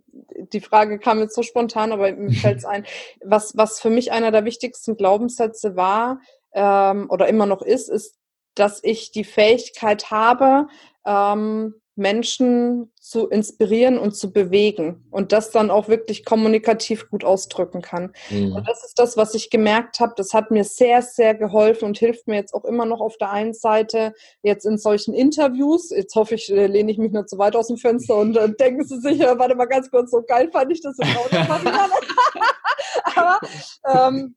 Die 0.53 0.61
Frage 0.61 0.99
kam 0.99 1.19
jetzt 1.19 1.35
so 1.35 1.43
spontan, 1.43 1.93
aber 1.93 2.13
mir 2.13 2.33
fällt 2.41 2.59
es 2.59 2.65
ein. 2.65 2.87
Was, 3.23 3.57
was 3.57 3.81
für 3.81 3.91
mich 3.91 4.13
einer 4.13 4.31
der 4.31 4.45
wichtigsten 4.45 4.97
Glaubenssätze 4.97 5.77
war, 5.77 6.21
ähm, 6.55 7.07
oder 7.11 7.29
immer 7.29 7.47
noch 7.47 7.63
ist, 7.63 7.89
ist, 7.89 8.17
dass 8.55 8.81
ich 8.83 9.11
die 9.11 9.25
Fähigkeit 9.25 10.11
habe, 10.11 10.69
ähm, 11.05 11.75
Menschen 11.97 12.93
zu 13.01 13.29
inspirieren 13.29 13.99
und 13.99 14.17
zu 14.17 14.33
bewegen 14.33 15.07
und 15.11 15.31
das 15.31 15.51
dann 15.51 15.71
auch 15.71 15.89
wirklich 15.89 16.25
kommunikativ 16.25 17.09
gut 17.09 17.25
ausdrücken 17.25 17.83
kann. 17.83 18.13
Mhm. 18.31 18.53
Und 18.57 18.69
das 18.69 18.85
ist 18.85 18.99
das, 18.99 19.17
was 19.17 19.35
ich 19.35 19.49
gemerkt 19.49 20.01
habe. 20.01 20.15
Das 20.17 20.33
hat 20.33 20.51
mir 20.51 20.65
sehr, 20.65 21.03
sehr 21.03 21.35
geholfen 21.35 21.85
und 21.85 21.99
hilft 21.99 22.27
mir 22.27 22.37
jetzt 22.37 22.53
auch 22.53 22.65
immer 22.65 22.85
noch 22.85 23.01
auf 23.01 23.17
der 23.19 23.31
einen 23.31 23.55
Seite 23.55 24.13
jetzt 24.43 24.67
in 24.67 24.77
solchen 24.77 25.15
Interviews. 25.15 25.91
Jetzt 25.91 26.17
hoffe 26.17 26.35
ich, 26.35 26.51
äh, 26.51 26.67
lehne 26.67 26.91
ich 26.91 26.99
mich 26.99 27.13
nicht 27.13 27.29
zu 27.29 27.39
weit 27.39 27.55
aus 27.55 27.69
dem 27.69 27.77
Fenster 27.77 28.17
und 28.17 28.37
äh, 28.37 28.53
denken 28.53 28.85
Sie 28.85 29.01
sicher, 29.01 29.39
warte 29.39 29.55
mal 29.55 29.67
ganz 29.67 29.89
kurz, 29.89 30.11
so 30.11 30.23
geil 30.23 30.51
fand 30.53 30.73
ich 30.73 30.81
das 30.83 30.99
im 30.99 31.09
Auto. 31.17 31.37
Aber 33.15 33.39
ähm, 33.87 34.35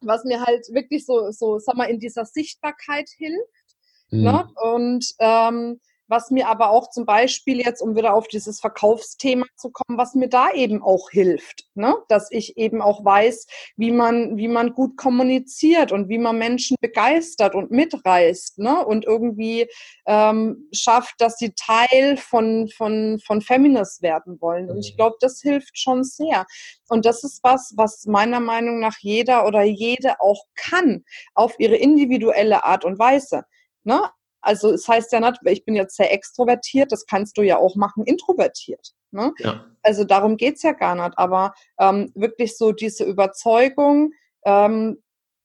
was 0.00 0.24
mir 0.24 0.44
halt 0.44 0.66
wirklich 0.70 1.06
so, 1.06 1.30
so, 1.30 1.58
sag 1.58 1.76
mal, 1.76 1.90
in 1.90 1.98
dieser 1.98 2.24
Sichtbarkeit 2.24 3.08
hilft. 3.16 3.76
Mhm. 4.10 4.22
Ne? 4.22 4.48
Und 4.62 5.06
ähm, 5.18 5.80
was 6.08 6.30
mir 6.30 6.48
aber 6.48 6.70
auch 6.70 6.90
zum 6.90 7.06
Beispiel 7.06 7.60
jetzt, 7.60 7.80
um 7.80 7.94
wieder 7.94 8.14
auf 8.14 8.28
dieses 8.28 8.60
Verkaufsthema 8.60 9.46
zu 9.56 9.70
kommen, 9.70 9.98
was 9.98 10.14
mir 10.14 10.28
da 10.28 10.50
eben 10.50 10.82
auch 10.82 11.10
hilft, 11.10 11.66
ne? 11.74 11.94
dass 12.08 12.30
ich 12.30 12.56
eben 12.56 12.82
auch 12.82 13.04
weiß, 13.04 13.46
wie 13.76 13.92
man, 13.92 14.36
wie 14.36 14.48
man 14.48 14.72
gut 14.72 14.96
kommuniziert 14.96 15.92
und 15.92 16.08
wie 16.08 16.18
man 16.18 16.38
Menschen 16.38 16.76
begeistert 16.80 17.54
und 17.54 17.70
mitreißt 17.70 18.58
ne? 18.58 18.84
und 18.84 19.04
irgendwie 19.04 19.68
ähm, 20.06 20.68
schafft, 20.72 21.20
dass 21.20 21.36
sie 21.36 21.52
Teil 21.54 22.16
von, 22.16 22.68
von, 22.68 23.20
von 23.24 23.40
Feminist 23.40 24.02
werden 24.02 24.40
wollen. 24.40 24.70
Und 24.70 24.78
ich 24.78 24.92
mhm. 24.92 24.96
glaube, 24.96 25.16
das 25.20 25.40
hilft 25.40 25.78
schon 25.78 26.04
sehr. 26.04 26.46
Und 26.88 27.04
das 27.04 27.22
ist 27.24 27.40
was, 27.42 27.74
was 27.76 28.06
meiner 28.06 28.40
Meinung 28.40 28.80
nach 28.80 28.98
jeder 29.00 29.46
oder 29.46 29.62
jede 29.62 30.20
auch 30.20 30.44
kann, 30.54 31.04
auf 31.34 31.54
ihre 31.58 31.76
individuelle 31.76 32.64
Art 32.64 32.84
und 32.84 32.98
Weise. 32.98 33.44
Ne? 33.84 34.00
Also 34.40 34.72
es 34.72 34.86
heißt 34.86 35.12
ja 35.12 35.20
nicht, 35.20 35.40
ich 35.44 35.64
bin 35.64 35.74
jetzt 35.74 35.96
sehr 35.96 36.12
extrovertiert, 36.12 36.92
das 36.92 37.06
kannst 37.06 37.36
du 37.38 37.42
ja 37.42 37.58
auch 37.58 37.76
machen, 37.76 38.04
introvertiert. 38.04 38.92
Ne? 39.10 39.32
Ja. 39.38 39.64
Also 39.82 40.04
darum 40.04 40.36
geht's 40.36 40.62
ja 40.62 40.72
gar 40.72 40.94
nicht. 40.94 41.18
Aber 41.18 41.54
ähm, 41.78 42.12
wirklich 42.14 42.56
so 42.56 42.72
diese 42.72 43.04
Überzeugung, 43.04 44.12
ähm, 44.44 45.02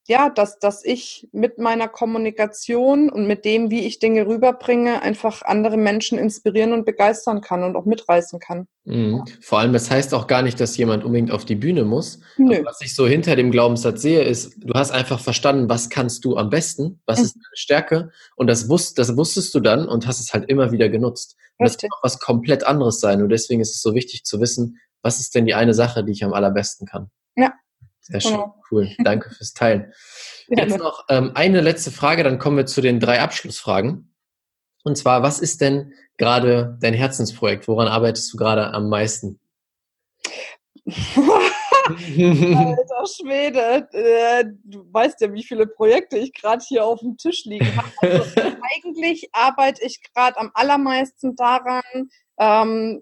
ja, 0.08 0.30
dass, 0.30 0.60
dass 0.60 0.84
ich 0.84 1.30
mit 1.32 1.60
meiner 1.60 1.88
Kommunikation 1.88 3.10
und 3.10 3.26
mit 3.26 3.46
dem, 3.46 3.72
wie 3.72 3.86
ich 3.86 4.00
Dinge 4.00 4.28
rüberbringe, 4.28 5.02
einfach 5.02 5.44
andere 5.44 5.78
Menschen 5.78 6.18
inspirieren 6.18 6.74
und 6.74 6.86
begeistern 6.86 7.40
kann 7.40 7.64
und 7.64 7.78
auch 7.78 7.86
mitreißen 7.86 8.40
kann. 8.40 8.68
Mhm. 8.84 9.24
Vor 9.42 9.60
allem, 9.60 9.72
das 9.72 9.90
heißt 9.90 10.14
auch 10.14 10.28
gar 10.28 10.42
nicht, 10.42 10.60
dass 10.60 10.76
jemand 10.76 11.06
unbedingt 11.06 11.32
auf 11.32 11.46
die 11.46 11.56
Bühne 11.56 11.86
muss. 11.86 12.20
Nö. 12.38 12.64
Was 12.66 12.82
ich 12.82 12.96
so 12.96 13.08
hinter 13.08 13.38
dem 13.38 13.50
Glaubenssatz 13.50 14.02
sehe, 14.02 14.24
ist, 14.24 14.56
du 14.58 14.74
hast 14.74 14.92
einfach 14.92 15.22
verstanden, 15.22 15.70
was 15.70 15.90
kannst 15.90 16.26
du 16.26 16.36
am 16.36 16.50
besten, 16.50 17.00
was 17.06 17.20
mhm. 17.20 17.26
ist 17.26 17.36
deine 17.36 17.56
Stärke 17.56 18.12
und 18.36 18.48
das, 18.48 18.68
wusst, 18.68 19.00
das 19.00 19.16
wusstest 19.16 19.56
du 19.56 19.62
dann 19.62 19.88
und 19.88 20.06
hast 20.06 20.20
es 20.20 20.34
halt 20.34 20.50
immer 20.50 20.74
wieder 20.74 20.90
genutzt. 20.90 21.38
Und 21.58 21.70
das 21.70 21.78
kann 21.78 21.90
auch 21.94 22.04
was 22.04 22.20
komplett 22.20 22.66
anderes 22.66 23.00
sein 23.00 23.22
und 23.22 23.30
deswegen 23.30 23.62
ist 23.62 23.76
es 23.76 23.82
so 23.82 23.96
wichtig 23.96 24.26
zu 24.26 24.42
wissen, 24.42 24.80
was 25.02 25.20
ist 25.20 25.36
denn 25.36 25.46
die 25.46 25.54
eine 25.54 25.74
Sache, 25.74 26.04
die 26.04 26.12
ich 26.12 26.24
am 26.26 26.34
allerbesten 26.34 26.88
kann. 26.88 27.10
Ja, 27.36 27.54
sehr 28.04 28.22
schön, 28.22 28.32
genau. 28.32 28.62
cool. 28.70 28.90
Danke 29.04 29.30
fürs 29.32 29.54
Teilen. 29.54 29.94
Jetzt 30.48 30.78
noch 30.78 31.06
ähm, 31.10 31.32
eine 31.36 31.62
letzte 31.62 31.92
Frage, 31.92 32.24
dann 32.24 32.38
kommen 32.38 32.58
wir 32.58 32.66
zu 32.66 32.82
den 32.82 33.00
drei 33.00 33.22
Abschlussfragen. 33.22 34.14
Und 34.84 34.98
zwar, 34.98 35.24
was 35.24 35.40
ist 35.40 35.62
denn 35.62 35.94
gerade 36.18 36.78
dein 36.82 36.94
Herzensprojekt? 36.94 37.68
Woran 37.68 37.88
arbeitest 37.88 38.34
du 38.34 38.38
gerade 38.38 38.74
am 38.74 38.90
meisten? 38.90 39.40
Alter 41.86 43.06
Schwede, 43.08 43.88
äh, 43.92 44.46
du 44.64 44.86
weißt 44.92 45.22
ja, 45.22 45.34
wie 45.34 45.44
viele 45.44 45.68
Projekte 45.68 46.18
ich 46.18 46.34
gerade 46.34 46.64
hier 46.66 46.86
auf 46.86 47.00
dem 47.00 47.18
Tisch 47.18 47.46
liegen 47.46 47.76
habe. 47.76 47.92
Also, 48.02 48.42
eigentlich 48.76 49.30
arbeite 49.34 49.86
ich 49.86 50.02
gerade 50.02 50.38
am 50.38 50.52
allermeisten 50.54 51.36
daran, 51.36 52.10
ähm, 52.38 53.02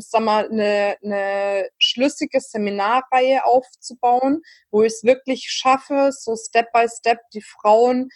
sag 0.00 0.22
mal, 0.22 0.48
eine, 0.48 0.96
eine 1.02 1.68
schlüssige 1.78 2.40
Seminarreihe 2.40 3.44
aufzubauen, 3.44 4.42
wo 4.70 4.82
ich 4.82 4.92
es 4.92 5.04
wirklich 5.04 5.50
schaffe, 5.50 6.10
so 6.12 6.36
Step 6.36 6.72
by 6.72 6.86
Step 6.88 7.18
die 7.32 7.42
Frauen 7.42 8.08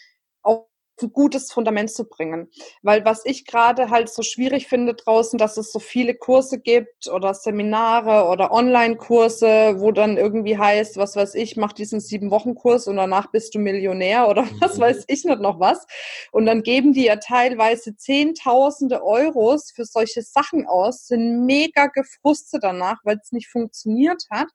auf 0.42 0.66
gutes 1.12 1.52
Fundament 1.52 1.90
zu 1.90 2.04
bringen. 2.04 2.48
Weil 2.82 3.04
was 3.04 3.24
ich 3.24 3.46
gerade 3.46 3.90
halt 3.90 4.08
so 4.08 4.22
schwierig 4.22 4.68
finde 4.68 4.94
draußen, 4.94 5.38
dass 5.38 5.56
es 5.56 5.72
so 5.72 5.78
viele 5.78 6.14
Kurse 6.14 6.60
gibt 6.60 7.08
oder 7.08 7.34
Seminare 7.34 8.28
oder 8.28 8.52
Online-Kurse, 8.52 9.76
wo 9.78 9.92
dann 9.92 10.16
irgendwie 10.16 10.58
heißt, 10.58 10.96
was 10.96 11.16
weiß 11.16 11.34
ich, 11.34 11.56
mach 11.56 11.72
diesen 11.72 12.00
sieben 12.00 12.30
Wochen 12.30 12.54
Kurs 12.54 12.86
und 12.86 12.96
danach 12.96 13.30
bist 13.30 13.54
du 13.54 13.58
Millionär 13.58 14.28
oder 14.28 14.46
was 14.60 14.76
mhm. 14.76 14.82
weiß 14.82 15.04
ich 15.08 15.24
nicht 15.24 15.40
noch 15.40 15.60
was. 15.60 15.86
Und 16.32 16.46
dann 16.46 16.62
geben 16.62 16.92
die 16.92 17.04
ja 17.04 17.16
teilweise 17.16 17.96
Zehntausende 17.96 19.02
Euros 19.02 19.72
für 19.74 19.84
solche 19.84 20.22
Sachen 20.22 20.66
aus, 20.66 21.06
sind 21.06 21.44
mega 21.46 21.86
gefrustet 21.86 22.62
danach, 22.62 22.98
weil 23.04 23.18
es 23.22 23.32
nicht 23.32 23.48
funktioniert 23.48 24.24
hat. 24.30 24.48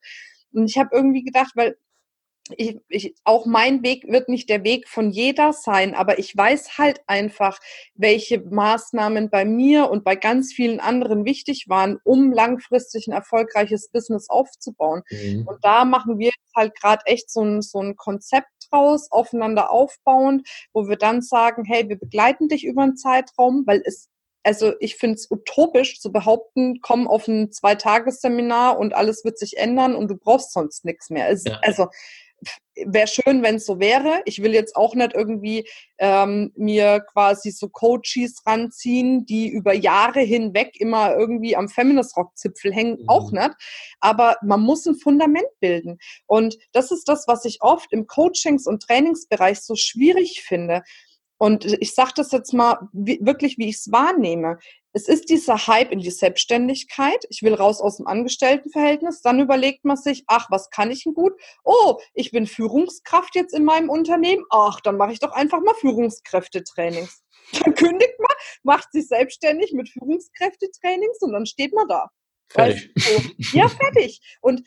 Und 0.54 0.69
ich 0.69 0.78
habe 0.78 0.89
irgendwie 0.93 1.23
gedacht, 1.23 1.52
weil 1.56 1.78
ich, 2.57 2.77
ich, 2.88 3.15
auch 3.23 3.45
mein 3.45 3.83
Weg 3.83 4.05
wird 4.07 4.29
nicht 4.29 4.49
der 4.49 4.63
Weg 4.63 4.88
von 4.88 5.12
jeder 5.12 5.53
sein, 5.53 5.93
aber 5.93 6.19
ich 6.19 6.35
weiß 6.35 6.77
halt 6.77 7.01
einfach, 7.07 7.59
welche 7.93 8.39
Maßnahmen 8.39 9.29
bei 9.29 9.45
mir 9.45 9.89
und 9.89 10.03
bei 10.03 10.15
ganz 10.15 10.53
vielen 10.53 10.79
anderen 10.79 11.25
wichtig 11.25 11.65
waren, 11.67 11.99
um 12.03 12.31
langfristig 12.31 13.07
ein 13.07 13.13
erfolgreiches 13.13 13.89
Business 13.89 14.29
aufzubauen. 14.29 15.03
Mhm. 15.09 15.47
Und 15.47 15.63
da 15.63 15.85
machen 15.85 16.19
wir 16.19 16.27
jetzt 16.27 16.55
halt 16.55 16.79
gerade 16.79 17.05
echt 17.05 17.29
so 17.29 17.43
ein, 17.43 17.62
so 17.62 17.81
ein 17.81 17.95
Konzept 17.95 18.49
draus, 18.71 19.12
aufeinander 19.12 19.71
aufbauend, 19.71 20.47
wo 20.73 20.88
wir 20.88 20.97
dann 20.97 21.21
sagen, 21.21 21.63
hey, 21.65 21.88
wir 21.89 21.97
begleiten 21.97 22.47
dich 22.47 22.65
über 22.65 22.83
einen 22.83 22.97
Zeitraum, 22.97 23.63
weil 23.65 23.81
es 23.85 24.09
also 24.43 24.73
ich 24.79 24.95
finde 24.95 25.15
es 25.15 25.29
utopisch 25.29 25.99
zu 25.99 26.12
behaupten, 26.12 26.79
komm 26.81 27.07
auf 27.07 27.27
ein 27.27 27.51
Zweitagesseminar 27.51 28.79
und 28.79 28.95
alles 28.95 29.25
wird 29.25 29.37
sich 29.37 29.58
ändern 29.58 29.95
und 29.95 30.10
du 30.10 30.15
brauchst 30.15 30.54
sonst 30.54 30.85
nichts 30.85 31.10
mehr. 31.10 31.29
Es, 31.29 31.43
ja. 31.43 31.60
Also 31.62 31.87
wäre 32.85 33.08
schön, 33.08 33.44
wenn 33.44 33.56
es 33.56 33.65
so 33.65 33.79
wäre. 33.79 34.21
Ich 34.25 34.42
will 34.42 34.54
jetzt 34.54 34.75
auch 34.75 34.96
nicht 34.96 35.13
irgendwie 35.13 35.67
ähm, 35.98 36.52
mir 36.56 37.02
quasi 37.02 37.52
so 37.52 37.69
Coaches 37.69 38.42
ranziehen, 38.46 39.25
die 39.25 39.50
über 39.50 39.73
Jahre 39.73 40.21
hinweg 40.21 40.79
immer 40.79 41.15
irgendwie 41.15 41.56
am 41.56 41.67
Feminist 41.67 42.15
Rock 42.17 42.37
Zipfel 42.37 42.73
hängen, 42.73 43.02
mhm. 43.02 43.10
auch 43.10 43.31
nicht. 43.31 43.52
Aber 44.00 44.37
man 44.42 44.62
muss 44.62 44.85
ein 44.85 44.96
Fundament 44.96 45.48
bilden. 45.60 46.00
Und 46.25 46.58
das 46.71 46.92
ist 46.92 47.08
das, 47.10 47.27
was 47.27 47.46
ich 47.46 47.62
oft 47.62 47.92
im 47.92 48.08
Coachings- 48.08 48.67
und 48.67 48.83
Trainingsbereich 48.83 49.60
so 49.62 49.75
schwierig 49.75 50.42
finde. 50.42 50.83
Und 51.40 51.63
ich 51.65 51.96
sage 51.96 52.12
das 52.17 52.33
jetzt 52.33 52.54
mal 52.54 52.90
wie, 52.92 53.17
wirklich, 53.21 53.58
wie 53.58 53.69
ich 53.69 53.77
es 53.77 53.92
wahrnehme. 53.92 54.60
Es 54.92 55.08
ist 55.08 55.29
dieser 55.29 55.67
Hype 55.67 55.92
in 55.92 56.00
die 56.00 56.12
Selbstständigkeit. 56.12 57.25
Ich 57.29 57.44
will 57.44 57.54
raus 57.54 57.79
aus 57.79 57.98
dem 57.98 58.08
Angestelltenverhältnis. 58.08 59.21
Dann 59.21 59.40
überlegt 59.40 59.85
man 59.85 59.96
sich, 59.96 60.25
ach, 60.27 60.48
was 60.50 60.69
kann 60.69 60.92
ich 60.92 61.04
denn 61.06 61.13
gut? 61.13 61.31
Oh, 61.63 62.00
ich 62.13 62.31
bin 62.31 62.46
Führungskraft 62.46 63.35
jetzt 63.35 63.54
in 63.54 63.63
meinem 63.63 63.90
Unternehmen. 63.90 64.44
Ach, 64.50 64.81
dann 64.81 64.98
mache 64.98 65.13
ich 65.13 65.19
doch 65.19 65.31
einfach 65.31 65.62
mal 65.62 65.75
Führungskräftetrainings. 65.75 67.23
Dann 67.63 67.73
kündigt 67.73 68.19
man, 68.19 68.35
macht 68.62 68.92
sich 68.92 69.08
selbstständig 69.08 69.71
mit 69.71 69.90
Führungskräftetrainings 69.90 71.17
und 71.21 71.31
dann 71.31 71.48
steht 71.48 71.73
man 71.73 71.87
da. 71.87 72.10
Fertig. 72.48 72.94
Du? 72.94 73.58
Ja, 73.58 73.67
fertig. 73.67 74.21
Und 74.42 74.62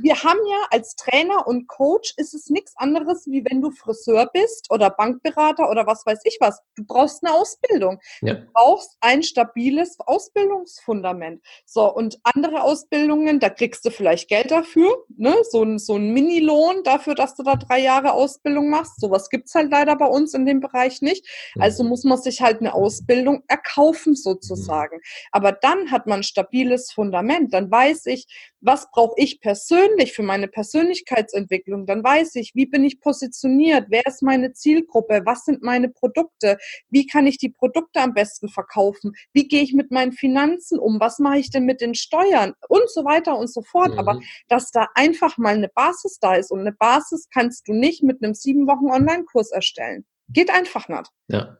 wir 0.00 0.22
haben 0.22 0.40
ja 0.48 0.66
als 0.70 0.94
Trainer 0.96 1.46
und 1.46 1.66
Coach 1.66 2.14
ist 2.16 2.34
es 2.34 2.50
nichts 2.50 2.72
anderes, 2.76 3.26
wie 3.26 3.44
wenn 3.44 3.60
du 3.60 3.70
Friseur 3.70 4.28
bist 4.32 4.70
oder 4.70 4.90
Bankberater 4.90 5.70
oder 5.70 5.86
was 5.86 6.04
weiß 6.06 6.20
ich 6.24 6.38
was. 6.40 6.60
Du 6.76 6.84
brauchst 6.84 7.24
eine 7.24 7.34
Ausbildung. 7.34 8.00
Ja. 8.20 8.34
Du 8.34 8.46
brauchst 8.52 8.96
ein 9.00 9.22
stabiles 9.22 9.98
Ausbildungsfundament. 10.00 11.42
So, 11.66 11.92
und 11.92 12.18
andere 12.22 12.62
Ausbildungen, 12.62 13.40
da 13.40 13.50
kriegst 13.50 13.84
du 13.84 13.90
vielleicht 13.90 14.28
Geld 14.28 14.50
dafür, 14.50 15.04
ne? 15.16 15.34
so, 15.50 15.62
ein, 15.62 15.78
so 15.78 15.96
ein 15.96 16.12
Minilohn 16.12 16.82
dafür, 16.84 17.14
dass 17.14 17.34
du 17.34 17.42
da 17.42 17.56
drei 17.56 17.80
Jahre 17.80 18.12
Ausbildung 18.12 18.70
machst. 18.70 19.00
Sowas 19.00 19.28
gibt's 19.30 19.54
halt 19.54 19.70
leider 19.70 19.96
bei 19.96 20.06
uns 20.06 20.34
in 20.34 20.46
dem 20.46 20.60
Bereich 20.60 21.02
nicht. 21.02 21.26
Also 21.58 21.84
muss 21.84 22.04
man 22.04 22.18
sich 22.18 22.40
halt 22.40 22.60
eine 22.60 22.74
Ausbildung 22.74 23.42
erkaufen 23.48 24.14
sozusagen. 24.14 25.00
Aber 25.32 25.52
dann 25.52 25.90
hat 25.90 26.06
man 26.06 26.20
ein 26.20 26.24
stabiles 26.24 26.92
Fundament. 26.92 27.52
Dann 27.54 27.70
weiß 27.70 28.06
ich, 28.06 28.26
was 28.60 28.90
brauche 28.90 29.14
ich 29.16 29.40
persönlich 29.40 29.47
für 29.54 30.22
meine 30.22 30.48
Persönlichkeitsentwicklung, 30.48 31.86
dann 31.86 32.02
weiß 32.02 32.34
ich, 32.36 32.52
wie 32.54 32.66
bin 32.66 32.84
ich 32.84 33.00
positioniert, 33.00 33.86
wer 33.88 34.06
ist 34.06 34.22
meine 34.22 34.52
Zielgruppe, 34.52 35.22
was 35.24 35.44
sind 35.44 35.62
meine 35.62 35.88
Produkte, 35.88 36.58
wie 36.90 37.06
kann 37.06 37.26
ich 37.26 37.38
die 37.38 37.48
Produkte 37.48 38.00
am 38.00 38.14
besten 38.14 38.48
verkaufen, 38.48 39.12
wie 39.32 39.48
gehe 39.48 39.62
ich 39.62 39.74
mit 39.74 39.90
meinen 39.90 40.12
Finanzen 40.12 40.78
um, 40.78 41.00
was 41.00 41.18
mache 41.18 41.38
ich 41.38 41.50
denn 41.50 41.64
mit 41.64 41.80
den 41.80 41.94
Steuern 41.94 42.54
und 42.68 42.90
so 42.90 43.04
weiter 43.04 43.36
und 43.36 43.52
so 43.52 43.62
fort. 43.62 43.92
Mhm. 43.92 43.98
Aber 43.98 44.20
dass 44.48 44.70
da 44.70 44.88
einfach 44.94 45.38
mal 45.38 45.54
eine 45.54 45.68
Basis 45.68 46.18
da 46.20 46.34
ist 46.34 46.50
und 46.50 46.60
eine 46.60 46.72
Basis 46.72 47.28
kannst 47.32 47.68
du 47.68 47.72
nicht 47.72 48.02
mit 48.02 48.22
einem 48.22 48.34
sieben 48.34 48.66
Wochen 48.66 48.90
Online-Kurs 48.90 49.50
erstellen. 49.50 50.04
Geht 50.28 50.50
einfach 50.50 50.88
nicht. 50.88 51.10
Ja. 51.28 51.58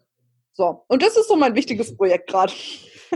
So, 0.52 0.84
und 0.88 1.02
das 1.02 1.16
ist 1.16 1.28
so 1.28 1.36
mein 1.36 1.54
wichtiges 1.54 1.96
Projekt 1.96 2.28
gerade. 2.28 2.52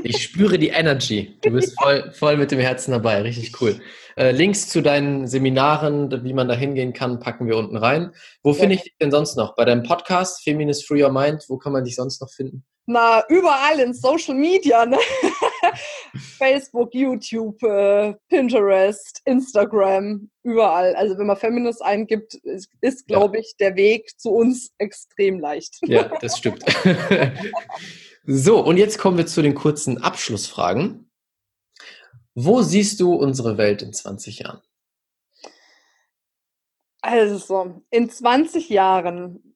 Ich 0.02 0.22
spüre 0.22 0.58
die 0.58 0.68
Energy. 0.68 1.38
Du 1.42 1.50
bist 1.50 1.78
voll, 1.82 2.10
voll 2.12 2.36
mit 2.36 2.50
dem 2.50 2.60
Herzen 2.60 2.92
dabei. 2.92 3.22
Richtig 3.22 3.60
cool. 3.60 3.80
Äh, 4.16 4.32
Links 4.32 4.68
zu 4.68 4.82
deinen 4.82 5.26
Seminaren, 5.26 6.24
wie 6.24 6.32
man 6.32 6.48
da 6.48 6.54
hingehen 6.54 6.92
kann, 6.92 7.20
packen 7.20 7.46
wir 7.46 7.56
unten 7.56 7.76
rein. 7.76 8.12
Wo 8.42 8.50
ja. 8.50 8.56
finde 8.56 8.74
ich 8.74 8.82
dich 8.82 8.94
denn 9.00 9.10
sonst 9.10 9.36
noch? 9.36 9.54
Bei 9.54 9.64
deinem 9.64 9.82
Podcast, 9.82 10.42
Feminist 10.42 10.86
Free 10.86 11.02
Your 11.02 11.12
Mind, 11.12 11.44
wo 11.48 11.56
kann 11.56 11.72
man 11.72 11.84
dich 11.84 11.96
sonst 11.96 12.20
noch 12.20 12.30
finden? 12.30 12.64
Na, 12.86 13.24
überall 13.28 13.78
in 13.78 13.94
Social 13.94 14.34
Media, 14.34 14.84
ne? 14.84 14.98
Facebook, 16.36 16.92
YouTube, 16.92 17.62
äh, 17.62 18.14
Pinterest, 18.28 19.20
Instagram, 19.24 20.28
überall. 20.42 20.94
Also 20.96 21.16
wenn 21.16 21.26
man 21.26 21.36
Feminist 21.36 21.80
eingibt, 21.80 22.34
ist, 22.34 22.68
ist 22.80 23.06
glaube 23.06 23.38
ich, 23.38 23.54
der 23.60 23.76
Weg 23.76 24.18
zu 24.18 24.30
uns 24.30 24.72
extrem 24.78 25.38
leicht. 25.38 25.78
Ja, 25.82 26.10
das 26.20 26.38
stimmt. 26.38 26.64
So, 28.24 28.60
und 28.60 28.76
jetzt 28.76 28.98
kommen 28.98 29.18
wir 29.18 29.26
zu 29.26 29.42
den 29.42 29.54
kurzen 29.54 30.00
Abschlussfragen. 30.00 31.10
Wo 32.34 32.62
siehst 32.62 33.00
du 33.00 33.14
unsere 33.14 33.58
Welt 33.58 33.82
in 33.82 33.92
20 33.92 34.38
Jahren? 34.38 34.62
Also, 37.00 37.82
in 37.90 38.08
20 38.08 38.68
Jahren 38.68 39.54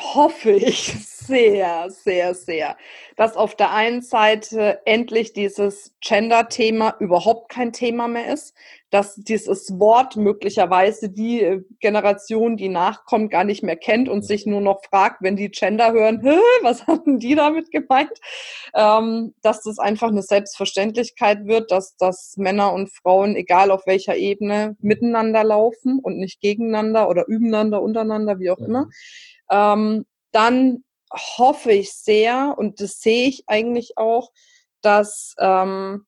hoffe 0.00 0.50
ich 0.50 0.92
sehr, 1.06 1.88
sehr, 1.90 2.34
sehr, 2.34 2.76
dass 3.16 3.36
auf 3.36 3.54
der 3.54 3.72
einen 3.72 4.02
Seite 4.02 4.80
endlich 4.84 5.32
dieses 5.32 5.94
Gender-Thema 6.00 6.96
überhaupt 6.98 7.48
kein 7.48 7.72
Thema 7.72 8.08
mehr 8.08 8.32
ist, 8.32 8.56
dass 8.90 9.16
dieses 9.16 9.78
Wort 9.78 10.16
möglicherweise 10.16 11.10
die 11.10 11.42
äh, 11.42 11.62
Generation, 11.80 12.56
die 12.56 12.68
nachkommt, 12.68 13.30
gar 13.30 13.44
nicht 13.44 13.62
mehr 13.62 13.76
kennt 13.76 14.08
und 14.08 14.24
sich 14.24 14.46
nur 14.46 14.60
noch 14.60 14.82
fragt, 14.84 15.22
wenn 15.22 15.36
die 15.36 15.50
Gender 15.50 15.92
hören, 15.92 16.22
was 16.62 16.86
haben 16.86 17.18
die 17.18 17.34
damit 17.34 17.70
gemeint? 17.70 18.18
Ähm, 18.74 19.34
dass 19.42 19.62
das 19.62 19.78
einfach 19.78 20.08
eine 20.08 20.22
Selbstverständlichkeit 20.22 21.46
wird, 21.46 21.70
dass, 21.70 21.96
dass 21.96 22.34
Männer 22.36 22.72
und 22.72 22.90
Frauen, 22.90 23.36
egal 23.36 23.70
auf 23.70 23.86
welcher 23.86 24.16
Ebene, 24.16 24.76
miteinander 24.80 25.44
laufen 25.44 25.98
und 25.98 26.18
nicht 26.18 26.40
gegeneinander 26.40 27.08
oder 27.08 27.26
übereinander, 27.26 27.82
untereinander, 27.82 28.38
wie 28.38 28.50
auch 28.50 28.58
immer. 28.58 28.88
Ähm, 29.50 30.06
dann 30.32 30.84
hoffe 31.12 31.72
ich 31.72 31.92
sehr, 31.92 32.54
und 32.56 32.80
das 32.80 33.00
sehe 33.00 33.28
ich 33.28 33.44
eigentlich 33.46 33.96
auch, 33.96 34.30
dass, 34.80 35.34
ähm, 35.38 36.06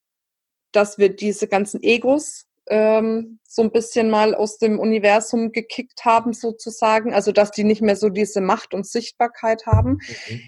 dass 0.72 0.99
wir 0.99 1.14
diese 1.14 1.49
ganzen 1.49 1.83
Egos 1.83 2.47
ähm, 2.70 3.40
so 3.46 3.62
ein 3.62 3.72
bisschen 3.72 4.10
mal 4.10 4.34
aus 4.34 4.58
dem 4.58 4.78
Universum 4.78 5.52
gekickt 5.52 6.04
haben, 6.04 6.32
sozusagen. 6.32 7.12
Also, 7.12 7.32
dass 7.32 7.50
die 7.50 7.64
nicht 7.64 7.82
mehr 7.82 7.96
so 7.96 8.08
diese 8.08 8.40
Macht 8.40 8.72
und 8.72 8.86
Sichtbarkeit 8.86 9.66
haben. 9.66 9.98
Mhm. 10.28 10.40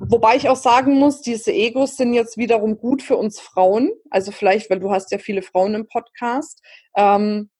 Wobei 0.00 0.36
ich 0.36 0.48
auch 0.48 0.56
sagen 0.56 0.98
muss, 0.98 1.20
diese 1.20 1.52
Egos 1.52 1.96
sind 1.96 2.14
jetzt 2.14 2.36
wiederum 2.36 2.78
gut 2.78 3.02
für 3.02 3.16
uns 3.16 3.38
Frauen. 3.38 3.92
Also 4.10 4.32
vielleicht, 4.32 4.68
weil 4.68 4.80
du 4.80 4.90
hast 4.90 5.12
ja 5.12 5.18
viele 5.18 5.42
Frauen 5.42 5.74
im 5.74 5.86
Podcast, 5.86 6.60
ähm, 6.96 7.50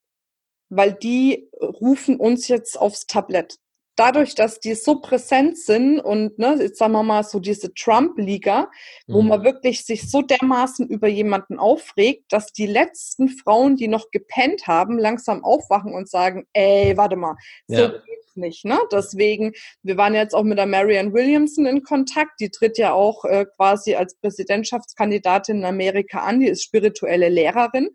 weil 0.69 0.93
die 0.93 1.49
rufen 1.61 2.19
uns 2.19 2.47
jetzt 2.47 2.77
aufs 2.79 3.07
Tablett 3.07 3.57
dadurch, 3.95 4.35
dass 4.35 4.59
die 4.59 4.75
so 4.75 4.99
präsent 4.99 5.57
sind 5.57 5.99
und 5.99 6.37
ne, 6.37 6.57
jetzt 6.59 6.77
sagen 6.77 6.93
wir 6.93 7.03
mal 7.03 7.23
so 7.23 7.39
diese 7.39 7.73
Trump-Liga, 7.73 8.69
wo 9.07 9.21
mhm. 9.21 9.29
man 9.29 9.43
wirklich 9.43 9.85
sich 9.85 10.09
so 10.09 10.21
dermaßen 10.21 10.87
über 10.87 11.07
jemanden 11.07 11.59
aufregt, 11.59 12.25
dass 12.29 12.51
die 12.51 12.67
letzten 12.67 13.29
Frauen, 13.29 13.75
die 13.75 13.87
noch 13.87 14.11
gepennt 14.11 14.67
haben, 14.67 14.99
langsam 14.99 15.43
aufwachen 15.43 15.93
und 15.93 16.09
sagen, 16.09 16.45
ey, 16.53 16.95
warte 16.97 17.15
mal, 17.15 17.35
so 17.67 17.75
ja. 17.75 17.87
geht's 17.87 18.35
nicht. 18.35 18.65
Ne? 18.65 18.79
Deswegen, 18.91 19.53
wir 19.83 19.97
waren 19.97 20.13
jetzt 20.13 20.35
auch 20.35 20.43
mit 20.43 20.57
der 20.57 20.65
Marianne 20.65 21.13
Williamson 21.13 21.65
in 21.65 21.83
Kontakt, 21.83 22.39
die 22.39 22.49
tritt 22.49 22.77
ja 22.77 22.93
auch 22.93 23.25
äh, 23.25 23.45
quasi 23.55 23.95
als 23.95 24.15
Präsidentschaftskandidatin 24.15 25.57
in 25.57 25.65
Amerika 25.65 26.19
an, 26.19 26.39
die 26.39 26.47
ist 26.47 26.63
spirituelle 26.63 27.29
Lehrerin. 27.29 27.89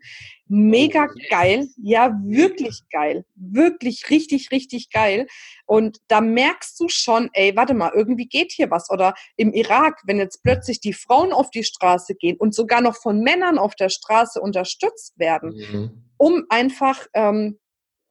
Mega 0.53 1.07
oh, 1.09 1.19
geil, 1.29 1.69
ja, 1.81 2.13
wirklich 2.25 2.81
geil, 2.91 3.23
wirklich 3.35 4.09
richtig, 4.09 4.51
richtig 4.51 4.89
geil. 4.89 5.27
Und 5.65 5.99
da 6.09 6.19
merkst 6.19 6.77
du 6.77 6.89
schon, 6.89 7.29
ey, 7.31 7.55
warte 7.55 7.73
mal, 7.73 7.93
irgendwie 7.95 8.27
geht 8.27 8.51
hier 8.51 8.69
was. 8.69 8.89
Oder 8.89 9.13
im 9.37 9.53
Irak, 9.53 10.01
wenn 10.03 10.17
jetzt 10.17 10.43
plötzlich 10.43 10.81
die 10.81 10.91
Frauen 10.91 11.31
auf 11.31 11.51
die 11.51 11.63
Straße 11.63 12.15
gehen 12.15 12.35
und 12.37 12.53
sogar 12.53 12.81
noch 12.81 12.97
von 12.97 13.21
Männern 13.21 13.57
auf 13.57 13.75
der 13.75 13.87
Straße 13.87 14.41
unterstützt 14.41 15.17
werden, 15.17 15.55
mhm. 15.55 16.03
um 16.17 16.43
einfach 16.49 17.07
ähm, 17.13 17.57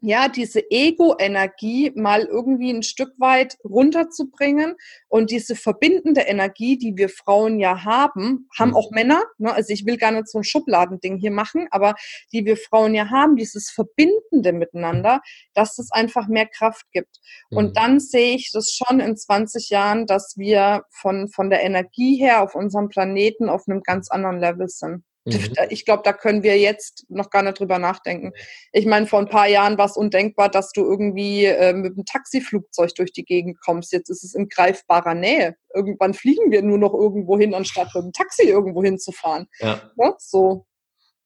ja, 0.02 0.28
diese 0.28 0.70
Ego-Energie 0.70 1.92
mal 1.94 2.22
irgendwie 2.22 2.70
ein 2.70 2.82
Stück 2.82 3.12
weit 3.18 3.58
runterzubringen 3.64 4.76
und 5.08 5.30
diese 5.30 5.56
verbindende 5.56 6.22
Energie, 6.22 6.78
die 6.78 6.96
wir 6.96 7.08
Frauen 7.08 7.58
ja 7.60 7.84
haben, 7.84 8.48
haben 8.58 8.70
mhm. 8.70 8.76
auch 8.76 8.90
Männer, 8.90 9.22
ne? 9.38 9.52
also 9.52 9.72
ich 9.72 9.84
will 9.86 9.96
gar 9.96 10.12
nicht 10.12 10.28
so 10.28 10.38
ein 10.38 10.44
Schubladending 10.44 11.18
hier 11.18 11.30
machen, 11.30 11.68
aber 11.70 11.94
die 12.32 12.44
wir 12.44 12.56
Frauen 12.56 12.94
ja 12.94 13.10
haben, 13.10 13.36
dieses 13.36 13.70
Verbindende 13.70 14.52
miteinander, 14.52 15.20
dass 15.54 15.78
es 15.78 15.90
einfach 15.92 16.28
mehr 16.28 16.46
Kraft 16.46 16.84
gibt. 16.92 17.18
Mhm. 17.50 17.58
Und 17.58 17.76
dann 17.76 18.00
sehe 18.00 18.34
ich 18.34 18.50
das 18.52 18.72
schon 18.72 19.00
in 19.00 19.16
20 19.16 19.70
Jahren, 19.70 20.06
dass 20.06 20.34
wir 20.36 20.84
von, 20.90 21.28
von 21.28 21.50
der 21.50 21.62
Energie 21.62 22.16
her 22.16 22.42
auf 22.42 22.54
unserem 22.54 22.88
Planeten 22.88 23.48
auf 23.48 23.64
einem 23.68 23.82
ganz 23.82 24.10
anderen 24.10 24.38
Level 24.38 24.68
sind. 24.68 25.04
Mhm. 25.34 25.54
Ich 25.70 25.84
glaube, 25.84 26.02
da 26.04 26.12
können 26.12 26.42
wir 26.42 26.58
jetzt 26.58 27.06
noch 27.08 27.30
gar 27.30 27.42
nicht 27.42 27.58
drüber 27.58 27.78
nachdenken. 27.78 28.32
Ich 28.72 28.86
meine, 28.86 29.06
vor 29.06 29.18
ein 29.18 29.28
paar 29.28 29.48
Jahren 29.48 29.78
war 29.78 29.86
es 29.86 29.96
undenkbar, 29.96 30.48
dass 30.48 30.72
du 30.72 30.82
irgendwie 30.82 31.44
äh, 31.44 31.72
mit 31.72 31.92
einem 31.92 32.04
Taxiflugzeug 32.04 32.94
durch 32.94 33.12
die 33.12 33.24
Gegend 33.24 33.60
kommst. 33.60 33.92
Jetzt 33.92 34.10
ist 34.10 34.24
es 34.24 34.34
in 34.34 34.48
greifbarer 34.48 35.14
Nähe. 35.14 35.56
Irgendwann 35.74 36.14
fliegen 36.14 36.50
wir 36.50 36.62
nur 36.62 36.78
noch 36.78 36.94
irgendwo 36.94 37.38
hin, 37.38 37.54
anstatt 37.54 37.94
mit 37.94 38.04
dem 38.04 38.12
Taxi 38.12 38.44
irgendwo 38.44 38.82
hinzufahren. 38.82 39.46
Ja. 39.60 39.80
ja. 39.96 40.14
So. 40.18 40.66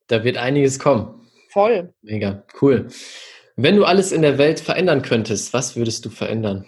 Da 0.06 0.24
wird 0.24 0.36
einiges 0.36 0.78
kommen. 0.78 1.28
Voll. 1.50 1.94
Mega, 2.02 2.44
cool. 2.60 2.88
Wenn 3.56 3.76
du 3.76 3.84
alles 3.84 4.10
in 4.10 4.22
der 4.22 4.38
Welt 4.38 4.60
verändern 4.60 5.02
könntest, 5.02 5.52
was 5.52 5.76
würdest 5.76 6.04
du 6.04 6.10
verändern? 6.10 6.66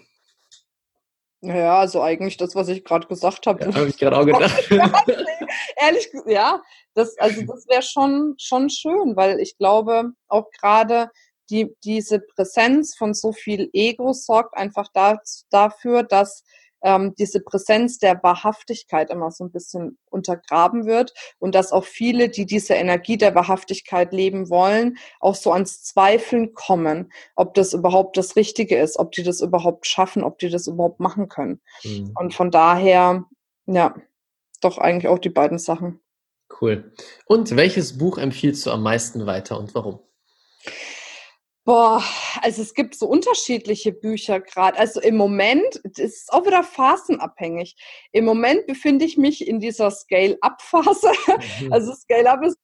Ja, 1.43 1.79
also 1.79 2.03
eigentlich 2.03 2.37
das, 2.37 2.55
was 2.55 2.69
ich 2.69 2.85
gerade 2.85 3.07
gesagt 3.07 3.47
habe. 3.47 3.65
Ja, 3.65 3.75
habe 3.75 3.89
ich 3.89 3.99
gerade 3.99 4.19
auch 4.19 4.25
gedacht. 4.25 4.69
Ehrlich, 5.77 6.11
ja, 6.27 6.63
das, 6.95 7.17
also 7.19 7.43
das 7.43 7.67
wäre 7.69 7.83
schon, 7.83 8.35
schon 8.39 8.71
schön, 8.71 9.17
weil 9.17 9.41
ich 9.41 9.57
glaube, 9.59 10.13
auch 10.29 10.51
gerade 10.51 11.11
die, 11.51 11.75
diese 11.85 12.21
Präsenz 12.21 12.97
von 12.97 13.15
so 13.15 13.33
viel 13.33 13.71
Ego 13.73 14.13
sorgt 14.13 14.57
einfach 14.57 14.89
da, 14.93 15.19
dafür, 15.51 16.03
dass 16.03 16.43
ähm, 16.83 17.15
diese 17.19 17.41
Präsenz 17.41 17.99
der 17.99 18.23
Wahrhaftigkeit 18.23 19.11
immer 19.11 19.31
so 19.31 19.45
ein 19.45 19.51
bisschen 19.51 19.99
untergraben 20.11 20.87
wird 20.87 21.13
und 21.39 21.55
dass 21.55 21.73
auch 21.73 21.85
viele, 21.85 22.29
die 22.29 22.47
diese 22.47 22.75
Energie 22.75 23.17
der 23.17 23.35
Wahrhaftigkeit 23.35 24.13
leben 24.13 24.51
wollen, 24.51 24.99
auch 25.21 25.35
so 25.35 25.53
ans 25.53 25.83
Zweifeln 25.83 26.55
kommen, 26.55 27.13
ob 27.35 27.55
das 27.55 27.73
überhaupt 27.73 28.17
das 28.17 28.37
Richtige 28.37 28.77
ist, 28.79 28.99
ob 28.99 29.13
die 29.13 29.23
das 29.23 29.41
überhaupt 29.41 29.87
schaffen, 29.87 30.23
ob 30.23 30.39
die 30.39 30.51
das 30.51 30.67
überhaupt 30.67 31.01
machen 31.01 31.29
können. 31.29 31.61
Mhm. 31.83 32.13
Und 32.15 32.35
von 32.35 32.51
daher, 32.51 33.25
ja, 33.67 33.95
doch 34.65 34.79
eigentlich 34.79 35.09
auch 35.09 35.19
die 35.19 35.31
beiden 35.31 35.59
Sachen. 35.59 36.01
Cool. 36.61 36.93
Und 37.27 37.57
welches 37.57 37.99
Buch 37.99 38.19
empfiehlst 38.19 38.67
du 38.67 38.71
am 38.71 38.83
meisten 38.83 39.27
weiter 39.27 39.59
und 39.59 39.75
warum? 39.75 40.01
Boah, 41.65 42.01
also 42.43 42.63
es 42.63 42.75
gibt 42.75 42.95
so 42.95 43.09
unterschiedliche 43.09 43.93
Bücher 43.93 44.39
gerade. 44.41 44.79
Also 44.79 45.01
im 45.01 45.17
Moment, 45.17 45.81
das 45.83 45.99
ist 45.99 46.33
auch 46.33 46.47
wieder 46.47 46.63
phasenabhängig. 46.63 47.75
Im 48.13 48.25
Moment 48.25 48.69
befinde 48.69 49.05
ich 49.05 49.17
mich 49.17 49.47
in 49.47 49.59
dieser 49.59 49.91
Scale-up-Phase. 49.91 51.11
Mhm. 51.61 51.73
Also 51.73 51.93
Scale-up 51.93 52.45
ist 52.45 52.57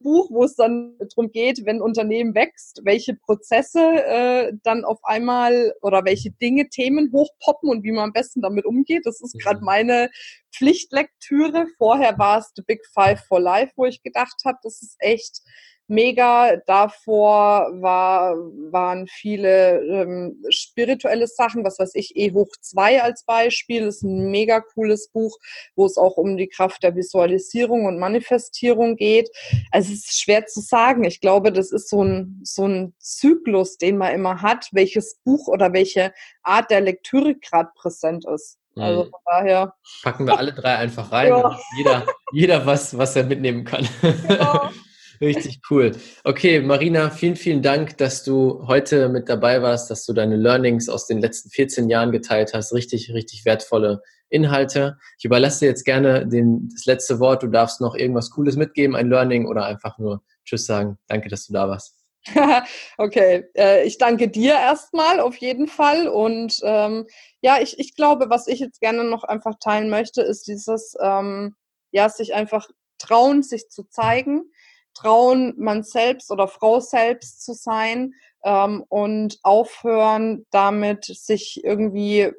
Buch, 0.00 0.28
wo 0.30 0.44
es 0.44 0.54
dann 0.54 0.96
darum 0.98 1.30
geht, 1.30 1.64
wenn 1.64 1.80
Unternehmen 1.80 2.34
wächst, 2.34 2.80
welche 2.84 3.14
Prozesse 3.14 3.80
äh, 3.80 4.52
dann 4.62 4.84
auf 4.84 4.98
einmal 5.02 5.74
oder 5.82 6.04
welche 6.04 6.30
Dinge, 6.30 6.68
Themen 6.68 7.10
hochpoppen 7.12 7.70
und 7.70 7.82
wie 7.82 7.92
man 7.92 8.04
am 8.04 8.12
besten 8.12 8.42
damit 8.42 8.64
umgeht. 8.64 9.06
Das 9.06 9.20
ist 9.20 9.38
gerade 9.40 9.60
mhm. 9.60 9.66
meine 9.66 10.10
Pflichtlektüre. 10.54 11.66
Vorher 11.78 12.18
war 12.18 12.38
es 12.38 12.52
The 12.54 12.62
Big 12.66 12.80
Five 12.92 13.20
for 13.26 13.40
Life, 13.40 13.72
wo 13.76 13.86
ich 13.86 14.02
gedacht 14.02 14.42
habe, 14.44 14.58
das 14.62 14.82
ist 14.82 14.96
echt 14.98 15.42
mega. 15.88 16.56
Davor 16.66 17.70
war, 17.80 18.34
waren 18.70 19.06
viele 19.06 19.80
ähm, 19.82 20.42
spirituelle 20.48 21.26
Sachen, 21.26 21.64
was 21.64 21.78
weiß 21.78 21.94
ich, 21.94 22.16
E 22.16 22.32
hoch 22.32 22.50
2 22.60 23.02
als 23.02 23.24
Beispiel, 23.24 23.84
das 23.86 23.96
ist 23.96 24.02
ein 24.02 24.30
mega 24.30 24.60
cooles 24.60 25.08
Buch, 25.08 25.38
wo 25.74 25.86
es 25.86 25.96
auch 25.96 26.16
um 26.16 26.36
die 26.36 26.48
Kraft 26.48 26.82
der 26.82 26.96
Visualisierung 26.96 27.86
und 27.86 27.98
Manifestierung 27.98 28.96
geht. 28.96 29.30
Also 29.70 29.92
es 29.92 30.06
ist 30.06 30.20
schwer 30.20 30.46
zu 30.46 30.60
sagen. 30.60 31.04
Ich 31.04 31.20
glaube, 31.20 31.52
das 31.52 31.72
ist 31.72 31.88
so 31.88 32.02
ein, 32.02 32.40
so 32.42 32.66
ein 32.66 32.94
Zyklus, 32.98 33.78
den 33.78 33.98
man 33.98 34.14
immer 34.14 34.42
hat, 34.42 34.68
welches 34.72 35.16
Buch 35.24 35.48
oder 35.48 35.72
welche 35.72 36.12
Art 36.42 36.70
der 36.70 36.80
Lektüre 36.80 37.34
gerade 37.34 37.70
präsent 37.74 38.24
ist. 38.26 38.58
Also 38.76 39.04
mhm. 39.04 39.10
von 39.10 39.20
daher. 39.24 39.74
Packen 40.02 40.26
wir 40.26 40.38
alle 40.38 40.52
drei 40.52 40.76
einfach 40.76 41.10
rein. 41.10 41.28
Ja. 41.28 41.58
Jeder, 41.76 42.06
jeder 42.32 42.66
was, 42.66 42.96
was 42.96 43.16
er 43.16 43.24
mitnehmen 43.24 43.64
kann. 43.64 43.88
Ja. 44.28 44.70
Richtig 45.20 45.60
cool. 45.70 45.92
Okay, 46.24 46.60
Marina, 46.60 47.10
vielen, 47.10 47.36
vielen 47.36 47.62
Dank, 47.62 47.96
dass 47.96 48.24
du 48.24 48.66
heute 48.66 49.08
mit 49.08 49.28
dabei 49.28 49.62
warst, 49.62 49.90
dass 49.90 50.04
du 50.04 50.12
deine 50.12 50.36
Learnings 50.36 50.88
aus 50.88 51.06
den 51.06 51.20
letzten 51.20 51.50
14 51.50 51.88
Jahren 51.88 52.12
geteilt 52.12 52.52
hast. 52.54 52.72
Richtig, 52.72 53.12
richtig 53.12 53.44
wertvolle 53.44 54.02
Inhalte. 54.28 54.98
Ich 55.18 55.24
überlasse 55.24 55.66
jetzt 55.66 55.84
gerne 55.84 56.26
den, 56.26 56.68
das 56.72 56.84
letzte 56.84 57.20
Wort. 57.20 57.42
Du 57.42 57.48
darfst 57.48 57.80
noch 57.80 57.94
irgendwas 57.94 58.30
Cooles 58.30 58.56
mitgeben, 58.56 58.96
ein 58.96 59.08
Learning 59.08 59.46
oder 59.46 59.64
einfach 59.66 59.98
nur 59.98 60.22
Tschüss 60.44 60.66
sagen. 60.66 60.98
Danke, 61.06 61.28
dass 61.28 61.46
du 61.46 61.52
da 61.52 61.68
warst. 61.68 61.94
okay, 62.98 63.44
äh, 63.56 63.86
ich 63.86 63.98
danke 63.98 64.28
dir 64.28 64.54
erstmal 64.54 65.20
auf 65.20 65.36
jeden 65.36 65.68
Fall. 65.68 66.08
Und 66.08 66.60
ähm, 66.64 67.06
ja, 67.40 67.58
ich, 67.60 67.78
ich 67.78 67.94
glaube, 67.94 68.26
was 68.28 68.48
ich 68.48 68.58
jetzt 68.58 68.80
gerne 68.80 69.04
noch 69.04 69.22
einfach 69.24 69.54
teilen 69.60 69.90
möchte, 69.90 70.22
ist 70.22 70.48
dieses, 70.48 70.94
ähm, 71.00 71.54
ja, 71.92 72.08
sich 72.08 72.34
einfach 72.34 72.68
trauen, 72.98 73.42
sich 73.42 73.68
zu 73.68 73.84
zeigen 73.84 74.50
trauen, 74.96 75.54
man 75.58 75.82
selbst 75.82 76.30
oder 76.30 76.48
Frau 76.48 76.80
selbst 76.80 77.44
zu 77.44 77.52
sein 77.52 78.14
ähm, 78.44 78.84
und 78.88 79.38
aufhören, 79.42 80.46
damit 80.50 81.04
sich 81.04 81.62
irgendwie 81.64 82.32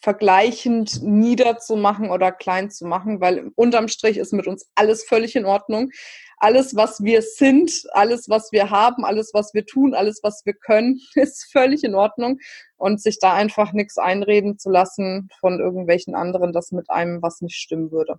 vergleichend 0.00 1.02
niederzumachen 1.02 2.10
oder 2.10 2.32
klein 2.32 2.70
zu 2.70 2.86
machen, 2.86 3.20
weil 3.20 3.50
unterm 3.54 3.88
Strich 3.88 4.18
ist 4.18 4.32
mit 4.32 4.46
uns 4.46 4.68
alles 4.74 5.04
völlig 5.04 5.36
in 5.36 5.46
Ordnung. 5.46 5.90
Alles, 6.36 6.76
was 6.76 7.02
wir 7.02 7.22
sind, 7.22 7.84
alles, 7.92 8.28
was 8.28 8.52
wir 8.52 8.68
haben, 8.70 9.04
alles, 9.04 9.30
was 9.32 9.54
wir 9.54 9.64
tun, 9.64 9.94
alles, 9.94 10.20
was 10.22 10.42
wir 10.44 10.52
können, 10.54 11.00
ist 11.14 11.50
völlig 11.50 11.84
in 11.84 11.94
Ordnung. 11.94 12.38
Und 12.76 13.00
sich 13.00 13.18
da 13.18 13.32
einfach 13.32 13.72
nichts 13.72 13.96
einreden 13.96 14.58
zu 14.58 14.68
lassen 14.68 15.28
von 15.40 15.58
irgendwelchen 15.58 16.14
anderen, 16.14 16.52
dass 16.52 16.72
mit 16.72 16.90
einem 16.90 17.22
was 17.22 17.40
nicht 17.40 17.56
stimmen 17.56 17.90
würde. 17.90 18.18